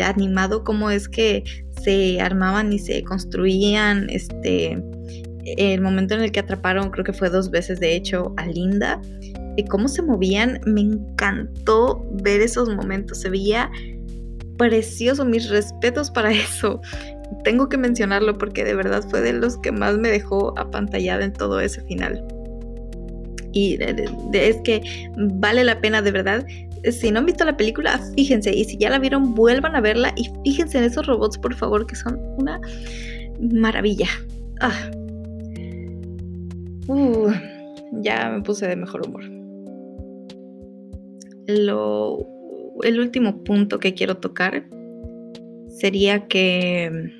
animado, 0.02 0.64
como 0.64 0.90
es 0.90 1.08
que 1.08 1.44
se 1.82 2.20
armaban 2.20 2.72
y 2.72 2.78
se 2.78 3.04
construían. 3.04 4.08
Este, 4.10 4.82
el 5.56 5.80
momento 5.80 6.14
en 6.14 6.22
el 6.22 6.32
que 6.32 6.40
atraparon, 6.40 6.90
creo 6.90 7.04
que 7.04 7.12
fue 7.12 7.30
dos 7.30 7.50
veces 7.50 7.80
de 7.80 7.94
hecho, 7.94 8.34
a 8.36 8.46
Linda. 8.46 9.00
Y 9.56 9.64
cómo 9.64 9.88
se 9.88 10.02
movían, 10.02 10.60
me 10.66 10.82
encantó 10.82 12.08
ver 12.22 12.40
esos 12.40 12.68
momentos. 12.74 13.20
Se 13.20 13.28
veía 13.28 13.70
precioso. 14.56 15.24
Mis 15.24 15.48
respetos 15.50 16.10
para 16.10 16.30
eso. 16.32 16.80
Tengo 17.44 17.68
que 17.68 17.76
mencionarlo 17.76 18.38
porque 18.38 18.64
de 18.64 18.74
verdad 18.74 19.04
fue 19.10 19.20
de 19.20 19.34
los 19.34 19.58
que 19.58 19.72
más 19.72 19.98
me 19.98 20.08
dejó 20.08 20.58
apantallada 20.58 21.24
en 21.24 21.32
todo 21.32 21.60
ese 21.60 21.82
final. 21.82 22.24
Y 23.52 23.78
es 24.32 24.56
que 24.64 24.82
vale 25.16 25.64
la 25.64 25.80
pena 25.80 26.02
de 26.02 26.10
verdad. 26.10 26.46
Si 26.90 27.10
no 27.10 27.20
han 27.20 27.26
visto 27.26 27.44
la 27.44 27.56
película, 27.56 27.98
fíjense. 28.14 28.54
Y 28.54 28.64
si 28.64 28.76
ya 28.78 28.90
la 28.90 28.98
vieron, 28.98 29.34
vuelvan 29.34 29.74
a 29.74 29.80
verla 29.80 30.12
y 30.16 30.30
fíjense 30.44 30.78
en 30.78 30.84
esos 30.84 31.06
robots, 31.06 31.38
por 31.38 31.54
favor, 31.54 31.86
que 31.86 31.96
son 31.96 32.18
una 32.38 32.60
maravilla. 33.40 34.08
Ah. 34.60 34.90
Uh, 36.88 37.30
ya 38.02 38.30
me 38.30 38.42
puse 38.42 38.66
de 38.66 38.76
mejor 38.76 39.06
humor. 39.06 39.24
Lo, 41.46 42.18
el 42.82 43.00
último 43.00 43.42
punto 43.44 43.78
que 43.78 43.94
quiero 43.94 44.16
tocar 44.16 44.64
sería 45.68 46.26
que 46.26 47.12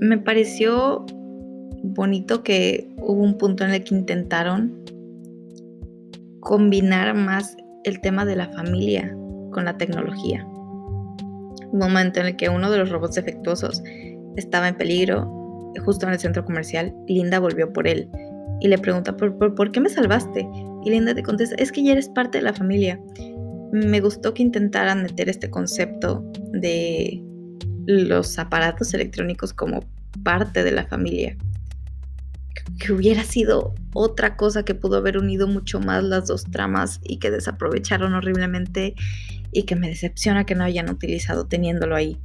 me 0.00 0.18
pareció 0.18 1.04
bonito 1.82 2.42
que 2.42 2.88
hubo 3.06 3.22
un 3.22 3.38
punto 3.38 3.64
en 3.64 3.70
el 3.70 3.84
que 3.84 3.94
intentaron 3.94 4.82
combinar 6.40 7.14
más 7.14 7.56
el 7.84 8.00
tema 8.00 8.24
de 8.24 8.34
la 8.34 8.48
familia 8.48 9.16
con 9.52 9.64
la 9.64 9.78
tecnología. 9.78 10.44
Un 10.44 11.78
momento 11.78 12.20
en 12.20 12.26
el 12.26 12.36
que 12.36 12.48
uno 12.48 12.68
de 12.68 12.78
los 12.78 12.90
robots 12.90 13.14
defectuosos 13.14 13.82
estaba 14.36 14.68
en 14.68 14.76
peligro 14.76 15.32
justo 15.84 16.06
en 16.06 16.12
el 16.12 16.18
centro 16.18 16.44
comercial, 16.44 16.92
Linda 17.06 17.38
volvió 17.38 17.72
por 17.72 17.86
él 17.86 18.08
y 18.60 18.68
le 18.68 18.78
pregunta, 18.78 19.16
¿por, 19.16 19.36
por, 19.54 19.70
qué 19.70 19.80
me 19.80 19.90
salvaste? 19.90 20.48
Y 20.84 20.90
Linda 20.90 21.14
te 21.14 21.22
contesta, 21.22 21.54
es 21.56 21.70
que 21.70 21.84
ya 21.84 21.92
eres 21.92 22.08
parte 22.08 22.38
de 22.38 22.44
la 22.44 22.54
familia. 22.54 22.98
Me 23.72 24.00
gustó 24.00 24.32
que 24.32 24.42
intentaran 24.42 25.02
meter 25.02 25.28
este 25.28 25.50
concepto 25.50 26.24
de 26.52 27.22
los 27.86 28.38
aparatos 28.38 28.94
electrónicos 28.94 29.52
como 29.52 29.80
parte 30.24 30.64
de 30.64 30.72
la 30.72 30.86
familia 30.86 31.36
que 32.78 32.92
hubiera 32.92 33.22
sido 33.22 33.74
otra 33.92 34.36
cosa 34.36 34.64
que 34.64 34.74
pudo 34.74 34.96
haber 34.98 35.18
unido 35.18 35.46
mucho 35.46 35.80
más 35.80 36.04
las 36.04 36.26
dos 36.26 36.44
tramas 36.44 37.00
y 37.02 37.18
que 37.18 37.30
desaprovecharon 37.30 38.14
horriblemente 38.14 38.94
y 39.52 39.64
que 39.64 39.76
me 39.76 39.88
decepciona 39.88 40.44
que 40.44 40.54
no 40.54 40.64
hayan 40.64 40.90
utilizado 40.90 41.46
teniéndolo 41.46 41.96
ahí. 41.96 42.18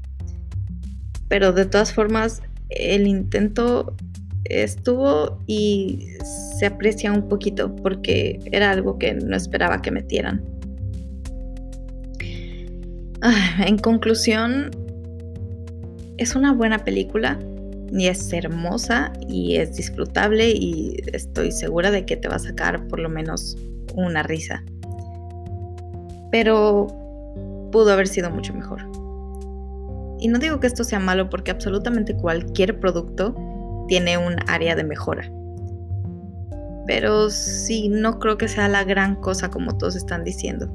Pero 1.27 1.53
de 1.53 1.65
todas 1.65 1.93
formas, 1.93 2.41
el 2.69 3.07
intento 3.07 3.95
estuvo 4.45 5.39
y 5.47 6.09
se 6.59 6.65
aprecia 6.65 7.11
un 7.11 7.29
poquito 7.29 7.75
porque 7.75 8.39
era 8.51 8.71
algo 8.71 8.97
que 8.97 9.13
no 9.13 9.35
esperaba 9.35 9.81
que 9.81 9.91
metieran. 9.91 10.43
Ah, 13.21 13.63
en 13.65 13.77
conclusión, 13.77 14.71
es 16.17 16.35
una 16.35 16.53
buena 16.53 16.79
película 16.79 17.39
y 17.91 18.07
es 18.07 18.31
hermosa 18.31 19.11
y 19.27 19.57
es 19.57 19.75
disfrutable 19.75 20.49
y 20.49 20.97
estoy 21.13 21.51
segura 21.51 21.91
de 21.91 22.05
que 22.05 22.17
te 22.17 22.27
va 22.27 22.35
a 22.35 22.39
sacar 22.39 22.87
por 22.87 22.99
lo 22.99 23.09
menos 23.09 23.57
una 23.95 24.23
risa. 24.23 24.63
Pero 26.31 26.87
pudo 27.71 27.91
haber 27.91 28.07
sido 28.07 28.29
mucho 28.29 28.53
mejor. 28.53 28.81
Y 30.19 30.27
no 30.27 30.39
digo 30.39 30.59
que 30.59 30.67
esto 30.67 30.83
sea 30.83 30.99
malo 30.99 31.29
porque 31.29 31.51
absolutamente 31.51 32.15
cualquier 32.15 32.79
producto 32.79 33.35
tiene 33.87 34.17
un 34.17 34.35
área 34.47 34.75
de 34.75 34.83
mejora. 34.83 35.29
Pero 36.87 37.29
sí, 37.29 37.89
no 37.89 38.19
creo 38.19 38.37
que 38.37 38.47
sea 38.47 38.67
la 38.67 38.83
gran 38.83 39.15
cosa 39.15 39.49
como 39.49 39.77
todos 39.77 39.95
están 39.95 40.23
diciendo. 40.23 40.69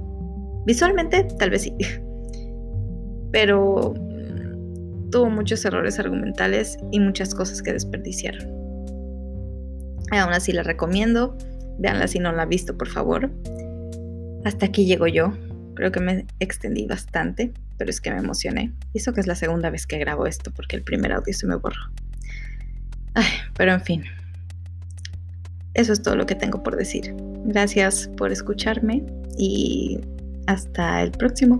Visualmente, 0.67 1.25
tal 1.39 1.51
vez 1.51 1.63
sí. 1.63 1.75
Pero 3.33 3.95
tuvo 5.17 5.31
muchos 5.31 5.65
errores 5.65 5.99
argumentales 5.99 6.77
y 6.93 7.01
muchas 7.01 7.35
cosas 7.35 7.63
que 7.63 7.73
desperdiciaron. 7.73 8.51
Aún 10.11 10.35
así 10.35 10.53
la 10.53 10.63
recomiendo, 10.63 11.39
véanla 11.79 12.07
si 12.07 12.19
no 12.19 12.33
la 12.33 12.43
han 12.43 12.51
visto 12.51 12.77
por 12.77 12.89
favor. 12.89 13.31
Hasta 14.45 14.67
aquí 14.67 14.85
llego 14.85 15.07
yo, 15.07 15.33
creo 15.73 15.91
que 15.91 16.01
me 16.01 16.27
extendí 16.39 16.85
bastante, 16.85 17.51
pero 17.79 17.89
es 17.89 18.03
que 18.03 18.11
me 18.11 18.19
emocioné. 18.19 18.75
Y 18.93 18.99
eso 18.99 19.15
que 19.15 19.21
es 19.21 19.27
la 19.27 19.37
segunda 19.37 19.71
vez 19.71 19.87
que 19.87 19.97
grabo 19.97 20.27
esto 20.27 20.51
porque 20.55 20.77
el 20.77 20.83
primer 20.83 21.13
audio 21.13 21.33
se 21.33 21.47
me 21.47 21.55
borró. 21.55 21.81
Ay, 23.15 23.25
pero 23.57 23.73
en 23.73 23.81
fin, 23.81 24.05
eso 25.73 25.95
es 25.95 26.03
todo 26.03 26.15
lo 26.15 26.27
que 26.27 26.35
tengo 26.35 26.63
por 26.63 26.77
decir. 26.77 27.15
Gracias 27.47 28.11
por 28.19 28.33
escucharme 28.33 29.03
y 29.39 29.99
hasta 30.47 31.03
el 31.03 31.13
próximo. 31.13 31.59